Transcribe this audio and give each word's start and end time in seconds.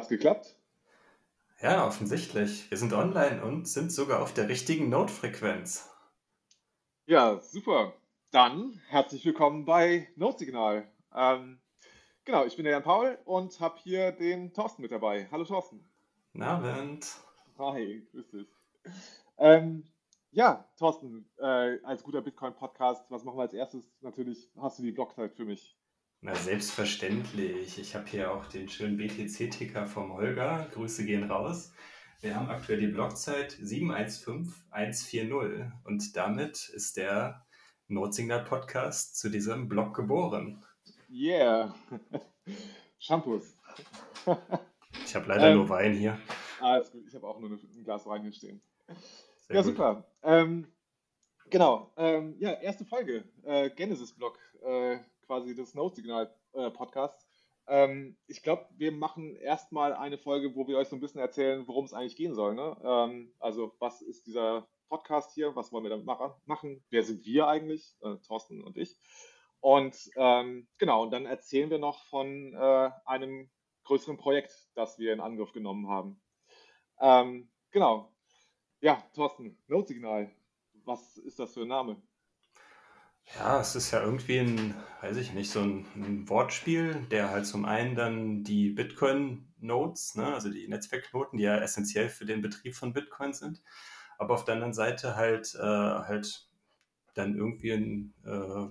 Hat's 0.00 0.08
geklappt? 0.08 0.56
Ja, 1.60 1.86
offensichtlich. 1.86 2.70
Wir 2.70 2.78
sind 2.78 2.94
online 2.94 3.44
und 3.44 3.68
sind 3.68 3.92
sogar 3.92 4.22
auf 4.22 4.32
der 4.32 4.48
richtigen 4.48 4.88
Notfrequenz. 4.88 5.90
Ja, 7.04 7.38
super. 7.40 7.92
Dann 8.30 8.80
herzlich 8.88 9.26
willkommen 9.26 9.66
bei 9.66 10.08
Notsignal. 10.16 10.90
Ähm, 11.14 11.60
genau, 12.24 12.46
ich 12.46 12.56
bin 12.56 12.64
der 12.64 12.72
Jan 12.72 12.82
Paul 12.82 13.18
und 13.26 13.60
habe 13.60 13.78
hier 13.82 14.10
den 14.10 14.54
Thorsten 14.54 14.80
mit 14.80 14.90
dabei. 14.90 15.28
Hallo 15.30 15.44
Thorsten. 15.44 15.86
Guten 16.32 16.44
Abend. 16.44 17.06
Hi, 17.58 18.08
grüß 18.10 18.30
dich. 18.30 18.48
Ähm, 19.36 19.84
ja, 20.30 20.66
Thorsten, 20.78 21.28
äh, 21.36 21.76
als 21.82 22.02
guter 22.02 22.22
Bitcoin-Podcast, 22.22 23.04
was 23.10 23.22
machen 23.24 23.36
wir 23.36 23.42
als 23.42 23.52
erstes? 23.52 23.84
Natürlich 24.00 24.48
hast 24.56 24.78
du 24.78 24.82
die 24.82 24.92
Blockzeit 24.92 25.34
für 25.34 25.44
mich. 25.44 25.76
Na, 26.22 26.34
selbstverständlich. 26.34 27.78
Ich 27.78 27.94
habe 27.94 28.06
hier 28.06 28.30
auch 28.30 28.44
den 28.44 28.68
schönen 28.68 28.98
BTC-Ticker 28.98 29.86
vom 29.86 30.12
Holger. 30.12 30.68
Grüße 30.74 31.06
gehen 31.06 31.30
raus. 31.30 31.72
Wir 32.20 32.36
haben 32.36 32.50
aktuell 32.50 32.78
die 32.78 32.88
Blockzeit 32.88 33.52
715140 33.52 35.72
und 35.84 36.14
damit 36.14 36.68
ist 36.74 36.98
der 36.98 37.46
Notsignal-Podcast 37.88 39.18
zu 39.18 39.30
diesem 39.30 39.70
Blog 39.70 39.96
geboren. 39.96 40.62
Yeah. 41.10 41.74
Shampoos. 42.98 43.56
ich 45.06 45.16
habe 45.16 45.26
leider 45.26 45.52
ähm, 45.52 45.56
nur 45.56 45.70
Wein 45.70 45.94
hier. 45.94 46.20
Alles 46.60 46.92
gut, 46.92 47.06
ich 47.08 47.14
habe 47.14 47.28
auch 47.28 47.40
nur 47.40 47.50
ein 47.50 47.84
Glas 47.84 48.04
Wein 48.04 48.20
hier 48.20 48.32
stehen. 48.32 48.60
Sehr 49.46 49.56
ja, 49.56 49.62
gut. 49.62 49.70
super. 49.70 50.04
Ähm, 50.22 50.70
genau. 51.48 51.94
Ähm, 51.96 52.36
ja, 52.38 52.52
erste 52.60 52.84
Folge. 52.84 53.24
Äh, 53.42 53.70
Genesis-Blog. 53.70 54.38
Äh, 54.62 54.98
quasi 55.30 55.54
des 55.54 55.74
Note-Signal-Podcasts. 55.74 57.24
Ähm, 57.68 58.16
ich 58.26 58.42
glaube, 58.42 58.66
wir 58.76 58.90
machen 58.90 59.36
erstmal 59.36 59.92
eine 59.92 60.18
Folge, 60.18 60.56
wo 60.56 60.66
wir 60.66 60.76
euch 60.76 60.88
so 60.88 60.96
ein 60.96 61.00
bisschen 61.00 61.20
erzählen, 61.20 61.68
worum 61.68 61.84
es 61.84 61.92
eigentlich 61.92 62.16
gehen 62.16 62.34
soll. 62.34 62.56
Ne? 62.56 62.76
Ähm, 62.82 63.32
also, 63.38 63.72
was 63.78 64.02
ist 64.02 64.26
dieser 64.26 64.68
Podcast 64.88 65.32
hier? 65.34 65.54
Was 65.54 65.70
wollen 65.70 65.84
wir 65.84 65.90
damit 65.90 66.04
machen? 66.04 66.84
Wer 66.90 67.04
sind 67.04 67.24
wir 67.24 67.46
eigentlich? 67.46 67.96
Äh, 68.00 68.16
Thorsten 68.26 68.64
und 68.64 68.76
ich. 68.76 68.96
Und 69.60 70.10
ähm, 70.16 70.66
genau, 70.78 71.04
und 71.04 71.12
dann 71.12 71.26
erzählen 71.26 71.70
wir 71.70 71.78
noch 71.78 72.02
von 72.06 72.52
äh, 72.52 72.90
einem 73.04 73.52
größeren 73.84 74.16
Projekt, 74.16 74.52
das 74.74 74.98
wir 74.98 75.12
in 75.12 75.20
Angriff 75.20 75.52
genommen 75.52 75.88
haben. 75.88 76.20
Ähm, 76.98 77.52
genau. 77.70 78.12
Ja, 78.80 79.00
Thorsten, 79.14 79.62
Notsignal. 79.68 80.34
Was 80.84 81.18
ist 81.18 81.38
das 81.38 81.54
für 81.54 81.62
ein 81.62 81.68
Name? 81.68 82.02
Ja, 83.38 83.60
es 83.60 83.74
ist 83.76 83.90
ja 83.92 84.02
irgendwie 84.02 84.38
ein, 84.38 84.74
weiß 85.02 85.16
ich 85.16 85.32
nicht, 85.32 85.50
so 85.50 85.60
ein, 85.60 85.86
ein 85.94 86.28
Wortspiel, 86.28 87.06
der 87.10 87.30
halt 87.30 87.46
zum 87.46 87.64
einen 87.64 87.94
dann 87.94 88.42
die 88.44 88.70
Bitcoin-Nodes, 88.70 90.16
ne, 90.16 90.34
also 90.34 90.50
die 90.50 90.68
Netzwerkknoten, 90.68 91.38
die 91.38 91.44
ja 91.44 91.56
essentiell 91.58 92.08
für 92.08 92.26
den 92.26 92.42
Betrieb 92.42 92.74
von 92.74 92.92
Bitcoin 92.92 93.32
sind, 93.32 93.62
aber 94.18 94.34
auf 94.34 94.44
der 94.44 94.54
anderen 94.54 94.74
Seite 94.74 95.16
halt, 95.16 95.54
äh, 95.54 95.60
halt 95.60 96.48
dann 97.14 97.36
irgendwie 97.36 97.72
ein, 97.72 98.14
äh, 98.24 98.66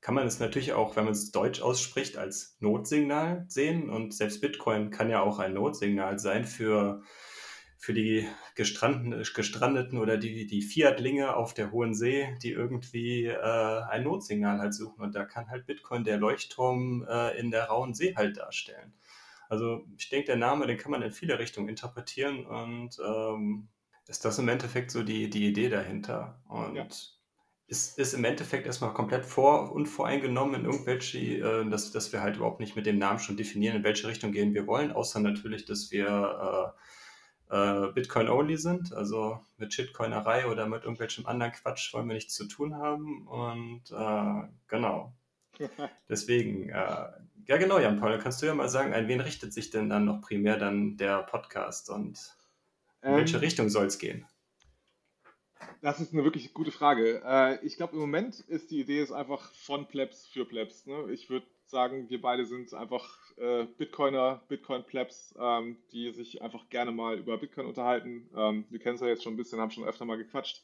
kann 0.00 0.14
man 0.14 0.26
es 0.26 0.40
natürlich 0.40 0.72
auch, 0.72 0.96
wenn 0.96 1.04
man 1.04 1.12
es 1.12 1.30
deutsch 1.30 1.60
ausspricht, 1.62 2.16
als 2.18 2.56
Notsignal 2.60 3.44
sehen. 3.48 3.88
Und 3.88 4.12
selbst 4.12 4.40
Bitcoin 4.40 4.90
kann 4.90 5.10
ja 5.10 5.22
auch 5.22 5.38
ein 5.38 5.54
Notsignal 5.54 6.18
sein 6.18 6.44
für 6.44 7.02
für 7.82 7.94
die 7.94 8.28
gestrandeten 8.54 9.98
oder 9.98 10.16
die, 10.16 10.46
die 10.46 10.62
Fiat-Linge 10.62 11.34
auf 11.34 11.52
der 11.52 11.72
Hohen 11.72 11.96
See, 11.96 12.28
die 12.40 12.52
irgendwie 12.52 13.26
äh, 13.26 13.82
ein 13.90 14.04
Notsignal 14.04 14.60
halt 14.60 14.72
suchen. 14.72 15.02
Und 15.02 15.16
da 15.16 15.24
kann 15.24 15.50
halt 15.50 15.66
Bitcoin 15.66 16.04
der 16.04 16.16
Leuchtturm 16.16 17.04
äh, 17.10 17.36
in 17.40 17.50
der 17.50 17.64
rauen 17.64 17.92
See 17.92 18.14
halt 18.14 18.36
darstellen. 18.36 18.94
Also 19.48 19.84
ich 19.98 20.08
denke, 20.08 20.26
der 20.26 20.36
Name, 20.36 20.68
den 20.68 20.78
kann 20.78 20.92
man 20.92 21.02
in 21.02 21.10
viele 21.10 21.40
Richtungen 21.40 21.68
interpretieren 21.68 22.46
und 22.46 23.00
ähm, 23.04 23.66
ist 24.06 24.24
das 24.24 24.38
im 24.38 24.48
Endeffekt 24.48 24.92
so 24.92 25.02
die, 25.02 25.28
die 25.28 25.48
Idee 25.48 25.68
dahinter. 25.68 26.40
Und 26.48 26.76
ja. 26.76 26.86
ist, 27.66 27.98
ist 27.98 28.14
im 28.14 28.24
Endeffekt 28.24 28.64
erstmal 28.64 28.94
komplett 28.94 29.26
vor, 29.26 29.72
unvoreingenommen 29.72 30.60
in 30.60 30.66
irgendwelche, 30.66 31.18
äh, 31.18 31.68
dass, 31.68 31.90
dass 31.90 32.12
wir 32.12 32.22
halt 32.22 32.36
überhaupt 32.36 32.60
nicht 32.60 32.76
mit 32.76 32.86
dem 32.86 32.98
Namen 32.98 33.18
schon 33.18 33.36
definieren, 33.36 33.78
in 33.78 33.82
welche 33.82 34.06
Richtung 34.06 34.30
gehen 34.30 34.54
wir 34.54 34.68
wollen, 34.68 34.92
außer 34.92 35.18
natürlich, 35.18 35.64
dass 35.64 35.90
wir 35.90 36.76
äh, 37.52 37.92
Bitcoin-only 37.92 38.56
sind, 38.56 38.94
also 38.94 39.38
mit 39.58 39.74
Shitcoinerei 39.74 40.46
oder 40.46 40.66
mit 40.66 40.84
irgendwelchem 40.84 41.26
anderen 41.26 41.52
Quatsch 41.52 41.92
wollen 41.92 42.08
wir 42.08 42.14
nichts 42.14 42.34
zu 42.34 42.46
tun 42.48 42.76
haben. 42.76 43.28
Und 43.28 43.82
äh, 43.90 44.48
genau. 44.68 45.12
Deswegen, 46.08 46.70
äh, 46.70 47.08
ja 47.46 47.56
genau, 47.58 47.78
Jan 47.78 48.00
Paul, 48.00 48.18
kannst 48.18 48.40
du 48.40 48.46
ja 48.46 48.54
mal 48.54 48.70
sagen, 48.70 48.94
an 48.94 49.06
wen 49.06 49.20
richtet 49.20 49.52
sich 49.52 49.68
denn 49.68 49.90
dann 49.90 50.06
noch 50.06 50.22
primär 50.22 50.56
dann 50.56 50.96
der 50.96 51.22
Podcast 51.24 51.90
und 51.90 52.18
in 53.02 53.10
ähm, 53.10 53.16
welche 53.16 53.42
Richtung 53.42 53.68
soll 53.68 53.86
es 53.86 53.98
gehen? 53.98 54.24
Das 55.82 56.00
ist 56.00 56.14
eine 56.14 56.24
wirklich 56.24 56.54
gute 56.54 56.72
Frage. 56.72 57.20
Äh, 57.22 57.66
ich 57.66 57.76
glaube, 57.76 57.92
im 57.94 58.00
Moment 58.00 58.40
ist 58.40 58.70
die 58.70 58.80
Idee 58.80 59.02
ist 59.02 59.12
einfach 59.12 59.52
von 59.52 59.86
Plebs 59.86 60.26
für 60.26 60.46
Plebs. 60.46 60.86
Ne? 60.86 61.12
Ich 61.12 61.28
würde 61.28 61.46
sagen, 61.66 62.08
wir 62.08 62.22
beide 62.22 62.46
sind 62.46 62.72
einfach 62.72 63.18
äh, 63.38 63.66
Bitcoiner, 63.78 64.42
Bitcoin-Plebs, 64.48 65.34
ähm, 65.38 65.76
die 65.92 66.12
sich 66.12 66.42
einfach 66.42 66.68
gerne 66.68 66.92
mal 66.92 67.18
über 67.18 67.38
Bitcoin 67.38 67.66
unterhalten. 67.66 68.28
Ähm, 68.36 68.64
wir 68.70 68.78
kennen 68.78 68.96
es 68.96 69.00
ja 69.00 69.08
jetzt 69.08 69.22
schon 69.22 69.34
ein 69.34 69.36
bisschen, 69.36 69.60
haben 69.60 69.70
schon 69.70 69.84
öfter 69.84 70.04
mal 70.04 70.18
gequatscht. 70.18 70.62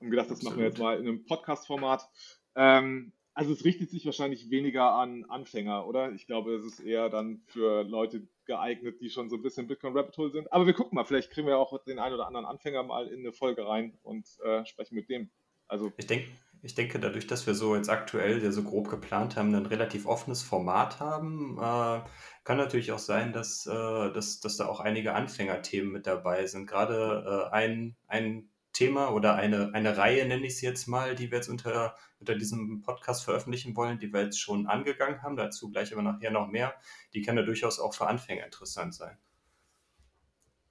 Haben 0.00 0.10
gedacht, 0.10 0.30
das 0.30 0.38
Absolut. 0.38 0.52
machen 0.52 0.60
wir 0.60 0.68
jetzt 0.68 0.78
mal 0.78 0.98
in 0.98 1.08
einem 1.08 1.24
Podcast-Format. 1.24 2.08
Ähm, 2.56 3.12
also 3.34 3.52
es 3.52 3.64
richtet 3.64 3.90
sich 3.90 4.06
wahrscheinlich 4.06 4.50
weniger 4.50 4.92
an 4.92 5.24
Anfänger, 5.24 5.86
oder? 5.86 6.12
Ich 6.12 6.26
glaube, 6.26 6.54
es 6.54 6.64
ist 6.64 6.80
eher 6.80 7.08
dann 7.08 7.42
für 7.46 7.82
Leute 7.82 8.26
geeignet, 8.46 9.00
die 9.00 9.10
schon 9.10 9.28
so 9.28 9.36
ein 9.36 9.42
bisschen 9.42 9.66
Bitcoin 9.66 9.96
Rabbit 9.96 10.16
Hole 10.16 10.30
sind. 10.30 10.52
Aber 10.52 10.66
wir 10.66 10.72
gucken 10.72 10.94
mal, 10.94 11.04
vielleicht 11.04 11.30
kriegen 11.30 11.46
wir 11.46 11.58
auch 11.58 11.82
den 11.84 11.98
einen 11.98 12.14
oder 12.14 12.26
anderen 12.26 12.46
Anfänger 12.46 12.82
mal 12.84 13.08
in 13.08 13.20
eine 13.20 13.32
Folge 13.32 13.66
rein 13.66 13.98
und 14.02 14.26
äh, 14.44 14.64
sprechen 14.64 14.94
mit 14.94 15.08
dem. 15.08 15.30
Also 15.66 15.92
ich 15.96 16.06
denke, 16.06 16.28
ich 16.64 16.74
denke, 16.74 16.98
dadurch, 16.98 17.26
dass 17.26 17.46
wir 17.46 17.54
so 17.54 17.76
jetzt 17.76 17.90
aktuell 17.90 18.42
ja 18.42 18.50
so 18.50 18.62
grob 18.62 18.88
geplant 18.88 19.36
haben, 19.36 19.54
ein 19.54 19.66
relativ 19.66 20.06
offenes 20.06 20.42
Format 20.42 20.98
haben, 20.98 21.58
äh, 21.58 22.00
kann 22.42 22.56
natürlich 22.56 22.90
auch 22.90 22.98
sein, 22.98 23.34
dass, 23.34 23.66
äh, 23.66 23.70
dass, 24.12 24.40
dass 24.40 24.56
da 24.56 24.66
auch 24.66 24.80
einige 24.80 25.12
Anfängerthemen 25.12 25.92
mit 25.92 26.06
dabei 26.06 26.46
sind. 26.46 26.66
Gerade 26.66 27.50
äh, 27.50 27.54
ein, 27.54 27.96
ein 28.08 28.48
Thema 28.72 29.12
oder 29.12 29.34
eine, 29.34 29.74
eine 29.74 29.98
Reihe, 29.98 30.26
nenne 30.26 30.46
ich 30.46 30.54
es 30.54 30.60
jetzt 30.62 30.86
mal, 30.86 31.14
die 31.14 31.30
wir 31.30 31.36
jetzt 31.36 31.50
unter, 31.50 31.96
unter 32.18 32.34
diesem 32.34 32.80
Podcast 32.80 33.24
veröffentlichen 33.24 33.76
wollen, 33.76 33.98
die 33.98 34.10
wir 34.10 34.22
jetzt 34.22 34.40
schon 34.40 34.66
angegangen 34.66 35.22
haben, 35.22 35.36
dazu 35.36 35.70
gleich 35.70 35.92
aber 35.92 36.02
nachher 36.02 36.30
noch 36.30 36.48
mehr, 36.48 36.74
die 37.12 37.20
kann 37.20 37.36
ja 37.36 37.42
durchaus 37.42 37.78
auch 37.78 37.92
für 37.92 38.06
Anfänger 38.06 38.46
interessant 38.46 38.94
sein. 38.94 39.18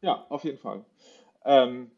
Ja, 0.02 0.25
auf 0.30 0.44
jeden 0.44 0.58
Fall. 0.58 0.84
Ähm, 1.46 1.92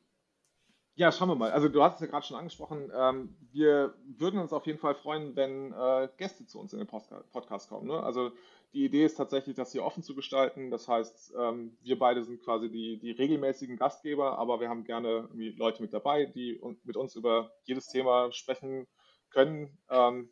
ja, 0.95 1.11
schauen 1.11 1.27
wir 1.27 1.35
mal. 1.35 1.51
Also 1.51 1.67
du 1.67 1.83
hast 1.83 1.95
es 1.95 2.01
ja 2.01 2.07
gerade 2.07 2.25
schon 2.25 2.37
angesprochen. 2.37 2.89
Ähm, 2.95 3.35
wir 3.51 3.93
würden 4.17 4.39
uns 4.39 4.53
auf 4.53 4.65
jeden 4.65 4.79
Fall 4.79 4.95
freuen, 4.95 5.35
wenn 5.35 5.73
äh, 5.73 6.07
Gäste 6.17 6.45
zu 6.45 6.59
uns 6.59 6.71
in 6.71 6.79
den 6.79 6.87
Podcast 6.87 7.69
kommen. 7.69 7.87
Ne? 7.87 8.01
Also 8.01 8.31
die 8.73 8.85
Idee 8.85 9.05
ist 9.05 9.15
tatsächlich, 9.15 9.55
das 9.55 9.73
hier 9.73 9.83
offen 9.83 10.03
zu 10.03 10.15
gestalten. 10.15 10.71
Das 10.71 10.87
heißt, 10.87 11.33
ähm, 11.37 11.77
wir 11.81 11.99
beide 11.99 12.23
sind 12.23 12.41
quasi 12.41 12.69
die, 12.69 12.97
die 12.97 13.11
regelmäßigen 13.11 13.77
Gastgeber, 13.77 14.37
aber 14.37 14.61
wir 14.61 14.69
haben 14.69 14.85
gerne 14.85 15.29
Leute 15.33 15.81
mit 15.81 15.93
dabei, 15.93 16.25
die 16.25 16.61
mit 16.83 16.95
uns 16.95 17.15
über 17.15 17.51
jedes 17.63 17.87
Thema 17.87 18.31
sprechen 18.31 18.87
können. 19.31 19.77
Ähm, 19.89 20.29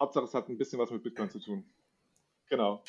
Hauptsache, 0.00 0.24
es 0.24 0.34
hat 0.34 0.48
ein 0.48 0.58
bisschen 0.58 0.78
was 0.78 0.90
mit 0.90 1.02
Bitcoin 1.02 1.28
zu 1.28 1.38
tun. 1.38 1.68
Genau. 2.48 2.82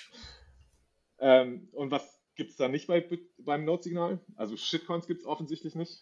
Ähm, 1.19 1.67
und 1.73 1.91
was 1.91 2.21
gibt 2.35 2.51
es 2.51 2.55
da 2.55 2.69
nicht 2.69 2.87
bei, 2.87 3.05
beim 3.39 3.65
Notsignal? 3.65 4.19
Also 4.35 4.55
Shitcoins 4.55 5.05
gibt 5.05 5.21
es 5.21 5.27
offensichtlich 5.27 5.75
nicht. 5.75 6.01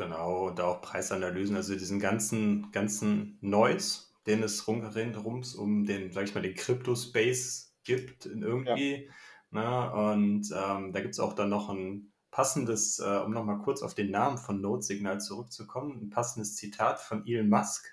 Genau, 0.00 0.46
und 0.46 0.58
auch 0.62 0.80
Preisanalysen, 0.80 1.56
also 1.56 1.74
diesen 1.74 2.00
ganzen, 2.00 2.72
ganzen 2.72 3.36
Noise, 3.42 4.04
den 4.26 4.42
es 4.42 4.66
rums 4.66 5.54
um 5.54 5.84
den, 5.84 6.10
sag 6.10 6.24
ich 6.24 6.34
mal, 6.34 6.40
den 6.40 6.54
Crypto-Space 6.54 7.76
gibt 7.84 8.24
irgendwie. 8.24 9.10
Ja. 9.52 9.92
Ne? 9.92 9.92
Und 9.92 10.50
ähm, 10.56 10.94
da 10.94 11.00
gibt 11.02 11.12
es 11.12 11.20
auch 11.20 11.34
dann 11.34 11.50
noch 11.50 11.68
ein 11.68 12.14
passendes, 12.30 12.98
äh, 12.98 13.18
um 13.18 13.32
nochmal 13.32 13.58
kurz 13.58 13.82
auf 13.82 13.94
den 13.94 14.10
Namen 14.10 14.38
von 14.38 14.62
Notsignal 14.62 15.20
zurückzukommen, 15.20 16.00
ein 16.00 16.08
passendes 16.08 16.56
Zitat 16.56 16.98
von 16.98 17.26
Elon 17.26 17.50
Musk, 17.50 17.86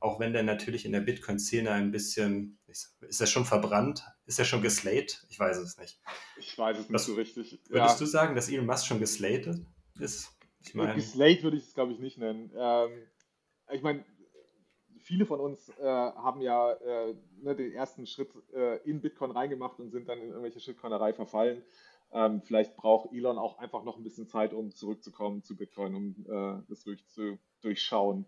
auch 0.00 0.20
wenn 0.20 0.34
der 0.34 0.42
natürlich 0.42 0.84
in 0.84 0.92
der 0.92 1.00
Bitcoin-Szene 1.00 1.70
ein 1.70 1.92
bisschen, 1.92 2.58
ist 2.66 3.20
er 3.22 3.26
schon 3.26 3.46
verbrannt? 3.46 4.04
Ist 4.26 4.38
er 4.38 4.44
schon 4.44 4.60
geslatet? 4.60 5.24
Ich 5.30 5.40
weiß 5.40 5.56
es 5.56 5.78
nicht. 5.78 5.98
Ich 6.36 6.58
weiß 6.58 6.76
es 6.76 6.82
nicht 6.90 6.92
Was, 6.92 7.06
so 7.06 7.14
richtig. 7.14 7.62
Würdest 7.70 8.00
ja. 8.00 8.04
du 8.04 8.04
sagen, 8.04 8.34
dass 8.34 8.50
Elon 8.50 8.66
Musk 8.66 8.84
schon 8.84 9.00
geslatet 9.00 9.64
ist? 9.98 10.30
Ich 10.66 10.74
meine, 10.74 11.00
Slate 11.00 11.42
würde 11.42 11.56
ich 11.56 11.64
es, 11.64 11.74
glaube 11.74 11.92
ich, 11.92 11.98
nicht 11.98 12.18
nennen. 12.18 12.50
Ähm, 12.56 12.90
ich 13.72 13.82
meine, 13.82 14.04
viele 14.98 15.26
von 15.26 15.40
uns 15.40 15.68
äh, 15.78 15.84
haben 15.84 16.40
ja 16.40 16.72
äh, 16.72 17.14
ne, 17.42 17.54
den 17.54 17.72
ersten 17.72 18.06
Schritt 18.06 18.30
äh, 18.54 18.78
in 18.88 19.00
Bitcoin 19.00 19.30
reingemacht 19.30 19.78
und 19.78 19.90
sind 19.90 20.08
dann 20.08 20.18
in 20.18 20.28
irgendwelche 20.28 20.60
Shitcoinerei 20.60 21.12
verfallen. 21.12 21.62
Ähm, 22.12 22.42
vielleicht 22.42 22.76
braucht 22.76 23.12
Elon 23.12 23.38
auch 23.38 23.58
einfach 23.58 23.84
noch 23.84 23.96
ein 23.96 24.04
bisschen 24.04 24.28
Zeit, 24.28 24.52
um 24.52 24.70
zurückzukommen 24.70 25.42
zu 25.42 25.56
Bitcoin, 25.56 25.94
um 25.94 26.26
äh, 26.28 26.62
das 26.68 26.84
durch, 26.84 27.06
zu 27.08 27.38
durchschauen. 27.60 28.24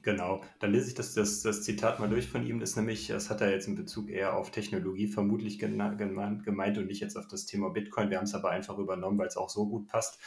Genau, 0.00 0.42
dann 0.58 0.72
lese 0.72 0.88
ich 0.88 0.94
das, 0.94 1.12
das, 1.12 1.42
das 1.42 1.62
Zitat 1.62 2.00
mal 2.00 2.08
durch 2.08 2.26
von 2.26 2.46
ihm. 2.46 2.60
Das 2.60 2.70
ist 2.70 2.76
nämlich, 2.76 3.08
das 3.08 3.28
hat 3.28 3.42
er 3.42 3.50
jetzt 3.50 3.68
in 3.68 3.76
Bezug 3.76 4.08
eher 4.08 4.36
auf 4.36 4.50
Technologie 4.50 5.06
vermutlich 5.06 5.58
gemeint 5.58 6.78
und 6.78 6.86
nicht 6.86 7.00
jetzt 7.00 7.16
auf 7.16 7.28
das 7.28 7.44
Thema 7.44 7.68
Bitcoin. 7.68 8.08
Wir 8.08 8.16
haben 8.16 8.24
es 8.24 8.34
aber 8.34 8.50
einfach 8.50 8.78
übernommen, 8.78 9.18
weil 9.18 9.28
es 9.28 9.36
auch 9.36 9.50
so 9.50 9.68
gut 9.68 9.86
passt. 9.88 10.18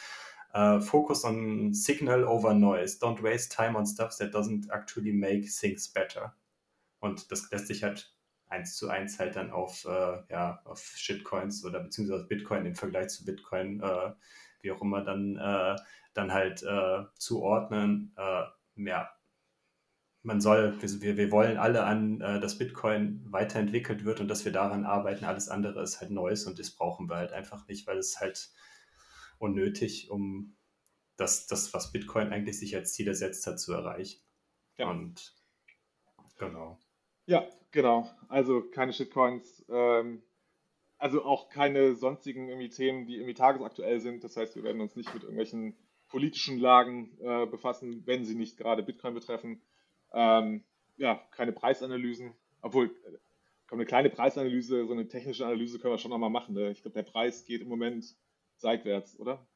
Uh, 0.56 0.80
focus 0.80 1.22
on 1.22 1.74
signal 1.74 2.24
over 2.24 2.54
noise. 2.54 2.98
Don't 2.98 3.20
waste 3.20 3.52
time 3.52 3.76
on 3.76 3.84
stuff 3.84 4.16
that 4.16 4.32
doesn't 4.32 4.66
actually 4.72 5.12
make 5.12 5.46
things 5.50 5.86
better. 5.86 6.32
Und 7.00 7.30
das 7.30 7.50
lässt 7.50 7.66
sich 7.66 7.82
halt 7.82 8.10
eins 8.48 8.74
zu 8.74 8.88
eins 8.88 9.18
halt 9.18 9.36
dann 9.36 9.50
auf, 9.50 9.84
äh, 9.84 10.22
ja, 10.30 10.62
auf 10.64 10.80
Shitcoins 10.80 11.62
oder 11.62 11.80
beziehungsweise 11.80 12.24
Bitcoin 12.24 12.64
im 12.64 12.74
Vergleich 12.74 13.08
zu 13.08 13.26
Bitcoin, 13.26 13.82
äh, 13.82 14.12
wie 14.62 14.72
auch 14.72 14.80
immer, 14.80 15.02
dann, 15.04 15.36
äh, 15.36 15.76
dann 16.14 16.32
halt 16.32 16.62
äh, 16.62 17.04
zuordnen. 17.16 18.14
Äh, 18.16 18.44
ja, 18.76 19.10
man 20.22 20.40
soll, 20.40 20.80
wir, 20.80 21.18
wir 21.18 21.30
wollen 21.32 21.58
alle 21.58 21.84
an, 21.84 22.18
dass 22.18 22.58
Bitcoin 22.58 23.24
weiterentwickelt 23.26 24.04
wird 24.04 24.20
und 24.20 24.28
dass 24.28 24.44
wir 24.44 24.52
daran 24.52 24.84
arbeiten. 24.84 25.24
Alles 25.24 25.48
andere 25.48 25.82
ist 25.82 26.00
halt 26.00 26.10
Neues 26.10 26.46
und 26.46 26.58
das 26.58 26.70
brauchen 26.70 27.08
wir 27.08 27.16
halt 27.16 27.32
einfach 27.32 27.68
nicht, 27.68 27.86
weil 27.86 27.98
es 27.98 28.20
halt 28.20 28.50
unnötig, 29.38 30.10
um 30.10 30.56
das, 31.16 31.46
das 31.46 31.72
was 31.74 31.92
Bitcoin 31.92 32.32
eigentlich 32.32 32.58
sich 32.58 32.76
als 32.76 32.92
Ziel 32.92 33.08
ersetzt 33.08 33.46
hat, 33.46 33.58
zu 33.58 33.72
erreichen. 33.72 34.20
Ja. 34.76 34.90
Und 34.90 35.34
genau. 36.38 36.78
Ja, 37.26 37.46
genau. 37.70 38.10
Also 38.28 38.62
keine 38.62 38.92
Shitcoins, 38.92 39.64
ähm, 39.68 40.22
also 40.98 41.24
auch 41.24 41.48
keine 41.48 41.94
sonstigen 41.94 42.48
irgendwie 42.48 42.68
Themen, 42.68 43.06
die 43.06 43.16
irgendwie 43.16 43.34
tagesaktuell 43.34 44.00
sind. 44.00 44.24
Das 44.24 44.36
heißt, 44.36 44.56
wir 44.56 44.62
werden 44.62 44.80
uns 44.80 44.96
nicht 44.96 45.12
mit 45.12 45.22
irgendwelchen 45.22 45.76
politischen 46.08 46.58
Lagen 46.58 47.18
äh, 47.20 47.46
befassen, 47.46 48.02
wenn 48.06 48.24
sie 48.24 48.34
nicht 48.34 48.56
gerade 48.56 48.82
Bitcoin 48.82 49.14
betreffen. 49.14 49.60
Ähm, 50.12 50.64
ja, 50.96 51.20
keine 51.32 51.52
Preisanalysen, 51.52 52.32
obwohl 52.62 52.86
äh, 52.86 53.18
eine 53.70 53.84
kleine 53.84 54.10
Preisanalyse, 54.10 54.86
so 54.86 54.92
eine 54.92 55.08
technische 55.08 55.44
Analyse 55.44 55.78
können 55.78 55.94
wir 55.94 55.98
schon 55.98 56.12
nochmal 56.12 56.30
machen. 56.30 56.54
Ne? 56.54 56.70
Ich 56.70 56.82
glaube, 56.82 56.94
der 56.94 57.10
Preis 57.10 57.44
geht 57.44 57.60
im 57.60 57.68
Moment 57.68 58.16
seitwärts, 58.56 59.18
oder? 59.18 59.46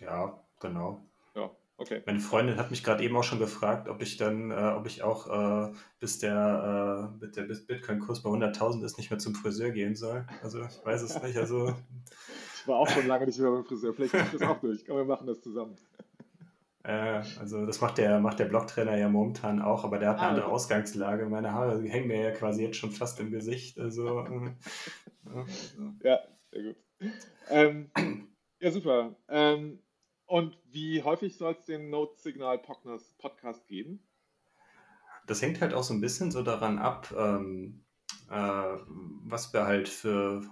Ja, 0.00 0.42
genau. 0.60 1.04
Ja, 1.34 1.50
okay. 1.76 2.02
Meine 2.06 2.20
Freundin 2.20 2.56
hat 2.56 2.70
mich 2.70 2.84
gerade 2.84 3.02
eben 3.02 3.16
auch 3.16 3.24
schon 3.24 3.38
gefragt, 3.38 3.88
ob 3.88 4.02
ich 4.02 4.16
dann, 4.16 4.50
äh, 4.50 4.74
ob 4.76 4.86
ich 4.86 5.02
auch 5.02 5.68
äh, 5.68 5.72
bis 6.00 6.18
der, 6.18 7.10
äh, 7.22 7.28
der 7.28 7.42
Bitcoin-Kurs 7.42 8.22
bei 8.22 8.30
100.000 8.30 8.84
ist, 8.84 8.98
nicht 8.98 9.10
mehr 9.10 9.18
zum 9.18 9.34
Friseur 9.34 9.70
gehen 9.70 9.96
soll. 9.96 10.26
Also 10.42 10.62
ich 10.62 10.84
weiß 10.84 11.02
es 11.02 11.22
nicht. 11.22 11.36
Also 11.36 11.74
ich 12.54 12.68
war 12.68 12.78
auch 12.78 12.88
schon 12.88 13.06
lange 13.06 13.26
nicht 13.26 13.38
mehr 13.38 13.50
beim 13.50 13.64
Friseur. 13.64 13.94
Vielleicht 13.94 14.12
kriege 14.12 14.26
ich 14.32 14.38
das 14.38 14.48
auch 14.48 14.60
durch. 14.60 14.86
Komm, 14.86 14.96
wir 14.96 15.04
machen 15.04 15.26
das 15.26 15.40
zusammen. 15.40 15.76
Äh, 16.88 17.22
also 17.38 17.66
das 17.66 17.80
macht 17.80 17.98
der, 17.98 18.18
macht 18.18 18.38
der 18.38 18.46
Blocktrainer 18.46 18.96
ja 18.96 19.08
momentan 19.08 19.60
auch, 19.60 19.84
aber 19.84 19.98
der 19.98 20.10
hat 20.10 20.18
eine 20.18 20.26
ah, 20.26 20.28
andere 20.30 20.46
okay. 20.46 20.54
Ausgangslage. 20.54 21.26
Meine 21.26 21.52
Haare 21.52 21.82
hängen 21.82 22.08
mir 22.08 22.22
ja 22.22 22.30
quasi 22.30 22.62
jetzt 22.62 22.76
schon 22.76 22.92
fast 22.92 23.20
im 23.20 23.30
Gesicht. 23.30 23.78
Also, 23.78 24.20
äh, 24.20 25.44
ja, 26.02 26.18
sehr 26.50 26.62
gut. 26.62 26.76
Ähm, 27.50 27.90
ja, 28.60 28.70
super. 28.70 29.16
Ähm, 29.28 29.82
und 30.26 30.58
wie 30.70 31.02
häufig 31.02 31.36
soll 31.36 31.52
es 31.58 31.64
den 31.64 31.90
Note-Signal-Podcast 31.90 33.66
geben? 33.66 34.02
Das 35.26 35.42
hängt 35.42 35.60
halt 35.60 35.74
auch 35.74 35.82
so 35.82 35.94
ein 35.94 36.00
bisschen 36.00 36.30
so 36.30 36.42
daran 36.42 36.78
ab, 36.78 37.14
ähm, 37.16 37.84
äh, 38.30 38.76
was 39.24 39.52
wir 39.52 39.66
halt 39.66 39.88
für 39.88 40.42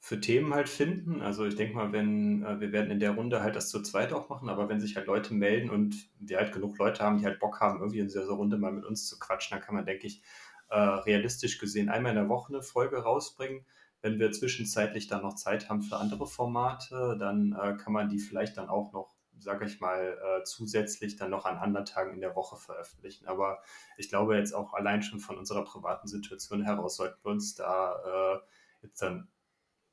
für 0.00 0.20
Themen 0.20 0.54
halt 0.54 0.68
finden. 0.68 1.20
Also 1.22 1.44
ich 1.44 1.56
denke 1.56 1.74
mal, 1.74 1.92
wenn 1.92 2.42
äh, 2.44 2.60
wir 2.60 2.72
werden 2.72 2.90
in 2.90 3.00
der 3.00 3.12
Runde 3.12 3.42
halt 3.42 3.56
das 3.56 3.68
zu 3.68 3.82
zweit 3.82 4.12
auch 4.12 4.28
machen, 4.28 4.48
aber 4.48 4.68
wenn 4.68 4.80
sich 4.80 4.96
halt 4.96 5.06
Leute 5.06 5.34
melden 5.34 5.70
und 5.70 5.96
wir 6.18 6.38
halt 6.38 6.52
genug 6.52 6.78
Leute 6.78 7.02
haben, 7.02 7.18
die 7.18 7.26
halt 7.26 7.40
Bock 7.40 7.60
haben, 7.60 7.80
irgendwie 7.80 7.98
in 7.98 8.06
dieser 8.06 8.26
Runde 8.28 8.58
mal 8.58 8.72
mit 8.72 8.84
uns 8.84 9.06
zu 9.06 9.18
quatschen, 9.18 9.56
dann 9.56 9.64
kann 9.64 9.74
man, 9.74 9.84
denke 9.84 10.06
ich, 10.06 10.22
äh, 10.70 10.78
realistisch 10.78 11.58
gesehen 11.58 11.88
einmal 11.88 12.12
in 12.12 12.18
der 12.18 12.28
Woche 12.28 12.52
eine 12.52 12.62
Folge 12.62 12.98
rausbringen. 12.98 13.66
Wenn 14.00 14.18
wir 14.18 14.30
zwischenzeitlich 14.30 15.08
dann 15.08 15.22
noch 15.22 15.34
Zeit 15.34 15.68
haben 15.68 15.82
für 15.82 15.96
andere 15.96 16.26
Formate, 16.26 17.16
dann 17.18 17.52
äh, 17.52 17.76
kann 17.76 17.92
man 17.92 18.08
die 18.08 18.18
vielleicht 18.18 18.56
dann 18.56 18.68
auch 18.68 18.92
noch, 18.92 19.16
sage 19.38 19.66
ich 19.66 19.80
mal, 19.80 20.18
äh, 20.22 20.44
zusätzlich 20.44 21.16
dann 21.16 21.30
noch 21.30 21.46
an 21.46 21.58
anderen 21.58 21.86
Tagen 21.86 22.14
in 22.14 22.20
der 22.20 22.36
Woche 22.36 22.56
veröffentlichen. 22.56 23.26
Aber 23.26 23.62
ich 23.96 24.08
glaube 24.08 24.36
jetzt 24.36 24.54
auch 24.54 24.74
allein 24.74 25.02
schon 25.02 25.20
von 25.20 25.36
unserer 25.36 25.64
privaten 25.64 26.08
Situation 26.08 26.62
heraus 26.62 26.96
sollten 26.96 27.18
wir 27.24 27.32
uns 27.32 27.54
da 27.54 28.36
äh, 28.36 28.86
jetzt 28.86 29.02
dann 29.02 29.28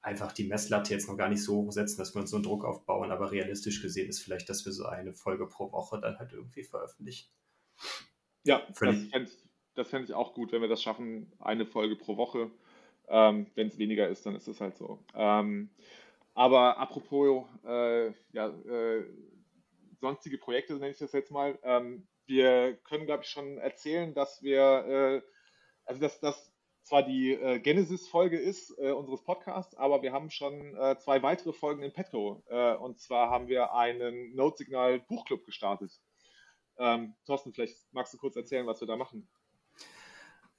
einfach 0.05 0.31
die 0.31 0.43
Messlatte 0.43 0.93
jetzt 0.93 1.07
noch 1.07 1.17
gar 1.17 1.29
nicht 1.29 1.43
so 1.43 1.55
hoch 1.55 1.71
setzen, 1.71 1.97
dass 1.97 2.13
wir 2.13 2.21
uns 2.21 2.29
so 2.29 2.37
einen 2.37 2.43
Druck 2.43 2.63
aufbauen, 2.63 3.11
aber 3.11 3.31
realistisch 3.31 3.81
gesehen 3.81 4.07
ist 4.07 4.21
vielleicht, 4.21 4.47
dass 4.49 4.63
wir 4.63 4.71
so 4.71 4.85
eine 4.85 5.13
Folge 5.13 5.47
pro 5.47 5.71
Woche 5.71 5.99
dann 5.99 6.19
halt 6.19 6.31
irgendwie 6.31 6.63
veröffentlichen. 6.63 7.27
Ja, 8.43 8.61
Völlig. 8.73 9.01
das 9.01 9.11
fände 9.11 9.31
ich, 9.75 9.87
fänd 9.87 10.09
ich 10.09 10.13
auch 10.13 10.35
gut, 10.35 10.51
wenn 10.51 10.61
wir 10.61 10.69
das 10.69 10.83
schaffen, 10.83 11.33
eine 11.39 11.65
Folge 11.65 11.95
pro 11.95 12.17
Woche. 12.17 12.51
Ähm, 13.07 13.47
wenn 13.55 13.67
es 13.67 13.77
weniger 13.77 14.07
ist, 14.07 14.25
dann 14.25 14.35
ist 14.35 14.47
es 14.47 14.61
halt 14.61 14.77
so. 14.77 14.99
Ähm, 15.13 15.69
aber 16.33 16.77
apropos 16.77 17.45
äh, 17.65 18.11
ja, 18.33 18.47
äh, 18.49 19.05
sonstige 19.99 20.37
Projekte, 20.37 20.73
nenne 20.73 20.89
ich 20.89 20.97
das 20.97 21.13
jetzt 21.13 21.31
mal. 21.31 21.57
Ähm, 21.63 22.07
wir 22.25 22.75
können, 22.83 23.05
glaube 23.05 23.23
ich, 23.23 23.29
schon 23.29 23.57
erzählen, 23.57 24.13
dass 24.13 24.41
wir, 24.41 24.61
äh, 24.61 25.21
also 25.85 26.01
dass, 26.01 26.19
dass 26.19 26.51
zwar 26.83 27.03
die 27.03 27.33
äh, 27.33 27.59
Genesis-Folge 27.59 28.37
ist 28.37 28.77
äh, 28.77 28.91
unseres 28.91 29.23
Podcasts, 29.23 29.75
aber 29.75 30.01
wir 30.01 30.11
haben 30.11 30.29
schon 30.29 30.75
äh, 30.75 30.97
zwei 30.99 31.23
weitere 31.23 31.53
Folgen 31.53 31.83
in 31.83 31.93
petto. 31.93 32.43
Und 32.79 32.99
zwar 32.99 33.29
haben 33.29 33.47
wir 33.47 33.73
einen 33.73 34.35
Note-Signal-Buchclub 34.35 35.45
gestartet. 35.45 35.99
Ähm, 36.77 37.15
Thorsten, 37.25 37.53
vielleicht 37.53 37.77
magst 37.93 38.13
du 38.13 38.17
kurz 38.17 38.35
erzählen, 38.35 38.67
was 38.67 38.81
wir 38.81 38.87
da 38.87 38.97
machen. 38.97 39.27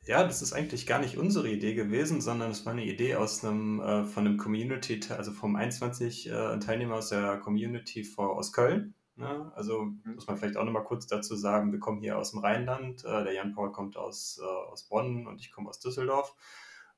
Ja, 0.06 0.22
das 0.22 0.40
ist 0.40 0.52
eigentlich 0.52 0.86
gar 0.86 1.00
nicht 1.00 1.18
unsere 1.18 1.48
Idee 1.48 1.74
gewesen, 1.74 2.20
sondern 2.20 2.52
es 2.52 2.64
war 2.64 2.72
eine 2.72 2.84
Idee 2.84 3.16
aus 3.16 3.44
einem, 3.44 3.80
äh, 3.80 4.04
von 4.04 4.24
einem 4.24 4.36
Community, 4.36 5.00
also 5.10 5.32
vom 5.32 5.56
21 5.56 6.28
äh, 6.30 6.58
Teilnehmer 6.60 6.96
aus 6.96 7.08
der 7.08 7.38
Community 7.38 8.04
vor, 8.04 8.36
aus 8.36 8.52
Köln. 8.52 8.94
Ne? 9.16 9.50
Also 9.56 9.86
mhm. 9.86 10.14
muss 10.14 10.28
man 10.28 10.36
vielleicht 10.36 10.56
auch 10.56 10.64
nochmal 10.64 10.84
kurz 10.84 11.08
dazu 11.08 11.34
sagen, 11.34 11.72
wir 11.72 11.80
kommen 11.80 12.00
hier 12.00 12.18
aus 12.18 12.30
dem 12.30 12.38
Rheinland, 12.38 13.04
äh, 13.04 13.24
der 13.24 13.32
Jan 13.32 13.52
Paul 13.52 13.72
kommt 13.72 13.96
aus, 13.96 14.40
äh, 14.40 14.44
aus 14.44 14.84
Bonn 14.84 15.26
und 15.26 15.40
ich 15.40 15.50
komme 15.50 15.68
aus 15.68 15.80
Düsseldorf. 15.80 16.36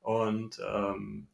Und 0.01 0.61
ähm, 0.71 1.27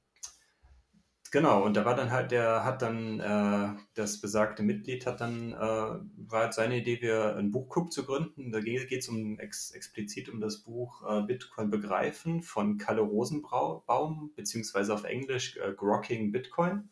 genau, 1.36 1.64
und 1.66 1.76
da 1.76 1.84
war 1.84 1.96
dann 1.96 2.12
halt, 2.12 2.32
der 2.32 2.64
hat 2.64 2.82
dann, 2.82 3.20
äh, 3.20 3.78
das 3.94 4.22
besagte 4.22 4.64
Mitglied 4.64 5.06
hat 5.06 5.20
dann, 5.20 5.52
äh, 5.52 5.58
war 5.58 6.42
halt 6.44 6.54
seine 6.54 6.78
Idee, 6.78 7.02
wir 7.02 7.36
einen 7.36 7.52
Buchclub 7.52 7.92
zu 7.92 8.06
gründen. 8.06 8.54
Da 8.54 8.62
geht 8.62 8.92
es 8.92 9.10
um 9.10 9.38
ex, 9.38 9.72
explizit 9.72 10.30
um 10.30 10.40
das 10.40 10.64
Buch 10.64 11.04
äh, 11.06 11.24
Bitcoin 11.24 11.70
begreifen 11.70 12.42
von 12.42 12.78
Kalle 12.78 13.02
Rosenbaum, 13.02 14.32
beziehungsweise 14.36 14.94
auf 14.94 15.04
Englisch 15.04 15.58
äh, 15.58 15.74
Grokking 15.74 16.32
Bitcoin. 16.32 16.90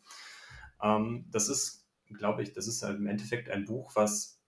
Ähm, 0.82 1.24
das 1.30 1.48
ist 1.48 1.84
glaube 2.12 2.42
ich, 2.42 2.52
das 2.52 2.66
ist 2.66 2.82
halt 2.82 2.98
im 2.98 3.06
Endeffekt 3.06 3.48
ein 3.48 3.64
Buch, 3.64 3.92
was 3.94 4.38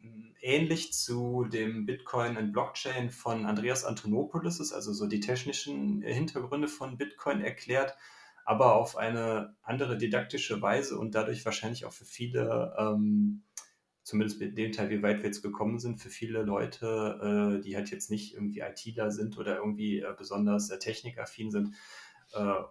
hm, 0.00 0.34
ähnlich 0.40 0.92
zu 0.92 1.44
dem 1.44 1.86
Bitcoin 1.86 2.36
und 2.36 2.50
Blockchain 2.50 3.10
von 3.10 3.46
Andreas 3.46 3.84
Antonopoulos 3.84 4.58
ist, 4.58 4.72
also 4.72 4.92
so 4.92 5.06
die 5.06 5.20
technischen 5.20 6.02
Hintergründe 6.02 6.66
von 6.66 6.98
Bitcoin 6.98 7.42
erklärt, 7.42 7.96
aber 8.44 8.74
auf 8.74 8.96
eine 8.96 9.56
andere 9.62 9.96
didaktische 9.96 10.60
Weise 10.60 10.98
und 10.98 11.14
dadurch 11.14 11.44
wahrscheinlich 11.44 11.86
auch 11.86 11.92
für 11.92 12.04
viele, 12.04 12.74
ähm, 12.78 13.42
zumindest 14.02 14.40
mit 14.40 14.58
dem 14.58 14.72
Teil, 14.72 14.90
wie 14.90 15.02
weit 15.02 15.18
wir 15.18 15.26
jetzt 15.26 15.42
gekommen 15.42 15.78
sind, 15.78 16.00
für 16.00 16.10
viele 16.10 16.42
Leute, 16.42 17.58
äh, 17.58 17.62
die 17.62 17.74
halt 17.74 17.90
jetzt 17.90 18.10
nicht 18.10 18.34
irgendwie 18.34 18.60
ITler 18.60 19.10
sind 19.10 19.38
oder 19.38 19.56
irgendwie 19.56 20.00
äh, 20.00 20.14
besonders 20.16 20.70
äh, 20.70 20.78
technikaffin 20.78 21.50
sind, 21.50 21.74
äh, 22.32 22.62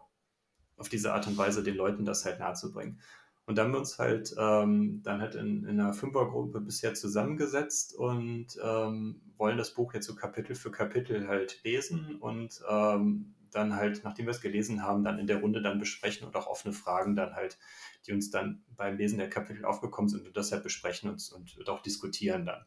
auf 0.78 0.90
diese 0.90 1.14
Art 1.14 1.28
und 1.28 1.38
Weise 1.38 1.64
den 1.64 1.76
Leuten 1.76 2.06
das 2.06 2.26
halt 2.26 2.40
nahezubringen. 2.40 3.00
Und 3.46 3.58
dann 3.58 3.66
haben 3.66 3.74
wir 3.74 3.80
uns 3.80 4.00
halt 4.00 4.34
ähm, 4.38 5.02
dann 5.04 5.22
halt 5.22 5.36
in, 5.36 5.66
in 5.66 5.80
einer 5.80 5.94
Fünfergruppe 5.94 6.62
bisher 6.62 6.94
zusammengesetzt 6.94 7.94
und 7.94 8.48
ähm, 8.64 9.22
wollen 9.38 9.58
das 9.58 9.74
Buch 9.74 9.94
jetzt 9.94 10.08
so 10.08 10.16
Kapitel 10.16 10.56
für 10.56 10.72
Kapitel 10.72 11.28
halt 11.28 11.62
lesen 11.64 12.18
und 12.22 12.62
ähm, 12.70 13.34
dann 13.54 13.76
halt, 13.76 14.04
nachdem 14.04 14.26
wir 14.26 14.32
es 14.32 14.42
gelesen 14.42 14.84
haben, 14.84 15.04
dann 15.04 15.20
in 15.20 15.28
der 15.28 15.38
Runde 15.38 15.62
dann 15.62 15.80
besprechen 15.80 16.28
und 16.28 16.36
auch 16.36 16.48
offene 16.48 16.74
Fragen 16.74 17.16
dann 17.16 17.36
halt, 17.36 17.58
die 18.06 18.12
uns 18.12 18.30
dann 18.30 18.64
beim 18.76 18.98
Lesen 18.98 19.18
der 19.18 19.30
Kapitel 19.30 19.66
aufgekommen 19.66 20.10
sind 20.10 20.28
und 20.28 20.36
das 20.36 20.52
halt 20.52 20.64
besprechen 20.64 21.10
und, 21.10 21.32
und 21.58 21.70
auch 21.70 21.82
diskutieren 21.82 22.46
dann. 22.46 22.66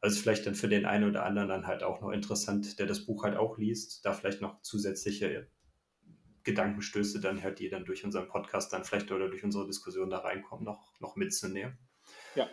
Also 0.00 0.20
vielleicht 0.20 0.46
dann 0.46 0.54
für 0.54 0.68
den 0.68 0.86
einen 0.86 1.08
oder 1.08 1.24
anderen 1.24 1.48
dann 1.48 1.66
halt 1.66 1.82
auch 1.82 2.00
noch 2.00 2.10
interessant, 2.10 2.78
der 2.78 2.86
das 2.86 3.04
Buch 3.04 3.24
halt 3.24 3.36
auch 3.36 3.58
liest, 3.58 4.04
da 4.04 4.12
vielleicht 4.12 4.40
noch 4.40 4.62
zusätzliche 4.62 5.48
Gedankenstöße 6.44 7.20
dann 7.20 7.42
halt, 7.42 7.58
die 7.58 7.68
dann 7.68 7.84
durch 7.84 8.04
unseren 8.04 8.28
Podcast 8.28 8.72
dann 8.72 8.84
vielleicht 8.84 9.10
oder 9.10 9.28
durch 9.28 9.44
unsere 9.44 9.66
Diskussion 9.66 10.08
da 10.08 10.18
reinkommen, 10.18 10.64
noch, 10.64 10.98
noch 11.00 11.16
mitzunehmen. 11.16 11.78
Ja. 12.34 12.48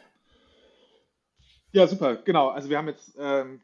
Ja, 1.71 1.87
super, 1.87 2.17
genau. 2.17 2.49
Also 2.49 2.69
wir 2.69 2.77
haben 2.77 2.87
jetzt 2.87 3.15
ähm, 3.17 3.61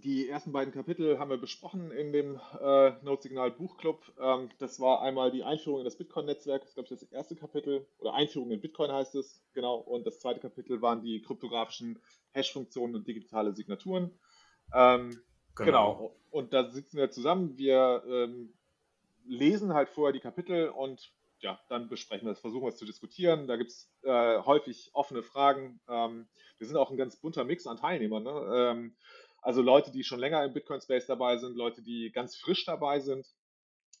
die 0.00 0.28
ersten 0.28 0.52
beiden 0.52 0.72
Kapitel 0.72 1.18
haben 1.18 1.30
wir 1.30 1.38
besprochen 1.38 1.90
in 1.90 2.12
dem 2.12 2.40
äh, 2.60 2.92
Notsignal 3.02 3.50
Buchclub. 3.50 4.02
Ähm, 4.20 4.50
das 4.58 4.80
war 4.80 5.02
einmal 5.02 5.30
die 5.30 5.44
Einführung 5.44 5.80
in 5.80 5.84
das 5.84 5.96
Bitcoin-Netzwerk, 5.96 6.62
das 6.62 6.70
ist, 6.70 6.74
glaube 6.74 6.88
ich, 6.92 7.00
das 7.00 7.12
erste 7.12 7.36
Kapitel, 7.36 7.86
oder 7.98 8.14
Einführung 8.14 8.50
in 8.50 8.60
Bitcoin 8.60 8.92
heißt 8.92 9.14
es, 9.14 9.44
genau. 9.54 9.76
Und 9.76 10.06
das 10.06 10.20
zweite 10.20 10.40
Kapitel 10.40 10.80
waren 10.82 11.02
die 11.02 11.20
kryptografischen 11.22 11.98
Hash-Funktionen 12.32 12.94
und 12.94 13.06
digitale 13.06 13.54
Signaturen. 13.54 14.18
Ähm, 14.74 15.20
genau. 15.54 15.94
genau. 15.94 16.16
Und 16.30 16.52
da 16.52 16.70
sitzen 16.70 16.98
wir 16.98 17.10
zusammen, 17.10 17.56
wir 17.56 18.02
ähm, 18.06 18.52
lesen 19.24 19.74
halt 19.74 19.88
vorher 19.88 20.12
die 20.12 20.20
Kapitel 20.20 20.68
und 20.68 21.12
ja, 21.40 21.58
dann 21.68 21.88
besprechen 21.88 22.26
wir 22.26 22.32
es, 22.32 22.40
versuchen 22.40 22.64
wir 22.64 22.68
es 22.68 22.78
zu 22.78 22.84
diskutieren. 22.84 23.46
Da 23.46 23.56
gibt 23.56 23.70
es 23.70 23.90
äh, 24.02 24.38
häufig 24.42 24.90
offene 24.92 25.22
Fragen. 25.22 25.80
Ähm, 25.88 26.26
wir 26.58 26.66
sind 26.66 26.76
auch 26.76 26.90
ein 26.90 26.96
ganz 26.96 27.16
bunter 27.16 27.44
Mix 27.44 27.66
an 27.66 27.76
Teilnehmern. 27.76 28.24
Ne? 28.24 28.92
Also 29.48 29.62
Leute, 29.62 29.90
die 29.90 30.04
schon 30.04 30.18
länger 30.18 30.44
im 30.44 30.52
Bitcoin-Space 30.52 31.06
dabei 31.06 31.38
sind, 31.38 31.56
Leute, 31.56 31.80
die 31.80 32.10
ganz 32.12 32.36
frisch 32.36 32.66
dabei 32.66 33.00
sind. 33.00 33.26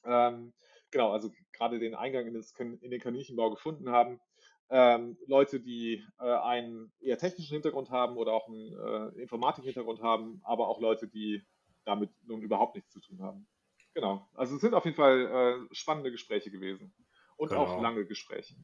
Ähm, 0.04 0.52
genau, 0.90 1.10
also 1.10 1.32
gerade 1.54 1.78
den 1.78 1.94
Eingang 1.94 2.26
in, 2.26 2.34
das, 2.34 2.52
in, 2.58 2.90
den 2.90 3.00
Kaninchenbau 3.00 3.48
gefunden 3.48 3.88
haben. 3.88 4.20
Ähm, 4.68 5.16
Leute, 5.26 5.58
die 5.58 6.04
äh, 6.20 6.24
einen 6.24 6.92
eher 7.00 7.16
technischen 7.16 7.54
Hintergrund 7.54 7.88
haben 7.88 8.18
oder 8.18 8.34
auch 8.34 8.46
einen 8.46 9.16
äh, 9.16 9.22
Informatik-Hintergrund 9.22 10.02
haben, 10.02 10.42
aber 10.44 10.68
auch 10.68 10.82
Leute, 10.82 11.08
die 11.08 11.42
damit 11.86 12.10
nun 12.26 12.42
überhaupt 12.42 12.74
nichts 12.74 12.90
zu 12.90 13.00
tun 13.00 13.22
haben. 13.22 13.48
Genau, 13.94 14.28
also 14.34 14.56
es 14.56 14.60
sind 14.60 14.74
auf 14.74 14.84
jeden 14.84 14.98
Fall 14.98 15.68
äh, 15.70 15.74
spannende 15.74 16.10
Gespräche 16.10 16.50
gewesen 16.50 16.92
und 17.38 17.48
genau. 17.48 17.62
auch 17.62 17.80
lange 17.80 18.04
Gespräche. 18.04 18.54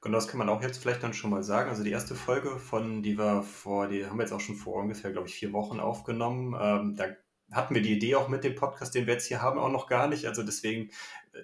Genau, 0.00 0.16
das 0.16 0.28
kann 0.28 0.38
man 0.38 0.48
auch 0.48 0.62
jetzt 0.62 0.78
vielleicht 0.78 1.02
dann 1.02 1.12
schon 1.12 1.30
mal 1.30 1.42
sagen. 1.42 1.70
Also 1.70 1.82
die 1.82 1.90
erste 1.90 2.14
Folge 2.14 2.58
von, 2.58 3.02
die 3.02 3.18
wir 3.18 3.42
vor, 3.42 3.88
die 3.88 4.06
haben 4.06 4.16
wir 4.16 4.22
jetzt 4.22 4.32
auch 4.32 4.40
schon 4.40 4.54
vor 4.54 4.76
ungefähr, 4.76 5.10
glaube 5.10 5.26
ich, 5.26 5.34
vier 5.34 5.52
Wochen 5.52 5.80
aufgenommen. 5.80 6.56
Ähm, 6.60 6.94
da 6.94 7.06
hatten 7.50 7.74
wir 7.74 7.82
die 7.82 7.94
Idee 7.94 8.14
auch 8.14 8.28
mit 8.28 8.44
dem 8.44 8.54
Podcast, 8.54 8.94
den 8.94 9.06
wir 9.06 9.14
jetzt 9.14 9.26
hier 9.26 9.42
haben, 9.42 9.58
auch 9.58 9.70
noch 9.70 9.88
gar 9.88 10.06
nicht. 10.06 10.26
Also 10.26 10.44
deswegen 10.44 10.90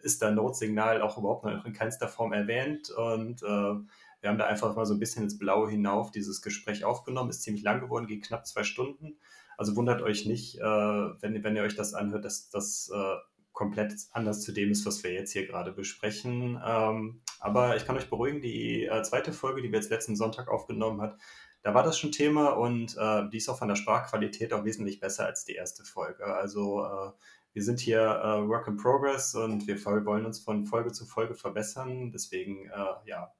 ist 0.02 0.22
da 0.22 0.30
Notsignal 0.30 1.02
auch 1.02 1.18
überhaupt 1.18 1.44
noch 1.44 1.64
in 1.64 1.72
keinster 1.72 2.08
Form 2.08 2.32
erwähnt. 2.32 2.90
Und 2.90 3.42
äh, 3.42 3.46
wir 3.46 4.30
haben 4.30 4.38
da 4.38 4.46
einfach 4.46 4.76
mal 4.76 4.86
so 4.86 4.94
ein 4.94 5.00
bisschen 5.00 5.24
ins 5.24 5.38
Blaue 5.38 5.68
hinauf 5.70 6.12
dieses 6.12 6.40
Gespräch 6.40 6.84
aufgenommen. 6.84 7.30
Ist 7.30 7.42
ziemlich 7.42 7.64
lang 7.64 7.80
geworden, 7.80 8.06
geht 8.06 8.24
knapp 8.24 8.46
zwei 8.46 8.62
Stunden. 8.62 9.18
Also 9.56 9.76
wundert 9.76 10.02
euch 10.02 10.26
nicht, 10.26 10.58
äh, 10.58 10.62
wenn, 10.62 11.42
wenn 11.42 11.56
ihr 11.56 11.62
euch 11.62 11.76
das 11.76 11.94
anhört, 11.94 12.24
dass 12.24 12.50
das 12.50 12.90
äh, 12.94 13.16
komplett 13.52 13.94
anders 14.12 14.42
zu 14.42 14.52
dem 14.52 14.70
ist, 14.70 14.84
was 14.84 15.02
wir 15.04 15.12
jetzt 15.12 15.32
hier 15.32 15.46
gerade 15.46 15.72
besprechen. 15.72 16.60
Ähm, 16.64 17.22
aber 17.44 17.76
ich 17.76 17.84
kann 17.84 17.96
euch 17.96 18.08
beruhigen, 18.08 18.40
die 18.40 18.86
äh, 18.86 19.02
zweite 19.02 19.34
Folge, 19.34 19.60
die 19.60 19.70
wir 19.70 19.78
jetzt 19.78 19.90
letzten 19.90 20.16
Sonntag 20.16 20.48
aufgenommen 20.48 21.02
hat, 21.02 21.18
da 21.60 21.74
war 21.74 21.82
das 21.82 21.98
schon 21.98 22.10
Thema 22.10 22.48
und 22.48 22.96
äh, 22.96 23.28
die 23.28 23.36
ist 23.36 23.50
auch 23.50 23.58
von 23.58 23.68
der 23.68 23.76
Sprachqualität 23.76 24.54
auch 24.54 24.64
wesentlich 24.64 24.98
besser 24.98 25.26
als 25.26 25.44
die 25.44 25.52
erste 25.54 25.84
Folge. 25.84 26.24
Also 26.24 26.84
äh, 26.86 27.12
wir 27.52 27.62
sind 27.62 27.80
hier 27.80 28.00
äh, 28.00 28.48
Work 28.48 28.66
in 28.68 28.78
Progress 28.78 29.34
und 29.34 29.66
wir 29.66 29.84
wollen 29.84 30.24
uns 30.24 30.40
von 30.40 30.64
Folge 30.64 30.92
zu 30.92 31.04
Folge 31.04 31.34
verbessern. 31.34 32.12
Deswegen, 32.12 32.70
äh, 32.70 32.94
ja. 33.04 33.30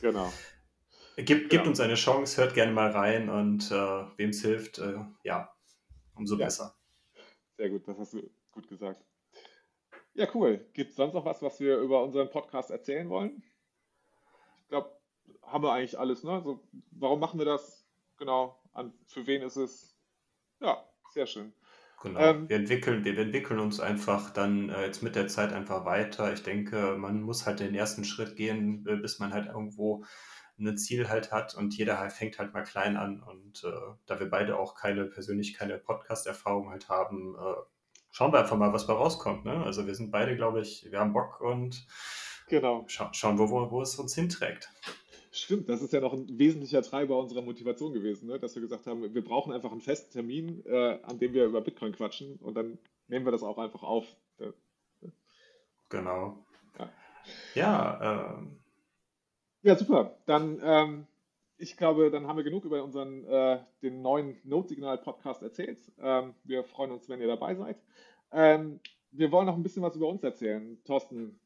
Genau. 0.00 0.32
Gibt, 1.16 1.50
genau. 1.50 1.66
uns 1.66 1.80
eine 1.80 1.96
Chance, 1.96 2.40
hört 2.40 2.54
gerne 2.54 2.72
mal 2.72 2.90
rein 2.90 3.28
und 3.28 3.70
äh, 3.70 4.04
wem 4.16 4.30
es 4.30 4.40
hilft, 4.40 4.80
ja, 5.22 5.52
umso 6.14 6.38
ja. 6.38 6.46
besser. 6.46 6.74
Sehr 7.58 7.68
gut, 7.68 7.86
das 7.86 7.98
hast 7.98 8.14
du 8.14 8.30
gut 8.50 8.66
gesagt. 8.66 9.04
Ja, 10.14 10.26
cool. 10.34 10.66
Gibt 10.72 10.90
es 10.90 10.96
sonst 10.96 11.14
noch 11.14 11.24
was, 11.24 11.42
was 11.42 11.60
wir 11.60 11.78
über 11.78 12.02
unseren 12.02 12.30
Podcast 12.30 12.70
erzählen 12.70 13.08
wollen? 13.08 13.42
Ich 14.62 14.68
glaube, 14.68 14.90
haben 15.42 15.64
wir 15.64 15.72
eigentlich 15.72 15.98
alles. 15.98 16.24
Ne? 16.24 16.32
Also, 16.32 16.60
warum 16.90 17.20
machen 17.20 17.38
wir 17.38 17.46
das? 17.46 17.86
Genau. 18.16 18.60
An, 18.72 18.92
für 19.06 19.26
wen 19.26 19.42
ist 19.42 19.56
es? 19.56 19.96
Ja, 20.60 20.84
sehr 21.10 21.26
schön. 21.26 21.52
Genau. 22.02 22.18
Ähm, 22.18 22.48
wir, 22.48 22.56
entwickeln, 22.56 23.04
wir 23.04 23.16
entwickeln 23.18 23.60
uns 23.60 23.78
einfach 23.78 24.30
dann 24.30 24.70
äh, 24.70 24.86
jetzt 24.86 25.02
mit 25.02 25.16
der 25.16 25.28
Zeit 25.28 25.52
einfach 25.52 25.84
weiter. 25.84 26.32
Ich 26.32 26.42
denke, 26.42 26.96
man 26.96 27.20
muss 27.20 27.46
halt 27.46 27.60
den 27.60 27.74
ersten 27.74 28.04
Schritt 28.04 28.36
gehen, 28.36 28.86
äh, 28.88 28.96
bis 28.96 29.18
man 29.18 29.34
halt 29.34 29.48
irgendwo 29.48 30.04
ein 30.58 30.76
Ziel 30.78 31.08
halt 31.08 31.32
hat 31.32 31.54
und 31.54 31.76
jeder 31.76 31.98
halt 31.98 32.12
fängt 32.12 32.38
halt 32.38 32.54
mal 32.54 32.62
klein 32.62 32.96
an. 32.96 33.22
Und 33.22 33.64
äh, 33.64 33.94
da 34.06 34.18
wir 34.18 34.30
beide 34.30 34.58
auch 34.58 34.74
keine 34.74 35.06
persönlich 35.06 35.54
keine 35.54 35.78
Podcast-Erfahrung 35.78 36.70
halt 36.70 36.88
haben, 36.88 37.36
äh, 37.38 37.54
schauen 38.10 38.32
wir 38.32 38.40
einfach 38.40 38.56
mal, 38.56 38.72
was 38.72 38.86
da 38.86 38.94
rauskommt. 38.94 39.44
Ne? 39.44 39.64
Also 39.64 39.86
wir 39.86 39.94
sind 39.94 40.10
beide, 40.10 40.36
glaube 40.36 40.60
ich, 40.60 40.86
wir 40.90 41.00
haben 41.00 41.12
Bock 41.12 41.40
und 41.40 41.86
genau. 42.48 42.84
scha 42.88 43.12
schauen, 43.12 43.38
wo, 43.38 43.50
wo, 43.50 43.70
wo 43.70 43.82
es 43.82 43.96
uns 43.96 44.14
hinträgt. 44.14 44.70
Stimmt, 45.32 45.68
das 45.68 45.80
ist 45.80 45.92
ja 45.92 46.00
noch 46.00 46.12
ein 46.12 46.26
wesentlicher 46.38 46.82
Treiber 46.82 47.16
unserer 47.18 47.42
Motivation 47.42 47.92
gewesen, 47.92 48.28
ne? 48.28 48.40
dass 48.40 48.56
wir 48.56 48.62
gesagt 48.62 48.86
haben, 48.86 49.14
wir 49.14 49.24
brauchen 49.24 49.52
einfach 49.52 49.70
einen 49.70 49.80
festen 49.80 50.12
Termin, 50.12 50.64
äh, 50.66 50.98
an 51.04 51.18
dem 51.18 51.32
wir 51.34 51.44
über 51.44 51.60
Bitcoin 51.60 51.92
quatschen 51.92 52.36
und 52.36 52.54
dann 52.54 52.78
nehmen 53.06 53.24
wir 53.24 53.32
das 53.32 53.44
auch 53.44 53.58
einfach 53.58 53.84
auf. 53.84 54.06
Genau. 55.90 56.38
Ja, 56.78 56.90
ja, 57.54 58.38
ähm. 58.38 58.60
ja 59.62 59.76
super. 59.76 60.16
Dann, 60.26 60.60
ähm, 60.62 61.06
ich 61.60 61.76
glaube, 61.76 62.10
dann 62.10 62.26
haben 62.26 62.36
wir 62.36 62.44
genug 62.44 62.64
über 62.64 62.82
unseren, 62.82 63.24
äh, 63.24 63.60
den 63.82 64.02
neuen 64.02 64.38
Notsignal-Podcast 64.44 65.42
erzählt. 65.42 65.78
Ähm, 66.00 66.34
wir 66.44 66.64
freuen 66.64 66.90
uns, 66.90 67.08
wenn 67.08 67.20
ihr 67.20 67.26
dabei 67.26 67.54
seid. 67.54 67.76
Ähm, 68.32 68.80
wir 69.12 69.30
wollen 69.30 69.46
noch 69.46 69.56
ein 69.56 69.62
bisschen 69.62 69.82
was 69.82 69.94
über 69.94 70.08
uns 70.08 70.22
erzählen. 70.22 70.82
Thorsten, 70.84 71.38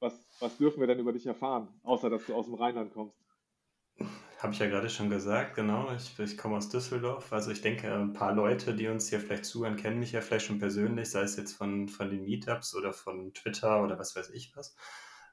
was, 0.00 0.28
was 0.40 0.56
dürfen 0.56 0.80
wir 0.80 0.86
denn 0.86 0.98
über 0.98 1.12
dich 1.12 1.26
erfahren, 1.26 1.68
außer 1.84 2.10
dass 2.10 2.26
du 2.26 2.34
aus 2.34 2.46
dem 2.46 2.54
Rheinland 2.54 2.92
kommst? 2.92 3.16
Habe 4.38 4.54
ich 4.54 4.58
ja 4.58 4.68
gerade 4.68 4.88
schon 4.88 5.10
gesagt, 5.10 5.54
genau. 5.54 5.92
Ich, 5.94 6.18
ich 6.18 6.38
komme 6.38 6.56
aus 6.56 6.70
Düsseldorf. 6.70 7.32
Also 7.32 7.50
ich 7.50 7.60
denke, 7.60 7.92
ein 7.92 8.14
paar 8.14 8.34
Leute, 8.34 8.74
die 8.74 8.88
uns 8.88 9.10
hier 9.10 9.20
vielleicht 9.20 9.44
zuhören, 9.44 9.76
kennen 9.76 9.98
mich 9.98 10.12
ja 10.12 10.22
vielleicht 10.22 10.46
schon 10.46 10.58
persönlich, 10.58 11.10
sei 11.10 11.20
es 11.20 11.36
jetzt 11.36 11.52
von, 11.52 11.88
von 11.88 12.08
den 12.08 12.24
Meetups 12.24 12.74
oder 12.74 12.92
von 12.92 13.34
Twitter 13.34 13.82
oder 13.82 13.98
was 13.98 14.16
weiß 14.16 14.30
ich 14.30 14.56
was. 14.56 14.74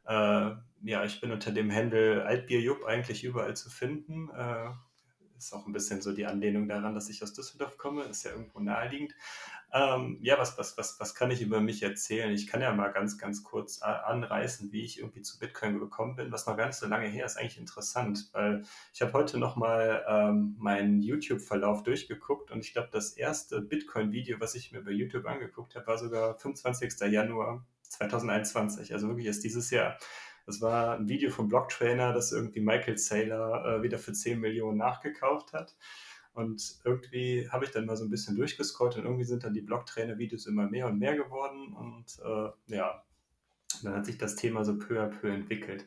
Äh, 0.08 0.56
ja, 0.84 1.04
ich 1.04 1.20
bin 1.22 1.32
unter 1.32 1.52
dem 1.52 1.72
Handle 1.72 2.26
Altbierjupp 2.26 2.86
eigentlich 2.86 3.24
überall 3.24 3.56
zu 3.56 3.70
finden. 3.70 4.30
Äh, 4.30 4.70
ist 5.38 5.54
auch 5.54 5.68
ein 5.68 5.74
bisschen 5.74 6.02
so 6.02 6.14
die 6.14 6.26
Anlehnung 6.26 6.68
daran, 6.68 6.96
dass 6.96 7.10
ich 7.10 7.22
aus 7.22 7.34
Düsseldorf 7.34 7.78
komme, 7.78 8.04
ist 8.04 8.24
ja 8.24 8.32
irgendwo 8.32 8.60
naheliegend. 8.60 9.14
Ähm, 9.72 10.18
ja, 10.22 10.40
was, 10.40 10.58
was, 10.58 10.78
was, 10.78 11.00
was 11.00 11.14
kann 11.14 11.30
ich 11.30 11.42
über 11.42 11.60
mich 11.60 11.84
erzählen? 11.84 12.32
Ich 12.32 12.48
kann 12.48 12.62
ja 12.62 12.74
mal 12.74 12.92
ganz, 12.92 13.18
ganz 13.18 13.44
kurz 13.44 13.82
anreißen, 13.82 14.72
wie 14.72 14.84
ich 14.84 15.00
irgendwie 15.00 15.22
zu 15.22 15.38
Bitcoin 15.40 15.78
gekommen 15.78 16.16
bin, 16.16 16.32
was 16.32 16.48
noch 16.48 16.56
nicht 16.56 16.74
so 16.74 16.88
lange 16.88 17.08
her 17.08 17.26
ist, 17.26 17.38
eigentlich 17.38 17.60
interessant, 17.60 18.30
weil 18.32 18.64
ich 18.94 19.02
habe 19.02 19.14
heute 19.14 19.38
nochmal 19.38 20.06
ähm, 20.08 20.56
meinen 20.58 21.02
YouTube-Verlauf 21.02 21.84
durchgeguckt 21.84 22.50
und 22.50 22.62
ich 22.62 22.72
glaube, 22.72 22.90
das 22.92 23.12
erste 23.12 23.62
Bitcoin-Video, 23.62 24.40
was 24.40 24.56
ich 24.56 24.72
mir 24.72 24.84
bei 24.84 24.92
YouTube 24.92 25.26
angeguckt 25.26 25.76
habe, 25.76 25.86
war 25.86 25.98
sogar 25.98 26.36
25. 26.40 26.94
Januar 27.12 27.66
2021, 27.98 28.94
also 28.94 29.08
wirklich 29.08 29.28
erst 29.28 29.44
dieses 29.44 29.70
Jahr. 29.70 29.98
Das 30.46 30.62
war 30.62 30.98
ein 30.98 31.10
Video 31.10 31.30
vom 31.30 31.50
Blocktrainer, 31.50 32.14
das 32.14 32.32
irgendwie 32.32 32.62
Michael 32.62 32.98
Saylor 32.98 33.66
äh, 33.66 33.84
wieder 33.84 34.00
für 34.00 34.14
10 34.14 34.40
Millionen 34.40 34.78
nachgekauft 34.78 35.54
hat. 35.54 35.76
Und 36.34 36.80
irgendwie 36.86 37.50
habe 37.50 37.66
ich 37.66 37.72
dann 37.72 37.86
mal 37.86 37.98
so 37.98 38.06
ein 38.06 38.12
bisschen 38.12 38.36
durchgescrollt 38.36 38.96
und 38.96 39.06
irgendwie 39.06 39.26
sind 39.26 39.44
dann 39.44 39.54
die 39.54 39.62
Blocktrainer-Videos 39.62 40.46
immer 40.46 40.70
mehr 40.70 40.88
und 40.88 41.00
mehr 41.00 41.18
geworden. 41.18 41.74
Und 41.74 42.20
äh, 42.24 42.76
ja, 42.76 43.04
dann 43.84 43.96
hat 43.96 44.06
sich 44.06 44.18
das 44.18 44.36
Thema 44.36 44.64
so 44.64 44.78
peu 44.78 45.02
à 45.02 45.08
peu 45.08 45.30
entwickelt. 45.30 45.86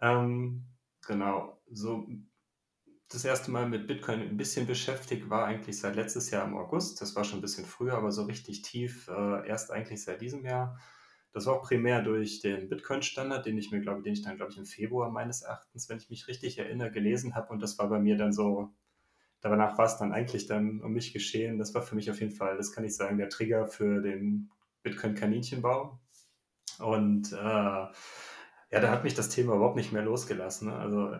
Ähm, 0.00 0.64
genau, 1.06 1.60
so 1.70 2.08
das 3.10 3.24
erste 3.24 3.50
Mal 3.50 3.68
mit 3.68 3.88
Bitcoin 3.88 4.20
ein 4.20 4.36
bisschen 4.36 4.66
beschäftigt 4.66 5.28
war 5.28 5.46
eigentlich 5.46 5.78
seit 5.78 5.96
letztes 5.96 6.30
Jahr 6.30 6.46
im 6.46 6.56
August. 6.56 7.02
Das 7.02 7.16
war 7.16 7.24
schon 7.24 7.40
ein 7.40 7.42
bisschen 7.42 7.66
früher, 7.66 7.94
aber 7.94 8.12
so 8.12 8.22
richtig 8.24 8.62
tief 8.62 9.08
äh, 9.08 9.48
erst 9.48 9.72
eigentlich 9.72 10.02
seit 10.04 10.20
diesem 10.20 10.44
Jahr. 10.44 10.78
Das 11.32 11.46
war 11.46 11.54
auch 11.54 11.62
primär 11.62 12.02
durch 12.02 12.40
den 12.40 12.68
Bitcoin-Standard, 12.68 13.46
den 13.46 13.58
ich 13.58 13.70
mir, 13.70 13.80
glaube 13.80 14.02
den 14.02 14.14
ich 14.14 14.22
dann, 14.22 14.36
glaube 14.36 14.52
ich, 14.52 14.58
im 14.58 14.66
Februar 14.66 15.10
meines 15.10 15.42
Erachtens, 15.42 15.88
wenn 15.88 15.98
ich 15.98 16.10
mich 16.10 16.28
richtig 16.28 16.58
erinnere, 16.58 16.90
gelesen 16.90 17.34
habe. 17.34 17.52
Und 17.52 17.62
das 17.62 17.78
war 17.78 17.88
bei 17.88 18.00
mir 18.00 18.16
dann 18.16 18.32
so 18.32 18.72
danach 19.40 19.78
war 19.78 19.86
es 19.86 19.96
dann 19.96 20.12
eigentlich 20.12 20.46
dann 20.46 20.80
um 20.80 20.92
mich 20.92 21.12
geschehen. 21.12 21.58
Das 21.58 21.74
war 21.74 21.82
für 21.82 21.94
mich 21.94 22.10
auf 22.10 22.20
jeden 22.20 22.32
Fall, 22.32 22.56
das 22.56 22.72
kann 22.72 22.84
ich 22.84 22.94
sagen, 22.94 23.18
der 23.18 23.28
Trigger 23.28 23.66
für 23.66 24.00
den 24.00 24.50
Bitcoin-Kaninchenbau. 24.82 25.98
Und 26.78 27.32
äh, 27.32 27.36
ja, 27.36 27.92
da 28.70 28.90
hat 28.90 29.04
mich 29.04 29.14
das 29.14 29.28
Thema 29.28 29.54
überhaupt 29.54 29.76
nicht 29.76 29.92
mehr 29.92 30.02
losgelassen. 30.02 30.68
Ne? 30.68 30.76
Also 30.76 31.16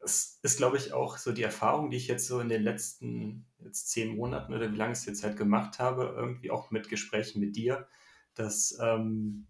es 0.00 0.38
ist, 0.42 0.56
glaube 0.56 0.76
ich, 0.76 0.92
auch 0.92 1.16
so 1.16 1.32
die 1.32 1.42
Erfahrung, 1.42 1.90
die 1.90 1.96
ich 1.96 2.08
jetzt 2.08 2.26
so 2.26 2.40
in 2.40 2.48
den 2.48 2.62
letzten 2.62 3.46
jetzt 3.58 3.90
zehn 3.90 4.16
Monaten 4.16 4.52
oder 4.52 4.70
wie 4.72 4.76
lange 4.76 4.92
ich 4.92 4.98
es 4.98 5.06
jetzt 5.06 5.22
halt 5.22 5.36
gemacht 5.36 5.78
habe, 5.78 6.14
irgendwie 6.16 6.50
auch 6.50 6.70
mit 6.70 6.88
Gesprächen 6.88 7.40
mit 7.40 7.56
dir, 7.56 7.86
dass 8.34 8.78
ähm, 8.80 9.46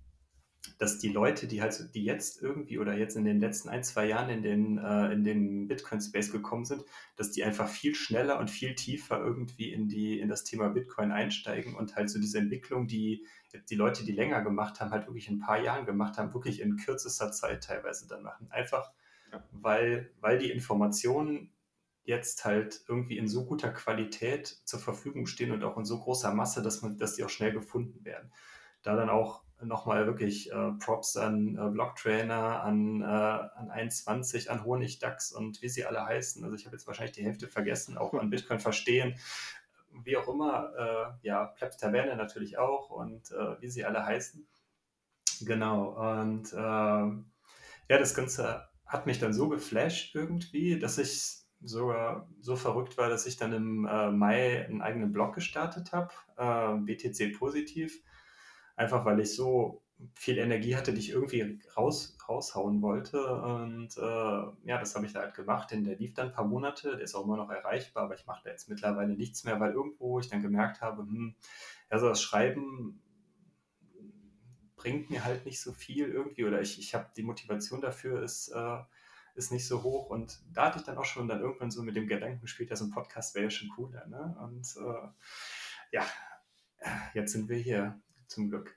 dass 0.79 0.99
die 0.99 1.09
Leute, 1.09 1.47
die 1.47 1.61
halt, 1.61 1.95
die 1.95 2.05
jetzt 2.05 2.41
irgendwie 2.41 2.79
oder 2.79 2.97
jetzt 2.97 3.17
in 3.17 3.25
den 3.25 3.41
letzten 3.41 3.69
ein, 3.69 3.83
zwei 3.83 4.07
Jahren 4.07 4.31
in 4.31 4.43
den, 4.43 4.79
äh, 4.79 5.13
in 5.13 5.25
den 5.25 5.67
Bitcoin-Space 5.69 6.31
gekommen 6.31 6.65
sind, 6.65 6.85
dass 7.17 7.33
die 7.33 7.43
einfach 7.45 7.69
viel 7.69 7.95
schneller 7.95 8.39
und 8.39 8.51
viel 8.51 8.75
tiefer 8.75 9.19
irgendwie 9.19 9.73
in 9.73 9.89
die, 9.89 10.21
in 10.21 10.29
das 10.29 10.45
Thema 10.45 10.69
Bitcoin 10.69 11.11
einsteigen 11.11 11.75
und 11.75 11.97
halt 11.97 12.11
so 12.11 12.21
diese 12.21 12.39
Entwicklung, 12.39 12.87
die 12.87 13.27
die 13.69 13.75
Leute, 13.75 14.05
die 14.05 14.13
länger 14.13 14.43
gemacht 14.43 14.81
haben, 14.81 14.93
halt 14.93 15.07
wirklich 15.07 15.29
in 15.29 15.37
ein 15.37 15.41
paar 15.41 15.61
Jahren 15.61 15.85
gemacht 15.85 16.17
haben, 16.17 16.33
wirklich 16.33 16.61
in 16.61 16.77
kürzester 16.77 17.33
Zeit 17.33 17.65
teilweise 17.65 18.07
dann 18.09 18.23
machen. 18.23 18.49
Einfach, 18.51 18.93
ja. 19.31 19.45
weil, 19.51 20.11
weil 20.21 20.39
die 20.39 20.51
Informationen 20.51 21.53
jetzt 22.05 22.45
halt 22.45 22.83
irgendwie 22.89 23.19
in 23.19 23.29
so 23.29 23.45
guter 23.45 23.71
Qualität 23.71 24.47
zur 24.65 24.81
Verfügung 24.81 25.27
stehen 25.27 25.53
und 25.53 25.63
auch 25.65 25.77
in 25.77 25.85
so 25.85 26.01
großer 26.01 26.33
Masse, 26.33 26.63
dass 26.63 26.83
man, 26.83 26.99
dass 26.99 27.17
die 27.17 27.25
auch 27.25 27.29
schnell 27.29 27.53
gefunden 27.53 28.05
werden. 28.05 28.33
Da 28.83 28.97
dann 28.97 29.11
auch 29.11 29.43
nochmal 29.63 30.07
wirklich 30.07 30.51
äh, 30.53 30.73
Props 30.81 31.17
an 31.17 31.57
äh, 31.57 31.71
Blocktrainer, 31.71 32.63
an, 32.63 33.01
äh, 33.01 33.05
an 33.05 33.71
21, 33.71 34.51
an 34.51 34.65
Honigdachs 34.65 35.33
und 35.33 35.63
wie 35.63 35.69
sie 35.69 35.85
alle 35.85 36.05
heißen. 36.05 36.43
Also 36.45 36.57
ich 36.57 36.67
habe 36.67 36.77
jetzt 36.77 36.87
wahrscheinlich 36.87 37.15
die 37.15 37.25
Hälfte 37.25 37.49
vergessen, 37.49 37.97
auch 37.97 38.13
an 38.15 38.31
Bitcoin 38.31 38.61
verstehen. 38.61 39.15
wie 40.05 40.17
auch 40.17 40.29
immer, 40.29 40.73
äh, 41.23 41.27
ja, 41.27 41.45
Plebs 41.45 41.77
Taverne 41.77 42.17
natürlich 42.17 42.59
auch 42.59 42.91
und 42.91 43.31
äh, 43.31 43.61
wie 43.61 43.69
sie 43.69 43.85
alle 43.85 44.05
heißen. 44.05 44.47
Genau, 45.43 45.91
und 46.21 46.53
ähm, 46.55 47.31
ja, 47.89 47.99
das 47.99 48.15
Ganze 48.15 48.69
hat 48.87 49.07
mich 49.07 49.19
dann 49.19 49.35
so 49.35 49.49
geflasht 49.49 50.15
irgendwie, 50.15 50.79
dass 50.79 50.99
ich 50.99 51.43
sogar 51.63 52.29
so 52.41 52.57
verrückt 52.57 52.99
war, 52.99 53.09
dass 53.09 53.27
ich 53.27 53.37
dann 53.37 53.53
im 53.53 53.87
äh, 53.87 54.11
Mai 54.11 54.67
einen 54.67 54.83
eigenen 54.83 55.13
Blog 55.13 55.35
gestartet 55.35 55.93
habe, 55.93 56.13
äh, 56.37 56.77
BTC 56.77 57.39
Positiv, 57.39 58.03
einfach 58.77 59.05
weil 59.05 59.21
ich 59.21 59.35
so 59.35 59.83
viel 60.15 60.39
Energie 60.39 60.77
hatte, 60.77 60.93
die 60.93 61.01
ich 61.01 61.11
irgendwie 61.11 61.61
raus, 61.77 62.17
raushauen 62.29 62.83
wollte. 62.83 63.25
Und 63.25 63.97
äh, 63.97 64.69
ja, 64.69 64.79
das 64.79 64.95
habe 64.95 65.07
ich 65.07 65.13
da 65.13 65.21
halt 65.21 65.35
gemacht. 65.35 65.71
Denn 65.71 65.85
der 65.85 65.97
lief 65.97 66.15
dann 66.15 66.29
ein 66.29 66.33
paar 66.33 66.47
Monate, 66.47 66.93
der 66.93 67.01
ist 67.01 67.15
auch 67.15 67.25
immer 67.25 67.37
noch 67.37 67.51
erreichbar, 67.51 68.05
aber 68.05 68.15
ich 68.15 68.27
mache 68.27 68.43
da 68.45 68.51
jetzt 68.51 68.69
mittlerweile 68.69 69.15
nichts 69.15 69.45
mehr, 69.45 69.61
weil 69.61 69.73
irgendwo 69.73 70.19
ich 70.19 70.29
dann 70.29 70.43
gemerkt 70.43 70.81
habe, 70.81 71.03
hm, 71.03 71.35
ja, 71.91 71.99
so 71.99 72.09
das 72.09 72.23
Schreiben 72.23 73.01
bringt 74.77 75.11
mir 75.11 75.25
halt 75.25 75.47
nicht 75.47 75.61
so 75.61 75.73
viel 75.73 76.09
irgendwie 76.09 76.45
oder 76.45 76.61
ich, 76.61 76.79
ich 76.79 76.95
habe 76.95 77.07
die 77.17 77.23
Motivation 77.23 77.81
dafür 77.81 78.21
ist, 78.23 78.49
äh, 78.49 78.79
ist 79.37 79.53
nicht 79.53 79.67
so 79.67 79.85
hoch 79.85 80.11
und 80.11 80.43
da 80.53 80.67
hatte 80.67 80.81
ich 80.81 80.85
dann 80.85 80.99
auch 80.99 81.05
schon 81.05 81.29
dann 81.29 81.41
irgendwann 81.41 81.71
so 81.71 81.85
mit 81.85 81.95
dem 81.95 82.09
Gedanken, 82.09 82.49
später 82.49 82.75
so 82.75 82.85
ein 82.85 82.91
Podcast 82.91 83.35
wäre 83.35 83.45
ja 83.45 83.51
schon 83.51 83.69
cooler, 83.69 84.07
ne? 84.09 84.37
Und 84.43 84.67
äh, 84.77 85.09
ja, 85.93 86.05
jetzt 87.15 87.33
sind 87.33 87.49
wir 87.49 87.59
hier 87.59 88.01
zum 88.33 88.51
Glück. 88.51 88.77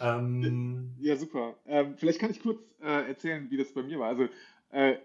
Ähm, 0.00 0.94
ja, 0.98 1.16
super. 1.16 1.56
Ähm, 1.66 1.96
vielleicht 1.96 2.18
kann 2.18 2.30
ich 2.30 2.40
kurz 2.42 2.60
äh, 2.80 3.08
erzählen, 3.08 3.50
wie 3.50 3.56
das 3.56 3.72
bei 3.72 3.82
mir 3.82 3.98
war. 3.98 4.08
Also, 4.08 4.28
äh, 4.70 4.96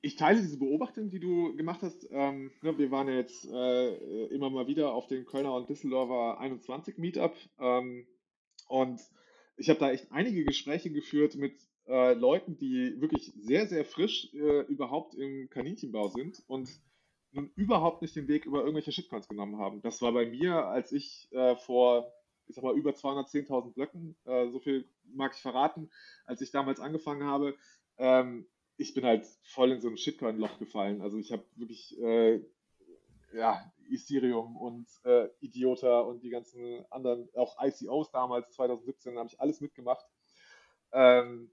ich 0.00 0.16
teile 0.16 0.40
diese 0.40 0.58
Beobachtung, 0.58 1.10
die 1.10 1.20
du 1.20 1.54
gemacht 1.56 1.82
hast. 1.82 2.08
Ähm, 2.10 2.50
ne, 2.62 2.76
wir 2.78 2.90
waren 2.90 3.08
ja 3.08 3.14
jetzt 3.14 3.46
äh, 3.46 4.26
immer 4.28 4.50
mal 4.50 4.66
wieder 4.66 4.92
auf 4.92 5.06
den 5.06 5.26
Kölner 5.26 5.54
und 5.54 5.68
Düsseldorfer 5.68 6.40
21 6.40 6.98
Meetup. 6.98 7.34
Ähm, 7.58 8.06
und 8.68 9.00
ich 9.56 9.68
habe 9.68 9.78
da 9.78 9.90
echt 9.90 10.10
einige 10.10 10.44
Gespräche 10.44 10.90
geführt 10.90 11.36
mit 11.36 11.54
äh, 11.86 12.14
Leuten, 12.14 12.56
die 12.56 13.00
wirklich 13.00 13.32
sehr, 13.36 13.66
sehr 13.66 13.84
frisch 13.84 14.32
äh, 14.32 14.62
überhaupt 14.62 15.14
im 15.14 15.50
Kaninchenbau 15.50 16.08
sind 16.08 16.42
und 16.46 16.70
nun 17.32 17.50
überhaupt 17.56 18.00
nicht 18.00 18.16
den 18.16 18.28
Weg 18.28 18.46
über 18.46 18.60
irgendwelche 18.60 18.92
Shitcoins 18.92 19.28
genommen 19.28 19.58
haben. 19.58 19.82
Das 19.82 20.00
war 20.00 20.12
bei 20.12 20.26
mir, 20.26 20.66
als 20.66 20.92
ich 20.92 21.28
äh, 21.32 21.56
vor 21.56 22.12
ich 22.46 22.54
sag 22.54 22.64
mal, 22.64 22.76
über 22.76 22.90
210.000 22.90 23.72
Blöcken, 23.72 24.16
äh, 24.24 24.48
so 24.50 24.58
viel 24.60 24.88
mag 25.04 25.32
ich 25.34 25.42
verraten, 25.42 25.90
als 26.26 26.40
ich 26.40 26.50
damals 26.50 26.80
angefangen 26.80 27.24
habe. 27.24 27.56
Ähm, 27.98 28.46
ich 28.76 28.94
bin 28.94 29.04
halt 29.04 29.24
voll 29.42 29.72
in 29.72 29.80
so 29.80 29.88
ein 29.88 29.96
Shitcoin-Loch 29.96 30.58
gefallen. 30.58 31.00
Also 31.00 31.18
ich 31.18 31.32
habe 31.32 31.44
wirklich, 31.56 31.98
äh, 32.00 32.44
ja, 33.32 33.72
Ethereum 33.88 34.56
und 34.56 34.88
äh, 35.04 35.28
Idiota 35.40 36.00
und 36.00 36.22
die 36.22 36.30
ganzen 36.30 36.84
anderen, 36.90 37.28
auch 37.34 37.56
ICOs 37.62 38.10
damals, 38.10 38.50
2017, 38.52 39.18
habe 39.18 39.28
ich 39.28 39.40
alles 39.40 39.60
mitgemacht. 39.60 40.06
Ähm, 40.92 41.50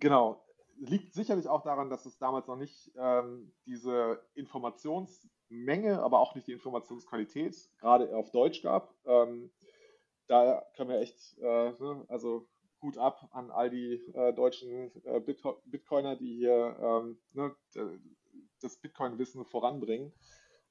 genau, 0.00 0.44
liegt 0.78 1.14
sicherlich 1.14 1.48
auch 1.48 1.62
daran, 1.62 1.90
dass 1.90 2.06
es 2.06 2.18
damals 2.18 2.46
noch 2.46 2.56
nicht 2.56 2.92
ähm, 2.96 3.52
diese 3.66 4.24
Informationsmenge, 4.34 6.02
aber 6.02 6.20
auch 6.20 6.34
nicht 6.34 6.46
die 6.46 6.52
Informationsqualität 6.52 7.56
gerade 7.78 8.14
auf 8.14 8.30
Deutsch 8.30 8.62
gab. 8.62 8.94
Ähm, 9.04 9.50
da 10.26 10.64
können 10.76 10.90
wir 10.90 11.00
echt, 11.00 11.38
äh, 11.38 11.70
ne, 11.72 12.04
also 12.08 12.48
Hut 12.82 12.98
ab 12.98 13.28
an 13.32 13.50
all 13.50 13.70
die 13.70 13.94
äh, 14.14 14.32
deutschen 14.32 14.92
äh, 15.04 15.20
Bitcoiner, 15.20 16.16
die 16.16 16.36
hier 16.36 16.76
ähm, 16.80 17.18
ne, 17.32 17.54
das 18.60 18.76
Bitcoin-Wissen 18.76 19.44
voranbringen. 19.44 20.12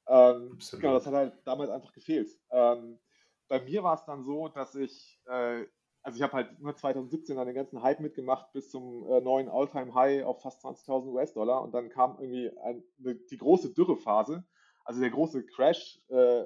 Ähm, 0.07 0.57
genau, 0.79 0.93
das 0.93 1.05
hat 1.05 1.13
halt 1.13 1.33
damals 1.45 1.69
einfach 1.69 1.93
gefehlt. 1.93 2.29
Ähm, 2.51 2.99
bei 3.47 3.61
mir 3.61 3.83
war 3.83 3.95
es 3.95 4.05
dann 4.05 4.23
so, 4.23 4.47
dass 4.49 4.75
ich, 4.75 5.21
äh, 5.25 5.65
also 6.01 6.15
ich 6.17 6.21
habe 6.21 6.33
halt 6.33 6.59
nur 6.59 6.75
2017 6.75 7.35
dann 7.35 7.47
den 7.47 7.55
ganzen 7.55 7.81
Hype 7.81 7.99
mitgemacht 7.99 8.51
bis 8.51 8.69
zum 8.69 9.07
äh, 9.09 9.21
neuen 9.21 9.49
All-Time-High 9.49 10.25
auf 10.25 10.41
fast 10.41 10.63
20.000 10.65 11.07
US-Dollar 11.07 11.61
und 11.61 11.71
dann 11.73 11.89
kam 11.89 12.17
irgendwie 12.19 12.51
ein, 12.59 12.83
die 12.97 13.37
große 13.37 13.73
Dürrephase, 13.73 14.43
also 14.83 14.99
der 14.99 15.11
große 15.11 15.45
Crash 15.45 16.01
äh, 16.09 16.43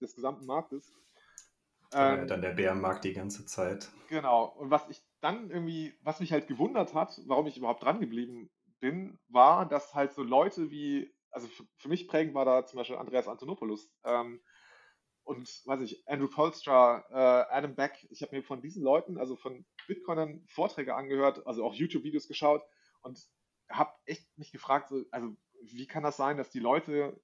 des 0.00 0.14
gesamten 0.14 0.46
Marktes. 0.46 0.94
Ähm, 1.92 2.28
dann 2.28 2.42
der 2.42 2.50
Bärenmarkt 2.50 3.04
die 3.04 3.12
ganze 3.12 3.46
Zeit. 3.46 3.90
Genau. 4.08 4.44
Und 4.44 4.70
was 4.70 4.88
ich 4.88 5.02
dann 5.20 5.50
irgendwie, 5.50 5.94
was 6.02 6.20
mich 6.20 6.32
halt 6.32 6.46
gewundert 6.46 6.94
hat, 6.94 7.20
warum 7.26 7.46
ich 7.46 7.56
überhaupt 7.56 7.82
dran 7.82 8.00
geblieben 8.00 8.50
bin, 8.78 9.18
war, 9.28 9.68
dass 9.68 9.94
halt 9.94 10.12
so 10.12 10.22
Leute 10.22 10.70
wie, 10.70 11.12
also 11.30 11.48
für, 11.48 11.64
für 11.76 11.88
mich 11.88 12.08
prägend 12.08 12.34
war 12.34 12.44
da 12.44 12.64
zum 12.64 12.78
Beispiel 12.78 12.96
Andreas 12.96 13.28
Antonopoulos 13.28 13.90
ähm, 14.04 14.40
und, 15.24 15.48
weiß 15.66 15.80
ich, 15.82 16.06
Andrew 16.08 16.28
Polstra, 16.28 17.04
äh, 17.10 17.54
Adam 17.54 17.74
Beck. 17.74 18.06
Ich 18.10 18.22
habe 18.22 18.36
mir 18.36 18.42
von 18.42 18.62
diesen 18.62 18.82
Leuten, 18.82 19.18
also 19.18 19.36
von 19.36 19.66
Bitcoinern, 19.86 20.44
Vorträge 20.48 20.94
angehört, 20.94 21.46
also 21.46 21.64
auch 21.64 21.74
YouTube-Videos 21.74 22.28
geschaut 22.28 22.62
und 23.02 23.20
habe 23.68 23.92
echt 24.06 24.26
mich 24.38 24.52
gefragt, 24.52 24.88
so, 24.88 25.04
also 25.10 25.36
wie 25.62 25.86
kann 25.86 26.02
das 26.02 26.16
sein, 26.16 26.36
dass 26.36 26.50
die 26.50 26.58
Leute 26.60 27.20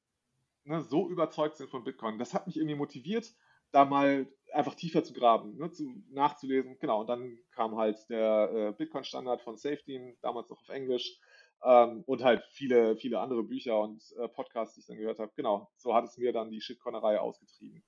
ne, 0.64 0.82
so 0.82 1.08
überzeugt 1.08 1.56
sind 1.56 1.70
von 1.70 1.84
Bitcoin? 1.84 2.18
Das 2.18 2.34
hat 2.34 2.46
mich 2.46 2.56
irgendwie 2.56 2.76
motiviert, 2.76 3.32
da 3.72 3.84
mal 3.84 4.26
einfach 4.52 4.74
tiefer 4.74 5.04
zu 5.04 5.12
graben, 5.12 5.56
ne, 5.56 5.70
zu, 5.70 5.84
nachzulesen. 6.10 6.78
Genau, 6.78 7.00
und 7.00 7.08
dann 7.08 7.38
kam 7.52 7.76
halt 7.76 7.98
der 8.08 8.50
äh, 8.52 8.72
Bitcoin-Standard 8.72 9.42
von 9.42 9.56
Safety, 9.56 10.16
damals 10.22 10.50
noch 10.50 10.60
auf 10.60 10.68
Englisch, 10.68 11.18
ähm, 11.62 12.04
und 12.06 12.22
halt 12.22 12.42
viele, 12.50 12.96
viele 12.96 13.20
andere 13.20 13.42
Bücher 13.42 13.80
und 13.80 14.02
äh, 14.18 14.28
Podcasts, 14.28 14.74
die 14.74 14.80
ich 14.80 14.86
dann 14.86 14.98
gehört 14.98 15.18
habe. 15.18 15.32
Genau, 15.36 15.70
so 15.76 15.94
hat 15.94 16.04
es 16.04 16.16
mir 16.18 16.32
dann 16.32 16.50
die 16.50 16.60
Shitcoinerei 16.60 17.18
ausgetrieben. 17.18 17.82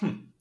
Hm. 0.00 0.32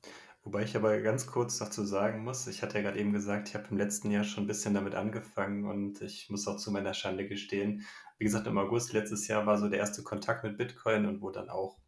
Wobei 0.44 0.64
ich 0.64 0.76
aber 0.76 1.00
ganz 1.02 1.28
kurz 1.28 1.60
dazu 1.60 1.84
sagen 1.84 2.24
muss, 2.24 2.48
ich 2.48 2.64
hatte 2.64 2.78
ja 2.78 2.82
gerade 2.82 3.00
eben 3.00 3.14
gesagt, 3.14 3.50
ich 3.50 3.56
habe 3.56 3.68
im 3.70 3.78
letzten 3.78 4.10
Jahr 4.10 4.24
schon 4.24 4.46
ein 4.46 4.48
bisschen 4.48 4.74
damit 4.74 4.96
angefangen 4.96 5.66
und 5.66 6.02
ich 6.02 6.32
muss 6.32 6.48
auch 6.48 6.58
zu 6.58 6.72
meiner 6.72 6.96
Schande 6.96 7.28
gestehen, 7.28 7.86
wie 8.18 8.26
gesagt, 8.26 8.48
im 8.48 8.58
August 8.58 8.94
letztes 8.94 9.28
Jahr 9.28 9.46
war 9.46 9.60
so 9.60 9.70
der 9.70 9.80
erste 9.80 10.04
Kontakt 10.04 10.44
mit 10.44 10.58
Bitcoin 10.58 11.06
und 11.06 11.22
wo 11.22 11.30
dann 11.30 11.50
auch 11.50 11.81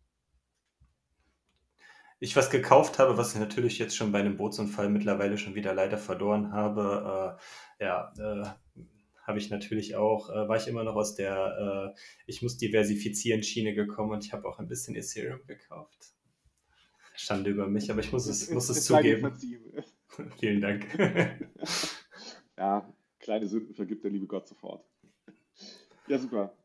ich 2.23 2.37
was 2.37 2.49
gekauft 2.49 2.99
habe, 2.99 3.17
was 3.17 3.33
ich 3.33 3.39
natürlich 3.41 3.77
jetzt 3.79 3.97
schon 3.97 4.13
bei 4.13 4.21
einem 4.21 4.37
Bootsunfall 4.37 4.89
mittlerweile 4.89 5.37
schon 5.37 5.55
wieder 5.55 5.73
leider 5.73 5.97
verloren 5.97 6.53
habe, 6.53 7.37
äh, 7.79 7.83
ja, 7.83 8.13
äh, 8.17 8.47
habe 9.23 9.39
ich 9.39 9.49
natürlich 9.49 9.97
auch, 9.97 10.29
äh, 10.29 10.47
war 10.47 10.55
ich 10.55 10.67
immer 10.67 10.85
noch 10.85 10.95
aus 10.95 11.15
der, 11.15 11.93
äh, 11.93 11.99
ich 12.25 12.41
muss 12.41 12.55
diversifizieren 12.55 13.43
Schiene 13.43 13.73
gekommen 13.73 14.11
und 14.11 14.23
ich 14.25 14.31
habe 14.31 14.47
auch 14.47 14.57
ein 14.59 14.69
bisschen 14.69 14.95
Ethereum 14.95 15.45
gekauft. 15.47 16.13
Schande 17.17 17.49
über 17.49 17.67
mich, 17.67 17.91
aber 17.91 17.99
ich 17.99 18.13
muss 18.13 18.25
es, 18.25 18.49
muss 18.49 18.69
es 18.69 18.85
zugeben. 18.85 19.37
Vielen 20.39 20.61
Dank. 20.61 20.87
ja, 22.57 22.89
kleine 23.19 23.47
Sünden 23.47 23.75
vergibt 23.75 24.05
der 24.05 24.11
liebe 24.11 24.27
Gott 24.27 24.47
sofort. 24.47 24.85
Ja, 26.07 26.17
super. 26.17 26.55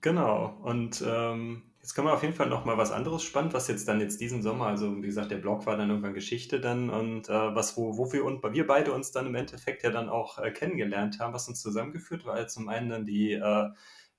Genau, 0.00 0.60
und 0.64 1.04
ähm, 1.06 1.71
Jetzt 1.82 1.94
kann 1.94 2.04
man 2.04 2.14
auf 2.14 2.22
jeden 2.22 2.34
Fall 2.34 2.48
noch 2.48 2.64
mal 2.64 2.78
was 2.78 2.92
anderes 2.92 3.24
spannend, 3.24 3.54
was 3.54 3.66
jetzt 3.66 3.88
dann 3.88 3.98
jetzt 3.98 4.20
diesen 4.20 4.40
Sommer, 4.40 4.66
also 4.66 4.96
wie 4.98 5.06
gesagt, 5.06 5.32
der 5.32 5.38
Blog 5.38 5.66
war 5.66 5.76
dann 5.76 5.90
irgendwann 5.90 6.14
Geschichte 6.14 6.60
dann 6.60 6.90
und 6.90 7.28
äh, 7.28 7.54
was, 7.56 7.76
wo, 7.76 7.98
wo 7.98 8.12
wir, 8.12 8.24
und, 8.24 8.40
wir 8.40 8.68
beide 8.68 8.92
uns 8.92 9.10
dann 9.10 9.26
im 9.26 9.34
Endeffekt 9.34 9.82
ja 9.82 9.90
dann 9.90 10.08
auch 10.08 10.38
äh, 10.38 10.52
kennengelernt 10.52 11.18
haben, 11.18 11.34
was 11.34 11.48
uns 11.48 11.60
zusammengeführt 11.60 12.24
war. 12.24 12.46
Zum 12.46 12.68
einen 12.68 12.88
dann 12.88 13.04
die, 13.04 13.32
äh, 13.32 13.70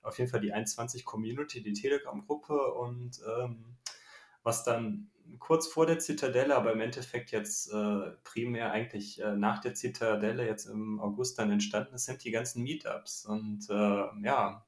auf 0.02 0.18
jeden 0.18 0.30
Fall 0.30 0.40
die 0.40 0.52
21 0.52 1.06
Community, 1.06 1.62
die 1.62 1.72
Telegram-Gruppe 1.72 2.74
und 2.74 3.22
ähm, 3.38 3.76
was 4.42 4.62
dann 4.62 5.10
kurz 5.38 5.66
vor 5.66 5.86
der 5.86 5.98
Zitadelle, 5.98 6.54
aber 6.54 6.72
im 6.72 6.82
Endeffekt 6.82 7.30
jetzt 7.30 7.72
äh, 7.72 8.10
primär 8.24 8.72
eigentlich 8.72 9.22
äh, 9.22 9.36
nach 9.36 9.62
der 9.62 9.72
Zitadelle 9.72 10.46
jetzt 10.46 10.66
im 10.66 11.00
August 11.00 11.38
dann 11.38 11.50
entstanden 11.50 11.94
ist, 11.94 12.04
sind 12.04 12.22
die 12.24 12.30
ganzen 12.30 12.62
Meetups 12.62 13.24
und 13.24 13.70
äh, 13.70 14.04
ja, 14.22 14.66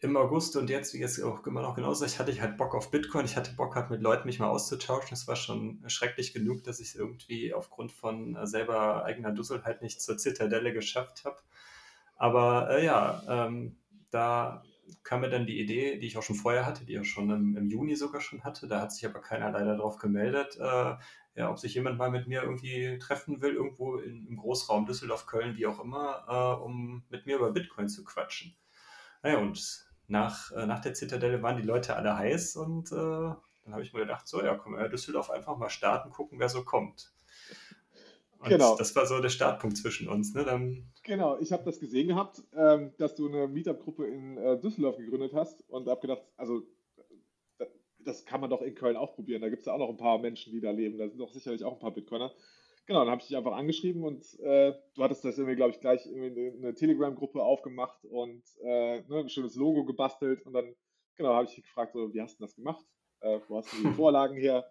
im 0.00 0.16
August 0.16 0.56
und 0.56 0.70
jetzt, 0.70 0.94
jetzt 0.94 1.22
auch 1.22 1.46
immer 1.46 1.62
noch 1.62 1.74
genauso, 1.74 2.04
ich 2.04 2.18
hatte 2.18 2.38
halt 2.40 2.56
Bock 2.56 2.74
auf 2.74 2.90
Bitcoin, 2.90 3.24
ich 3.24 3.36
hatte 3.36 3.54
Bock 3.54 3.74
halt 3.74 3.90
mit 3.90 4.00
Leuten 4.00 4.26
mich 4.26 4.38
mal 4.38 4.48
auszutauschen. 4.48 5.14
Es 5.14 5.28
war 5.28 5.36
schon 5.36 5.82
schrecklich 5.88 6.32
genug, 6.32 6.64
dass 6.64 6.80
ich 6.80 6.88
es 6.88 6.94
irgendwie 6.94 7.52
aufgrund 7.52 7.92
von 7.92 8.36
äh, 8.36 8.46
selber 8.46 9.04
eigener 9.04 9.32
Dussel 9.32 9.64
halt 9.64 9.82
nicht 9.82 10.00
zur 10.00 10.18
Zitadelle 10.18 10.72
geschafft 10.72 11.24
habe. 11.24 11.38
Aber 12.16 12.70
äh, 12.70 12.84
ja, 12.84 13.22
ähm, 13.28 13.76
da 14.10 14.62
kam 15.02 15.20
mir 15.20 15.30
dann 15.30 15.46
die 15.46 15.60
Idee, 15.60 15.98
die 15.98 16.06
ich 16.06 16.16
auch 16.16 16.22
schon 16.22 16.36
vorher 16.36 16.64
hatte, 16.64 16.84
die 16.84 16.94
ich 16.94 17.00
auch 17.00 17.04
schon 17.04 17.30
im, 17.30 17.56
im 17.56 17.68
Juni 17.68 17.96
sogar 17.96 18.20
schon 18.20 18.44
hatte. 18.44 18.68
Da 18.68 18.80
hat 18.80 18.92
sich 18.92 19.04
aber 19.04 19.20
keiner 19.20 19.50
leider 19.50 19.76
drauf 19.76 19.98
gemeldet, 19.98 20.56
äh, 20.58 20.94
ja, 21.34 21.50
ob 21.50 21.58
sich 21.58 21.74
jemand 21.74 21.98
mal 21.98 22.10
mit 22.10 22.28
mir 22.28 22.42
irgendwie 22.42 22.98
treffen 22.98 23.42
will, 23.42 23.54
irgendwo 23.54 23.96
in, 23.96 24.26
im 24.26 24.36
Großraum 24.36 24.86
Düsseldorf, 24.86 25.26
Köln, 25.26 25.56
wie 25.56 25.66
auch 25.66 25.80
immer, 25.80 26.24
äh, 26.28 26.64
um 26.64 27.04
mit 27.10 27.26
mir 27.26 27.36
über 27.36 27.50
Bitcoin 27.52 27.88
zu 27.88 28.04
quatschen. 28.04 28.56
Naja, 29.26 29.40
und 29.40 29.88
nach, 30.06 30.52
äh, 30.52 30.66
nach 30.66 30.78
der 30.78 30.94
Zitadelle 30.94 31.42
waren 31.42 31.56
die 31.56 31.66
Leute 31.66 31.96
alle 31.96 32.16
heiß 32.16 32.54
und 32.54 32.92
äh, 32.92 32.94
dann 32.94 33.72
habe 33.72 33.82
ich 33.82 33.92
mir 33.92 34.02
gedacht, 34.02 34.28
so, 34.28 34.40
ja, 34.40 34.54
komm, 34.54 34.76
wir 34.76 34.88
Düsseldorf 34.88 35.30
einfach 35.30 35.56
mal 35.56 35.68
starten, 35.68 36.10
gucken, 36.10 36.38
wer 36.38 36.48
so 36.48 36.62
kommt. 36.62 37.12
Und 38.38 38.50
genau. 38.50 38.76
das 38.76 38.94
war 38.94 39.04
so 39.04 39.20
der 39.20 39.30
Startpunkt 39.30 39.76
zwischen 39.78 40.08
uns. 40.08 40.32
Ne? 40.32 40.44
Dann 40.44 40.86
genau, 41.02 41.40
ich 41.40 41.50
habe 41.50 41.64
das 41.64 41.80
gesehen 41.80 42.06
gehabt, 42.06 42.40
ähm, 42.54 42.92
dass 42.98 43.16
du 43.16 43.26
eine 43.26 43.48
Meetup-Gruppe 43.48 44.06
in 44.06 44.36
äh, 44.36 44.60
Düsseldorf 44.60 44.96
gegründet 44.96 45.32
hast 45.34 45.68
und 45.68 45.88
habe 45.88 46.02
gedacht, 46.02 46.22
also 46.36 46.62
das 47.98 48.24
kann 48.26 48.40
man 48.40 48.48
doch 48.48 48.62
in 48.62 48.76
Köln 48.76 48.96
auch 48.96 49.16
probieren. 49.16 49.42
Da 49.42 49.48
gibt 49.48 49.62
es 49.62 49.66
ja 49.66 49.72
auch 49.72 49.78
noch 49.78 49.88
ein 49.88 49.96
paar 49.96 50.20
Menschen, 50.20 50.52
die 50.52 50.60
da 50.60 50.70
leben. 50.70 50.98
Da 50.98 51.08
sind 51.08 51.18
doch 51.18 51.32
sicherlich 51.32 51.64
auch 51.64 51.72
ein 51.72 51.80
paar 51.80 51.90
Bitcoiner. 51.90 52.32
Genau, 52.86 53.00
dann 53.00 53.10
habe 53.10 53.20
ich 53.20 53.26
dich 53.26 53.36
einfach 53.36 53.56
angeschrieben 53.56 54.04
und 54.04 54.22
äh, 54.38 54.72
du 54.94 55.02
hattest 55.02 55.24
das 55.24 55.38
irgendwie, 55.38 55.56
glaube 55.56 55.72
ich, 55.72 55.80
gleich 55.80 56.06
irgendwie 56.06 56.52
eine, 56.56 56.72
Telegram-Gruppe 56.72 57.42
aufgemacht 57.42 58.04
und 58.04 58.44
äh, 58.62 59.00
ne, 59.00 59.20
ein 59.20 59.28
schönes 59.28 59.56
Logo 59.56 59.84
gebastelt 59.84 60.46
und 60.46 60.52
dann, 60.52 60.72
genau, 61.16 61.34
habe 61.34 61.46
ich 61.46 61.56
dich 61.56 61.64
gefragt, 61.64 61.94
so, 61.94 62.14
wie 62.14 62.20
hast 62.20 62.38
du 62.38 62.44
das 62.44 62.54
gemacht? 62.54 62.86
Äh, 63.20 63.40
wo 63.48 63.58
hast 63.58 63.72
du 63.72 63.76
die 63.82 63.92
Vorlagen 63.96 64.36
her? 64.36 64.64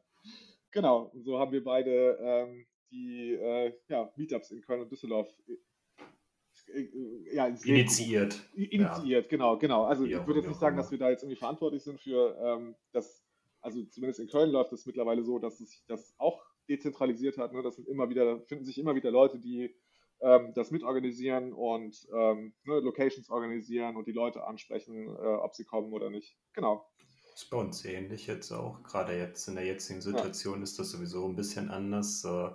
Genau, 0.72 1.12
und 1.14 1.24
so 1.24 1.40
haben 1.40 1.52
wir 1.52 1.64
beide 1.64 2.18
ähm, 2.22 2.66
die 2.90 3.34
äh, 3.34 3.74
ja, 3.90 4.10
Meetups 4.16 4.52
in 4.52 4.62
Köln 4.62 4.82
und 4.82 4.92
Düsseldorf 4.92 5.28
äh, 5.48 6.80
äh, 6.80 7.36
ja, 7.36 7.48
initiiert. 7.48 8.40
Initiiert, 8.54 9.26
ja. 9.26 9.30
genau, 9.30 9.58
genau. 9.58 9.84
Also 9.84 10.06
ich 10.06 10.16
würde 10.26 10.40
jetzt 10.40 10.48
nicht 10.48 10.60
sagen, 10.60 10.78
dass 10.78 10.90
wir 10.90 10.98
da 10.98 11.10
jetzt 11.10 11.24
irgendwie 11.24 11.40
verantwortlich 11.40 11.84
sind 11.84 12.00
für 12.00 12.38
ähm, 12.42 12.76
das, 12.94 13.26
also 13.60 13.84
zumindest 13.84 14.22
in 14.22 14.28
Köln 14.28 14.52
läuft 14.52 14.72
es 14.72 14.86
mittlerweile 14.86 15.24
so, 15.24 15.38
dass 15.38 15.58
sich 15.58 15.84
das 15.88 16.16
auch 16.18 16.55
dezentralisiert 16.68 17.38
hat. 17.38 17.54
Ne? 17.54 17.64
Das 17.64 17.76
sind 17.76 17.88
immer 17.88 18.10
wieder, 18.10 18.42
finden 18.42 18.66
sich 18.66 18.78
immer 18.78 18.96
wieder 18.96 19.12
Leute, 19.12 19.40
die 19.40 19.76
ähm, 20.22 20.54
das 20.56 20.72
mitorganisieren 20.72 21.54
und 21.54 22.08
ähm, 22.14 22.54
ne, 22.64 22.80
Locations 22.80 23.30
organisieren 23.30 23.96
und 23.96 24.08
die 24.08 24.14
Leute 24.14 24.46
ansprechen, 24.46 25.08
äh, 25.08 25.36
ob 25.36 25.56
sie 25.56 25.66
kommen 25.66 25.94
oder 25.94 26.10
nicht. 26.10 26.38
Genau. 26.54 26.88
Das 27.32 27.44
ist 27.44 27.50
bei 27.50 27.58
uns 27.58 27.84
ähnlich 27.84 28.28
jetzt 28.28 28.52
auch. 28.52 28.82
Gerade 28.84 29.18
jetzt 29.18 29.48
in 29.48 29.56
der 29.56 29.66
jetzigen 29.66 30.02
Situation 30.02 30.58
ja. 30.58 30.64
ist 30.64 30.80
das 30.80 30.92
sowieso 30.92 31.28
ein 31.28 31.36
bisschen 31.36 31.70
anders. 31.70 32.24
Äh, 32.24 32.50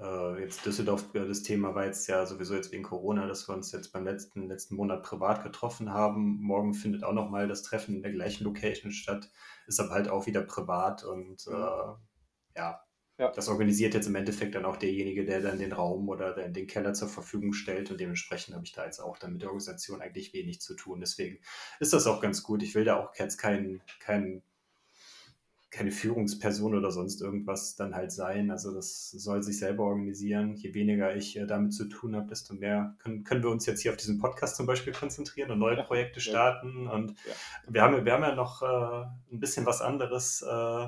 äh, 0.00 0.40
jetzt 0.40 0.64
Düsseldorf, 0.64 1.12
äh, 1.14 1.26
das 1.26 1.42
Thema 1.42 1.74
war 1.74 1.86
jetzt 1.86 2.06
ja 2.06 2.24
sowieso 2.24 2.54
jetzt 2.54 2.70
wegen 2.70 2.84
Corona, 2.84 3.26
dass 3.26 3.48
wir 3.48 3.54
uns 3.54 3.72
jetzt 3.72 3.92
beim 3.92 4.04
letzten, 4.04 4.46
letzten 4.46 4.76
Monat 4.76 5.02
privat 5.02 5.42
getroffen 5.42 5.92
haben. 5.92 6.40
Morgen 6.40 6.74
findet 6.74 7.02
auch 7.02 7.12
nochmal 7.12 7.48
das 7.48 7.62
Treffen 7.62 7.96
in 7.96 8.02
der 8.02 8.12
gleichen 8.12 8.44
Location 8.44 8.92
statt, 8.92 9.28
ist 9.66 9.80
aber 9.80 9.90
halt 9.90 10.08
auch 10.08 10.26
wieder 10.26 10.42
privat 10.42 11.02
und 11.02 11.44
äh, 11.48 12.56
ja, 12.56 12.80
ja. 13.18 13.32
Das 13.32 13.48
organisiert 13.48 13.94
jetzt 13.94 14.06
im 14.06 14.14
Endeffekt 14.14 14.54
dann 14.54 14.64
auch 14.64 14.76
derjenige, 14.76 15.24
der 15.24 15.40
dann 15.40 15.58
den 15.58 15.72
Raum 15.72 16.08
oder 16.08 16.32
den 16.48 16.66
Keller 16.68 16.94
zur 16.94 17.08
Verfügung 17.08 17.52
stellt 17.52 17.90
und 17.90 17.98
dementsprechend 17.98 18.54
habe 18.54 18.64
ich 18.64 18.72
da 18.72 18.84
jetzt 18.84 19.00
auch 19.00 19.18
dann 19.18 19.32
mit 19.32 19.42
der 19.42 19.48
Organisation 19.48 20.00
eigentlich 20.00 20.32
wenig 20.32 20.60
zu 20.60 20.74
tun. 20.74 21.00
Deswegen 21.00 21.40
ist 21.80 21.92
das 21.92 22.06
auch 22.06 22.20
ganz 22.20 22.44
gut. 22.44 22.62
Ich 22.62 22.76
will 22.76 22.84
da 22.84 22.96
auch 22.96 23.12
jetzt 23.16 23.36
kein, 23.36 23.80
kein, 23.98 24.42
keine 25.72 25.90
Führungsperson 25.90 26.76
oder 26.76 26.92
sonst 26.92 27.20
irgendwas 27.20 27.74
dann 27.74 27.96
halt 27.96 28.12
sein. 28.12 28.52
Also 28.52 28.72
das 28.72 29.10
soll 29.10 29.42
sich 29.42 29.58
selber 29.58 29.82
organisieren. 29.82 30.54
Je 30.54 30.72
weniger 30.74 31.16
ich 31.16 31.36
äh, 31.36 31.44
damit 31.44 31.74
zu 31.74 31.86
tun 31.86 32.14
habe, 32.14 32.28
desto 32.28 32.54
mehr 32.54 32.94
können, 33.00 33.24
können 33.24 33.42
wir 33.42 33.50
uns 33.50 33.66
jetzt 33.66 33.80
hier 33.80 33.90
auf 33.90 33.96
diesen 33.96 34.20
Podcast 34.20 34.54
zum 34.54 34.66
Beispiel 34.66 34.92
konzentrieren 34.92 35.50
und 35.50 35.58
neue. 35.58 35.82
Projekte 35.82 36.20
starten. 36.20 36.86
Und 36.86 37.16
ja. 37.26 37.32
wir, 37.66 37.82
haben, 37.82 38.04
wir 38.04 38.12
haben 38.12 38.22
ja 38.22 38.34
noch 38.36 38.62
äh, 38.62 39.06
ein 39.32 39.40
bisschen 39.40 39.66
was 39.66 39.80
anderes. 39.80 40.42
Äh, 40.42 40.86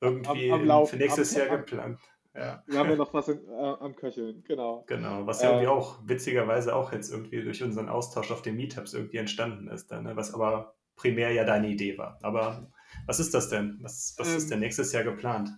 irgendwie 0.00 0.52
am, 0.52 0.70
am 0.70 0.86
für 0.86 0.96
nächstes 0.96 1.34
am, 1.34 1.46
Jahr 1.46 1.58
geplant. 1.58 2.00
Ja. 2.34 2.62
Wir 2.66 2.78
haben 2.78 2.90
ja 2.90 2.96
noch 2.96 3.12
was 3.12 3.28
in, 3.28 3.48
äh, 3.48 3.52
am 3.52 3.96
Köcheln, 3.96 4.44
genau. 4.46 4.84
Genau, 4.86 5.26
was 5.26 5.42
ja 5.42 5.48
äh, 5.48 5.52
irgendwie 5.52 5.68
auch 5.68 5.98
witzigerweise 6.04 6.74
auch 6.74 6.92
jetzt 6.92 7.10
irgendwie 7.10 7.42
durch 7.42 7.62
unseren 7.62 7.88
Austausch 7.88 8.30
auf 8.30 8.42
den 8.42 8.56
Meetups 8.56 8.94
irgendwie 8.94 9.16
entstanden 9.16 9.68
ist, 9.68 9.90
dann, 9.90 10.04
ne? 10.04 10.14
was 10.14 10.32
aber 10.34 10.74
primär 10.94 11.32
ja 11.32 11.44
deine 11.44 11.68
Idee 11.68 11.98
war. 11.98 12.18
Aber 12.22 12.70
was 13.06 13.18
ist 13.18 13.34
das 13.34 13.48
denn? 13.48 13.78
Was, 13.82 14.14
was 14.18 14.30
ähm, 14.30 14.36
ist 14.36 14.50
denn 14.50 14.60
nächstes 14.60 14.92
Jahr 14.92 15.04
geplant? 15.04 15.50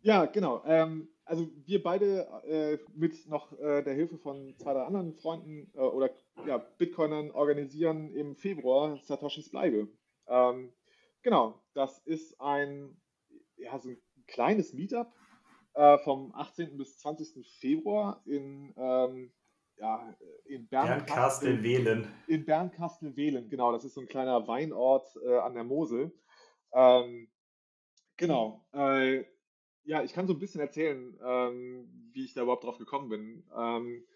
Ja, 0.00 0.26
genau. 0.26 0.62
Ähm, 0.66 1.08
also 1.24 1.48
wir 1.64 1.82
beide 1.82 2.26
äh, 2.44 2.78
mit 2.94 3.26
noch 3.28 3.52
äh, 3.58 3.82
der 3.82 3.94
Hilfe 3.94 4.18
von 4.18 4.54
zwei, 4.58 4.74
drei 4.74 4.82
anderen 4.82 5.14
Freunden 5.14 5.70
äh, 5.74 5.78
oder 5.78 6.10
ja, 6.46 6.58
Bitcoinern 6.58 7.30
organisieren 7.30 8.12
im 8.12 8.36
Februar 8.36 8.98
Satoshis 8.98 9.50
Bleibe. 9.50 9.88
Ähm, 10.26 10.72
genau, 11.22 11.62
das 11.74 11.98
ist 12.00 12.40
ein 12.40 12.96
ja, 13.62 13.78
so 13.78 13.90
ein 13.90 13.98
kleines 14.26 14.72
Meetup 14.72 15.12
äh, 15.74 15.98
vom 15.98 16.34
18. 16.34 16.76
bis 16.76 16.98
20. 16.98 17.46
Februar 17.58 18.22
in, 18.26 18.74
ähm, 18.76 19.32
ja, 19.76 20.14
in 20.44 20.68
Bernkastel-Wehlen. 20.68 22.06
In 22.26 22.44
Bernkastel-Wehlen, 22.44 23.48
genau. 23.48 23.72
Das 23.72 23.84
ist 23.84 23.94
so 23.94 24.00
ein 24.00 24.08
kleiner 24.08 24.46
Weinort 24.46 25.16
äh, 25.24 25.38
an 25.38 25.54
der 25.54 25.64
Mosel. 25.64 26.12
Ähm, 26.72 27.28
genau. 28.16 28.66
Äh, 28.72 29.24
ja, 29.84 30.02
ich 30.02 30.12
kann 30.12 30.26
so 30.26 30.34
ein 30.34 30.38
bisschen 30.38 30.60
erzählen, 30.60 31.18
ähm, 31.24 32.10
wie 32.12 32.24
ich 32.24 32.34
da 32.34 32.42
überhaupt 32.42 32.64
drauf 32.64 32.78
gekommen 32.78 33.08
bin. 33.08 33.44
Ähm, 33.56 34.06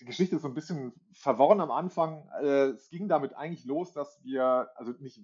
die 0.00 0.04
Geschichte 0.04 0.36
ist 0.36 0.42
so 0.42 0.48
ein 0.48 0.54
bisschen 0.54 0.92
verworren 1.12 1.60
am 1.60 1.70
Anfang. 1.70 2.28
Äh, 2.40 2.70
es 2.70 2.90
ging 2.90 3.08
damit 3.08 3.34
eigentlich 3.34 3.64
los, 3.64 3.92
dass 3.92 4.22
wir, 4.24 4.70
also 4.74 4.92
nicht, 4.98 5.20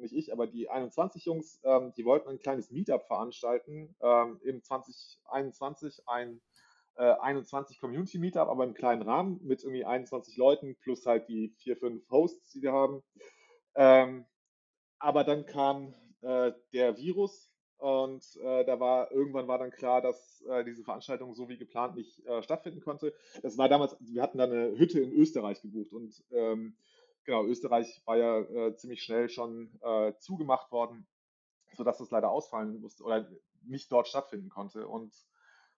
nicht 0.00 0.14
ich, 0.14 0.32
aber 0.32 0.46
die 0.46 0.68
21 0.68 1.24
Jungs, 1.24 1.60
ähm, 1.64 1.92
die 1.96 2.04
wollten 2.04 2.28
ein 2.28 2.40
kleines 2.40 2.70
Meetup 2.70 3.06
veranstalten 3.06 3.94
ähm, 4.00 4.40
im 4.42 4.62
2021, 4.62 6.08
ein 6.08 6.40
äh, 6.96 7.14
21 7.20 7.78
Community 7.78 8.18
Meetup, 8.18 8.48
aber 8.48 8.64
im 8.64 8.74
kleinen 8.74 9.02
Rahmen 9.02 9.40
mit 9.42 9.62
irgendwie 9.62 9.84
21 9.84 10.36
Leuten 10.36 10.76
plus 10.76 11.06
halt 11.06 11.28
die 11.28 11.54
vier, 11.58 11.76
fünf 11.76 12.08
Hosts, 12.10 12.50
die 12.50 12.62
wir 12.62 12.72
haben. 12.72 13.02
Ähm, 13.76 14.26
aber 14.98 15.24
dann 15.24 15.46
kam 15.46 15.94
äh, 16.20 16.52
der 16.72 16.96
Virus 16.96 17.49
und 17.80 18.22
äh, 18.42 18.64
da 18.64 18.78
war 18.78 19.10
irgendwann 19.10 19.48
war 19.48 19.58
dann 19.58 19.70
klar, 19.70 20.02
dass 20.02 20.42
äh, 20.48 20.64
diese 20.64 20.84
Veranstaltung 20.84 21.34
so 21.34 21.48
wie 21.48 21.56
geplant 21.56 21.96
nicht 21.96 22.24
äh, 22.26 22.42
stattfinden 22.42 22.80
konnte. 22.80 23.14
Das 23.42 23.56
war 23.58 23.68
damals, 23.68 23.96
wir 24.00 24.22
hatten 24.22 24.38
da 24.38 24.44
eine 24.44 24.78
Hütte 24.78 25.00
in 25.00 25.12
Österreich 25.12 25.62
gebucht 25.62 25.92
und 25.92 26.22
ähm, 26.30 26.76
genau, 27.24 27.44
Österreich 27.44 28.02
war 28.04 28.16
ja 28.16 28.40
äh, 28.40 28.76
ziemlich 28.76 29.02
schnell 29.02 29.28
schon 29.28 29.70
äh, 29.82 30.12
zugemacht 30.18 30.70
worden, 30.70 31.06
sodass 31.74 31.98
das 31.98 32.10
leider 32.10 32.30
ausfallen 32.30 32.80
musste 32.80 33.02
oder 33.02 33.28
nicht 33.62 33.90
dort 33.90 34.08
stattfinden 34.08 34.50
konnte. 34.50 34.86
Und 34.86 35.14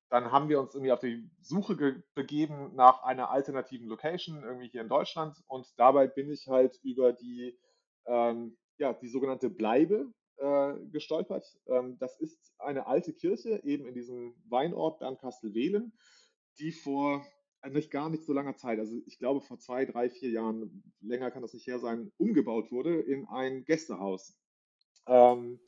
dann 0.08 0.32
haben 0.32 0.48
wir 0.48 0.60
uns 0.60 0.74
irgendwie 0.74 0.92
auf 0.92 1.00
die 1.00 1.30
Suche 1.40 2.02
begeben 2.14 2.74
nach 2.74 3.02
einer 3.02 3.30
alternativen 3.30 3.88
Location 3.88 4.42
irgendwie 4.42 4.68
hier 4.68 4.82
in 4.82 4.88
Deutschland 4.88 5.36
und 5.46 5.66
dabei 5.78 6.06
bin 6.06 6.30
ich 6.30 6.48
halt 6.48 6.78
über 6.82 7.12
die 7.12 7.58
ähm, 8.06 8.56
ja, 8.78 8.92
die 8.92 9.08
sogenannte 9.08 9.48
Bleibe 9.48 10.12
äh, 10.42 10.74
gestolpert. 10.90 11.46
Ähm, 11.66 11.96
das 11.98 12.18
ist 12.18 12.52
eine 12.58 12.86
alte 12.86 13.12
Kirche, 13.12 13.62
eben 13.64 13.86
in 13.86 13.94
diesem 13.94 14.34
Weinort 14.48 14.98
Bernkastel-Wehlen, 14.98 15.92
die 16.58 16.72
vor 16.72 17.24
nicht 17.70 17.92
gar 17.92 18.10
nicht 18.10 18.24
so 18.24 18.32
langer 18.32 18.56
Zeit, 18.56 18.80
also 18.80 18.96
ich 19.06 19.18
glaube 19.18 19.40
vor 19.40 19.56
zwei, 19.56 19.84
drei, 19.84 20.10
vier 20.10 20.30
Jahren, 20.30 20.82
länger 21.00 21.30
kann 21.30 21.42
das 21.42 21.54
nicht 21.54 21.68
her 21.68 21.78
sein, 21.78 22.10
umgebaut 22.18 22.72
wurde 22.72 23.00
in 23.00 23.28
ein 23.28 23.64
Gästehaus. 23.64 24.36
Ähm, 25.06 25.60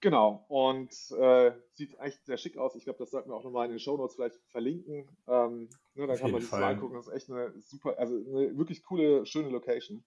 genau, 0.00 0.44
und 0.48 0.90
äh, 1.12 1.52
sieht 1.74 1.96
echt 2.00 2.26
sehr 2.26 2.36
schick 2.36 2.56
aus. 2.56 2.74
Ich 2.74 2.82
glaube, 2.82 2.98
das 2.98 3.12
sollten 3.12 3.30
wir 3.30 3.36
auch 3.36 3.44
nochmal 3.44 3.66
in 3.66 3.72
den 3.72 3.78
Show 3.78 3.96
Notes 3.96 4.16
vielleicht 4.16 4.40
verlinken. 4.48 5.08
Ähm, 5.28 5.68
ne, 5.94 6.08
dann 6.08 6.18
kann 6.18 6.32
man 6.32 6.40
sich 6.40 6.50
mal 6.50 6.64
angucken. 6.64 6.94
Das 6.94 7.06
ist 7.06 7.14
echt 7.14 7.30
eine 7.30 7.52
super, 7.60 7.96
also 7.96 8.16
eine 8.16 8.58
wirklich 8.58 8.82
coole, 8.82 9.24
schöne 9.24 9.50
Location. 9.50 10.02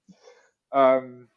Ähm, 0.73 1.29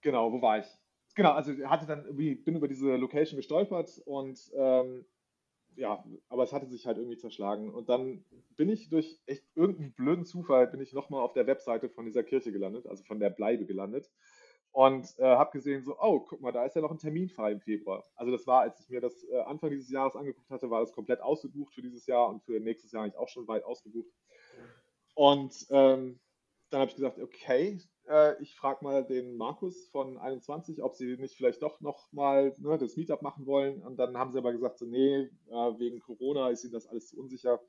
genau, 0.00 0.32
wo 0.32 0.40
war 0.40 0.60
ich? 0.60 0.66
Genau, 1.14 1.32
also 1.32 1.52
hatte 1.66 1.86
dann 1.86 2.04
irgendwie, 2.04 2.34
bin 2.34 2.56
über 2.56 2.68
diese 2.68 2.96
Location 2.96 3.36
gestolpert 3.36 4.02
und 4.04 4.50
ähm, 4.56 5.06
ja, 5.76 6.04
aber 6.28 6.44
es 6.44 6.52
hatte 6.52 6.66
sich 6.66 6.86
halt 6.86 6.98
irgendwie 6.98 7.16
zerschlagen. 7.16 7.72
Und 7.72 7.88
dann 7.88 8.24
bin 8.56 8.68
ich 8.68 8.88
durch 8.88 9.20
echt 9.26 9.44
irgendeinen 9.54 9.92
blöden 9.92 10.24
Zufall, 10.24 10.66
bin 10.68 10.80
ich 10.80 10.92
nochmal 10.92 11.22
auf 11.22 11.32
der 11.32 11.46
Webseite 11.46 11.88
von 11.88 12.04
dieser 12.06 12.22
Kirche 12.22 12.52
gelandet, 12.52 12.86
also 12.86 13.04
von 13.04 13.20
der 13.20 13.30
Bleibe 13.30 13.66
gelandet. 13.66 14.10
Und 14.72 15.16
äh, 15.18 15.24
habe 15.24 15.52
gesehen, 15.52 15.84
so, 15.84 15.96
oh, 16.00 16.20
guck 16.20 16.40
mal, 16.40 16.50
da 16.50 16.64
ist 16.64 16.74
ja 16.74 16.82
noch 16.82 16.90
ein 16.90 16.98
Termin 16.98 17.28
frei 17.28 17.52
im 17.52 17.60
Februar. 17.60 18.04
Also 18.16 18.32
das 18.32 18.46
war, 18.46 18.62
als 18.62 18.80
ich 18.80 18.88
mir 18.90 19.00
das 19.00 19.22
äh, 19.24 19.38
Anfang 19.42 19.70
dieses 19.70 19.90
Jahres 19.90 20.16
angeguckt 20.16 20.50
hatte, 20.50 20.68
war 20.68 20.80
das 20.80 20.92
komplett 20.92 21.20
ausgebucht 21.20 21.74
für 21.74 21.82
dieses 21.82 22.06
Jahr 22.06 22.28
und 22.28 22.42
für 22.42 22.58
nächstes 22.58 22.90
Jahr 22.90 23.04
eigentlich 23.04 23.16
auch 23.16 23.28
schon 23.28 23.46
weit 23.46 23.64
ausgebucht. 23.64 24.10
Und 25.14 25.66
ähm, 25.70 26.18
dann 26.70 26.80
habe 26.80 26.90
ich 26.90 26.96
gesagt, 26.96 27.20
okay, 27.20 27.78
äh, 28.08 28.40
ich 28.42 28.56
frage 28.56 28.84
mal 28.84 29.04
den 29.04 29.36
Markus 29.36 29.88
von 29.88 30.18
21, 30.18 30.82
ob 30.82 30.94
sie 30.94 31.16
nicht 31.16 31.36
vielleicht 31.36 31.62
doch 31.62 31.80
noch 31.80 32.12
mal 32.12 32.54
ne, 32.58 32.78
das 32.78 32.96
Meetup 32.96 33.22
machen 33.22 33.46
wollen. 33.46 33.82
Und 33.82 33.96
dann 33.96 34.16
haben 34.16 34.32
sie 34.32 34.38
aber 34.38 34.52
gesagt, 34.52 34.78
so, 34.78 34.86
nee, 34.86 35.30
äh, 35.48 35.78
wegen 35.78 36.00
Corona 36.00 36.50
ist 36.50 36.64
ihnen 36.64 36.72
das 36.72 36.86
alles 36.86 37.08
zu 37.08 37.18
unsicher. 37.18 37.60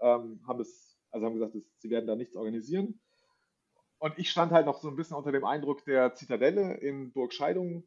Ähm, 0.00 0.40
haben 0.46 0.60
es, 0.60 0.98
also 1.10 1.26
haben 1.26 1.34
gesagt, 1.34 1.54
das, 1.54 1.64
sie 1.78 1.90
werden 1.90 2.06
da 2.06 2.16
nichts 2.16 2.36
organisieren. 2.36 3.00
Und 3.98 4.18
ich 4.18 4.30
stand 4.30 4.52
halt 4.52 4.66
noch 4.66 4.80
so 4.80 4.88
ein 4.88 4.96
bisschen 4.96 5.16
unter 5.16 5.32
dem 5.32 5.44
Eindruck 5.44 5.84
der 5.84 6.14
Zitadelle 6.14 6.74
in 6.74 7.12
Burg 7.12 7.32
Scheidung 7.32 7.84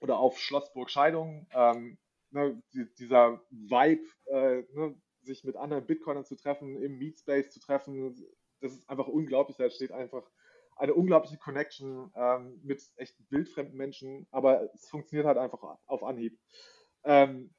oder 0.00 0.18
auf 0.18 0.38
Schloss 0.38 0.72
Burg 0.72 0.90
Scheidung. 0.90 1.46
Ähm, 1.52 1.98
ne, 2.30 2.62
die, 2.72 2.86
dieser 2.98 3.42
Vibe, 3.50 4.06
äh, 4.26 4.62
ne, 4.72 4.94
sich 5.22 5.44
mit 5.44 5.56
anderen 5.56 5.86
Bitcoinern 5.86 6.24
zu 6.24 6.36
treffen, 6.36 6.80
im 6.82 6.98
Meetspace 6.98 7.50
zu 7.50 7.60
treffen, 7.60 8.16
das 8.60 8.72
ist 8.72 8.88
einfach 8.88 9.08
unglaublich. 9.08 9.56
Da 9.56 9.68
steht 9.70 9.92
einfach 9.92 10.30
eine 10.80 10.94
unglaubliche 10.94 11.38
Connection 11.38 12.10
ähm, 12.16 12.58
mit 12.62 12.82
echt 12.96 13.16
wildfremden 13.30 13.76
Menschen, 13.76 14.26
aber 14.30 14.72
es 14.74 14.88
funktioniert 14.88 15.26
halt 15.26 15.38
einfach 15.38 15.62
auf 15.86 16.02
Anhieb. 16.02 16.38
Ähm, 17.04 17.54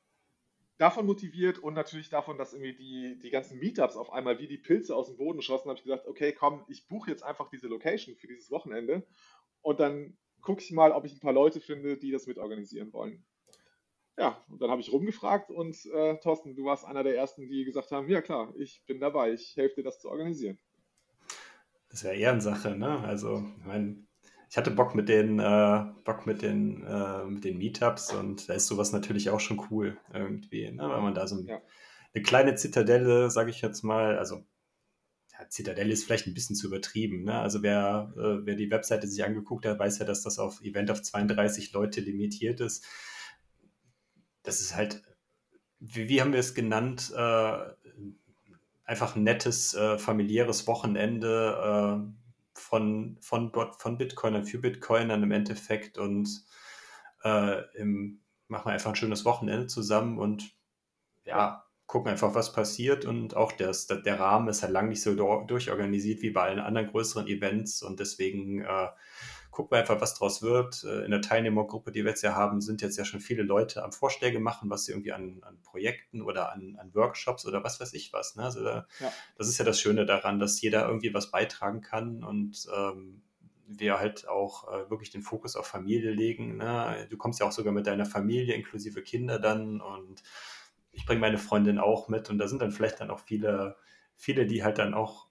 davon 0.77 1.05
motiviert 1.05 1.59
und 1.59 1.75
natürlich 1.75 2.09
davon, 2.09 2.39
dass 2.39 2.53
irgendwie 2.53 2.75
die, 2.75 3.19
die 3.19 3.29
ganzen 3.29 3.59
Meetups 3.59 3.95
auf 3.95 4.11
einmal 4.11 4.39
wie 4.39 4.47
die 4.47 4.57
Pilze 4.57 4.95
aus 4.95 5.07
dem 5.07 5.17
Boden 5.17 5.41
schossen, 5.43 5.69
habe 5.69 5.77
ich 5.77 5.83
gesagt, 5.83 6.07
okay, 6.07 6.33
komm, 6.33 6.65
ich 6.67 6.87
buche 6.87 7.11
jetzt 7.11 7.23
einfach 7.23 7.49
diese 7.49 7.67
Location 7.67 8.15
für 8.15 8.27
dieses 8.27 8.49
Wochenende 8.49 9.05
und 9.61 9.79
dann 9.79 10.17
gucke 10.41 10.61
ich 10.61 10.71
mal, 10.71 10.91
ob 10.91 11.05
ich 11.05 11.13
ein 11.13 11.19
paar 11.19 11.33
Leute 11.33 11.59
finde, 11.59 11.97
die 11.97 12.11
das 12.11 12.25
mitorganisieren 12.25 12.91
wollen. 12.93 13.23
Ja, 14.17 14.43
und 14.49 14.59
dann 14.61 14.71
habe 14.71 14.81
ich 14.81 14.91
rumgefragt 14.91 15.51
und 15.51 15.85
äh, 15.85 16.17
Thorsten, 16.17 16.55
du 16.55 16.65
warst 16.65 16.85
einer 16.85 17.03
der 17.03 17.15
ersten, 17.15 17.47
die 17.47 17.63
gesagt 17.63 17.91
haben, 17.91 18.09
ja 18.09 18.21
klar, 18.21 18.51
ich 18.57 18.83
bin 18.87 18.99
dabei, 18.99 19.33
ich 19.33 19.55
helfe 19.55 19.75
dir 19.75 19.83
das 19.83 19.99
zu 19.99 20.09
organisieren. 20.09 20.59
Das 21.91 22.03
wäre 22.03 22.15
Ehrensache, 22.15 22.75
ne? 22.75 22.99
Also, 22.99 23.45
ich 23.59 23.65
meine, 23.65 23.97
ich 24.49 24.57
hatte 24.57 24.71
Bock 24.71 24.95
mit 24.95 25.09
den, 25.09 25.39
äh, 25.39 25.85
Bock 26.03 26.25
mit 26.25 26.41
den, 26.41 26.83
äh, 26.83 27.25
mit 27.25 27.43
den 27.43 27.57
Meetups 27.57 28.13
und 28.13 28.49
da 28.49 28.53
ist 28.53 28.67
sowas 28.67 28.91
natürlich 28.91 29.29
auch 29.29 29.39
schon 29.39 29.61
cool 29.69 29.97
irgendwie, 30.13 30.71
ne? 30.71 30.89
Weil 30.89 31.01
man 31.01 31.13
da 31.13 31.27
so 31.27 31.35
ein, 31.35 31.45
ja. 31.45 31.61
eine 32.13 32.23
kleine 32.23 32.55
Zitadelle, 32.55 33.29
sage 33.29 33.51
ich 33.51 33.61
jetzt 33.61 33.83
mal, 33.83 34.17
also 34.17 34.43
ja, 35.33 35.47
Zitadelle 35.49 35.91
ist 35.91 36.05
vielleicht 36.05 36.27
ein 36.27 36.33
bisschen 36.33 36.55
zu 36.55 36.67
übertrieben, 36.67 37.23
ne? 37.23 37.39
Also 37.39 37.61
wer, 37.61 38.13
äh, 38.17 38.45
wer 38.45 38.55
die 38.55 38.71
Webseite 38.71 39.07
sich 39.07 39.23
angeguckt 39.23 39.65
hat, 39.65 39.79
weiß 39.79 39.99
ja, 39.99 40.05
dass 40.05 40.23
das 40.23 40.39
auf 40.39 40.61
Event 40.61 40.91
auf 40.91 41.01
32 41.01 41.73
Leute 41.73 42.01
limitiert 42.01 42.61
ist 42.61 42.85
das 44.43 44.61
ist 44.61 44.75
halt, 44.75 45.01
wie, 45.79 46.09
wie 46.09 46.21
haben 46.21 46.33
wir 46.33 46.39
es 46.39 46.53
genannt, 46.53 47.11
äh, 47.15 47.57
einfach 48.91 49.15
ein 49.15 49.23
nettes 49.23 49.73
äh, 49.73 49.97
familiäres 49.97 50.67
Wochenende 50.67 52.03
äh, 52.03 52.59
von, 52.59 53.17
von, 53.21 53.49
von 53.77 53.97
Bitcoinern 53.97 54.43
für 54.43 54.57
Bitcoinern 54.57 55.23
im 55.23 55.31
Endeffekt 55.31 55.97
und 55.97 56.27
äh, 57.23 57.61
im, 57.77 58.19
machen 58.49 58.65
wir 58.65 58.73
einfach 58.73 58.89
ein 58.89 58.97
schönes 58.97 59.23
Wochenende 59.23 59.67
zusammen 59.67 60.19
und 60.19 60.53
ja, 61.23 61.63
gucken 61.91 62.09
einfach, 62.09 62.33
was 62.33 62.53
passiert 62.53 63.03
und 63.03 63.35
auch 63.35 63.51
das, 63.51 63.85
der 63.85 64.17
Rahmen 64.17 64.47
ist 64.47 64.63
halt 64.63 64.71
lang 64.71 64.87
nicht 64.87 65.01
so 65.01 65.13
durchorganisiert 65.13 66.21
wie 66.21 66.29
bei 66.29 66.43
allen 66.43 66.59
anderen 66.59 66.87
größeren 66.87 67.27
Events 67.27 67.83
und 67.83 67.99
deswegen 67.99 68.61
äh, 68.61 68.87
gucken 69.51 69.71
wir 69.71 69.79
einfach, 69.79 69.99
was 69.99 70.13
draus 70.13 70.41
wird. 70.41 70.85
Äh, 70.85 71.03
in 71.03 71.11
der 71.11 71.19
Teilnehmergruppe, 71.19 71.91
die 71.91 72.05
wir 72.05 72.11
jetzt 72.11 72.21
ja 72.21 72.33
haben, 72.33 72.61
sind 72.61 72.81
jetzt 72.81 72.97
ja 72.97 73.03
schon 73.03 73.19
viele 73.19 73.43
Leute 73.43 73.83
am 73.83 73.91
Vorschläge 73.91 74.39
machen, 74.39 74.69
was 74.69 74.85
sie 74.85 74.93
irgendwie 74.93 75.11
an, 75.11 75.41
an 75.41 75.61
Projekten 75.63 76.21
oder 76.21 76.53
an, 76.53 76.77
an, 76.79 76.95
Workshops 76.95 77.45
oder 77.45 77.61
was 77.61 77.81
weiß 77.81 77.91
ich 77.91 78.13
was. 78.13 78.37
Ne? 78.37 78.43
Also 78.45 78.63
da, 78.63 78.87
ja. 79.01 79.11
das 79.37 79.49
ist 79.49 79.57
ja 79.57 79.65
das 79.65 79.81
Schöne 79.81 80.05
daran, 80.05 80.39
dass 80.39 80.61
jeder 80.61 80.87
irgendwie 80.87 81.13
was 81.13 81.29
beitragen 81.29 81.81
kann 81.81 82.23
und 82.23 82.69
ähm, 82.73 83.21
wir 83.67 83.99
halt 83.99 84.29
auch 84.29 84.71
äh, 84.71 84.89
wirklich 84.89 85.09
den 85.09 85.23
Fokus 85.23 85.57
auf 85.57 85.67
Familie 85.67 86.11
legen. 86.11 86.55
Ne? 86.55 87.05
Du 87.09 87.17
kommst 87.17 87.41
ja 87.41 87.47
auch 87.47 87.51
sogar 87.51 87.73
mit 87.73 87.85
deiner 87.85 88.05
Familie 88.05 88.55
inklusive 88.55 89.01
Kinder 89.01 89.39
dann 89.39 89.81
und 89.81 90.23
ich 90.91 91.05
bringe 91.05 91.21
meine 91.21 91.37
Freundin 91.37 91.79
auch 91.79 92.07
mit 92.09 92.29
und 92.29 92.37
da 92.37 92.47
sind 92.47 92.61
dann 92.61 92.71
vielleicht 92.71 92.99
dann 92.99 93.11
auch 93.11 93.19
viele, 93.19 93.75
viele, 94.15 94.45
die 94.45 94.63
halt 94.63 94.77
dann 94.77 94.93
auch 94.93 95.27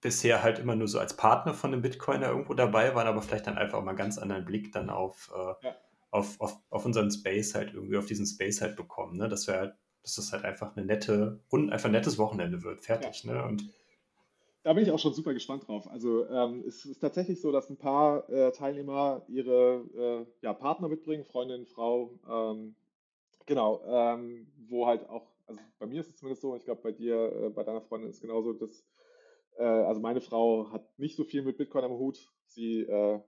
bisher 0.00 0.42
halt 0.42 0.58
immer 0.58 0.76
nur 0.76 0.88
so 0.88 0.98
als 0.98 1.16
Partner 1.16 1.54
von 1.54 1.72
dem 1.72 1.82
Bitcoiner 1.82 2.28
irgendwo 2.28 2.54
dabei 2.54 2.94
waren, 2.94 3.06
aber 3.06 3.22
vielleicht 3.22 3.46
dann 3.46 3.58
einfach 3.58 3.82
mal 3.82 3.90
einen 3.90 3.98
ganz 3.98 4.18
anderen 4.18 4.44
Blick 4.44 4.72
dann 4.72 4.90
auf, 4.90 5.32
äh, 5.34 5.66
ja. 5.66 5.76
auf, 6.10 6.40
auf, 6.40 6.56
auf 6.70 6.84
unseren 6.84 7.10
Space 7.10 7.54
halt 7.54 7.74
irgendwie, 7.74 7.96
auf 7.96 8.06
diesen 8.06 8.26
Space 8.26 8.60
halt 8.60 8.76
bekommen, 8.76 9.16
ne? 9.16 9.28
Dass 9.28 9.46
wir 9.46 9.54
halt, 9.54 9.74
dass 10.02 10.14
das 10.16 10.32
halt 10.32 10.44
einfach 10.44 10.76
eine 10.76 10.86
nette, 10.86 11.40
und 11.48 11.72
einfach 11.72 11.86
ein 11.86 11.92
nettes 11.92 12.18
Wochenende 12.18 12.62
wird, 12.62 12.82
fertig, 12.82 13.24
ja. 13.24 13.32
ne? 13.32 13.44
Und 13.44 13.64
da 14.62 14.72
bin 14.72 14.82
ich 14.82 14.90
auch 14.90 14.98
schon 14.98 15.14
super 15.14 15.32
gespannt 15.32 15.68
drauf. 15.68 15.88
Also 15.88 16.28
ähm, 16.28 16.64
es 16.66 16.84
ist 16.84 16.98
tatsächlich 16.98 17.40
so, 17.40 17.52
dass 17.52 17.70
ein 17.70 17.76
paar 17.76 18.28
äh, 18.28 18.50
Teilnehmer 18.50 19.22
ihre 19.28 19.84
äh, 19.96 20.44
ja, 20.44 20.52
Partner 20.54 20.88
mitbringen, 20.88 21.24
Freundin, 21.24 21.66
Frau, 21.66 22.10
ähm, 22.28 22.74
genau, 23.46 23.82
ähm, 23.86 24.52
wo 24.68 24.86
halt 24.86 25.08
auch, 25.08 25.32
also 25.46 25.60
bei 25.78 25.86
mir 25.86 26.00
ist 26.00 26.10
es 26.10 26.16
zumindest 26.16 26.42
so, 26.42 26.56
ich 26.56 26.64
glaube 26.64 26.82
bei 26.82 26.92
dir, 26.92 27.32
äh, 27.32 27.50
bei 27.50 27.64
deiner 27.64 27.82
Freundin 27.82 28.10
ist 28.10 28.16
es 28.16 28.22
genauso, 28.22 28.52
dass 28.52 28.84
äh, 29.58 29.64
also 29.64 30.00
meine 30.00 30.20
Frau 30.20 30.70
hat 30.72 30.86
nicht 30.98 31.16
so 31.16 31.24
viel 31.24 31.42
mit 31.42 31.56
Bitcoin 31.58 31.84
am 31.84 31.92
Hut. 31.92 32.18
Sie 32.46 32.80
äh, 32.82 33.20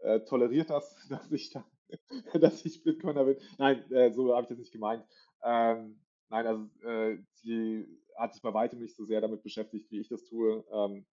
äh, 0.00 0.20
toleriert 0.24 0.70
das, 0.70 0.96
dass 1.10 1.30
ich, 1.32 1.50
da, 1.50 1.64
dass 2.40 2.64
ich 2.64 2.82
Bitcoiner 2.82 3.24
bin. 3.24 3.38
Nein, 3.58 3.90
äh, 3.92 4.12
so 4.12 4.32
habe 4.34 4.42
ich 4.42 4.48
das 4.48 4.58
nicht 4.58 4.72
gemeint. 4.72 5.04
Ähm, 5.42 6.00
nein, 6.28 6.46
also 6.46 6.68
äh, 6.88 7.18
sie 7.34 7.86
hat 8.16 8.34
sich 8.34 8.42
bei 8.42 8.52
weitem 8.54 8.80
nicht 8.80 8.96
so 8.96 9.04
sehr 9.04 9.20
damit 9.20 9.42
beschäftigt, 9.42 9.90
wie 9.90 10.00
ich 10.00 10.08
das 10.08 10.24
tue. 10.24 10.64
Ähm, 10.72 11.06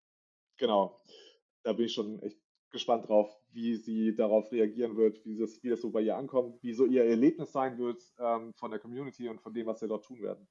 genau, 0.58 1.02
da 1.63 1.74
bin 1.74 1.86
ich 1.86 1.94
schon 1.94 2.22
echt 2.22 2.39
gespannt 2.76 3.08
drauf, 3.08 3.34
wie 3.54 3.78
sie 3.78 4.16
darauf 4.16 4.52
reagieren 4.52 4.98
wird, 4.98 5.26
wie 5.26 5.38
das, 5.38 5.64
wie 5.64 5.70
das 5.70 5.82
so 5.82 5.90
bei 5.90 6.02
ihr 6.02 6.18
ankommt, 6.18 6.62
wie 6.62 6.74
so 6.74 6.86
ihr 6.86 7.06
Erlebnis 7.06 7.52
sein 7.52 7.78
wird 7.78 8.04
ähm, 8.20 8.54
von 8.54 8.70
der 8.70 8.80
Community 8.80 9.30
und 9.30 9.42
von 9.42 9.54
dem, 9.54 9.66
was 9.66 9.82
wir 9.82 9.88
dort 9.88 10.06
tun 10.06 10.22
werden. 10.22 10.46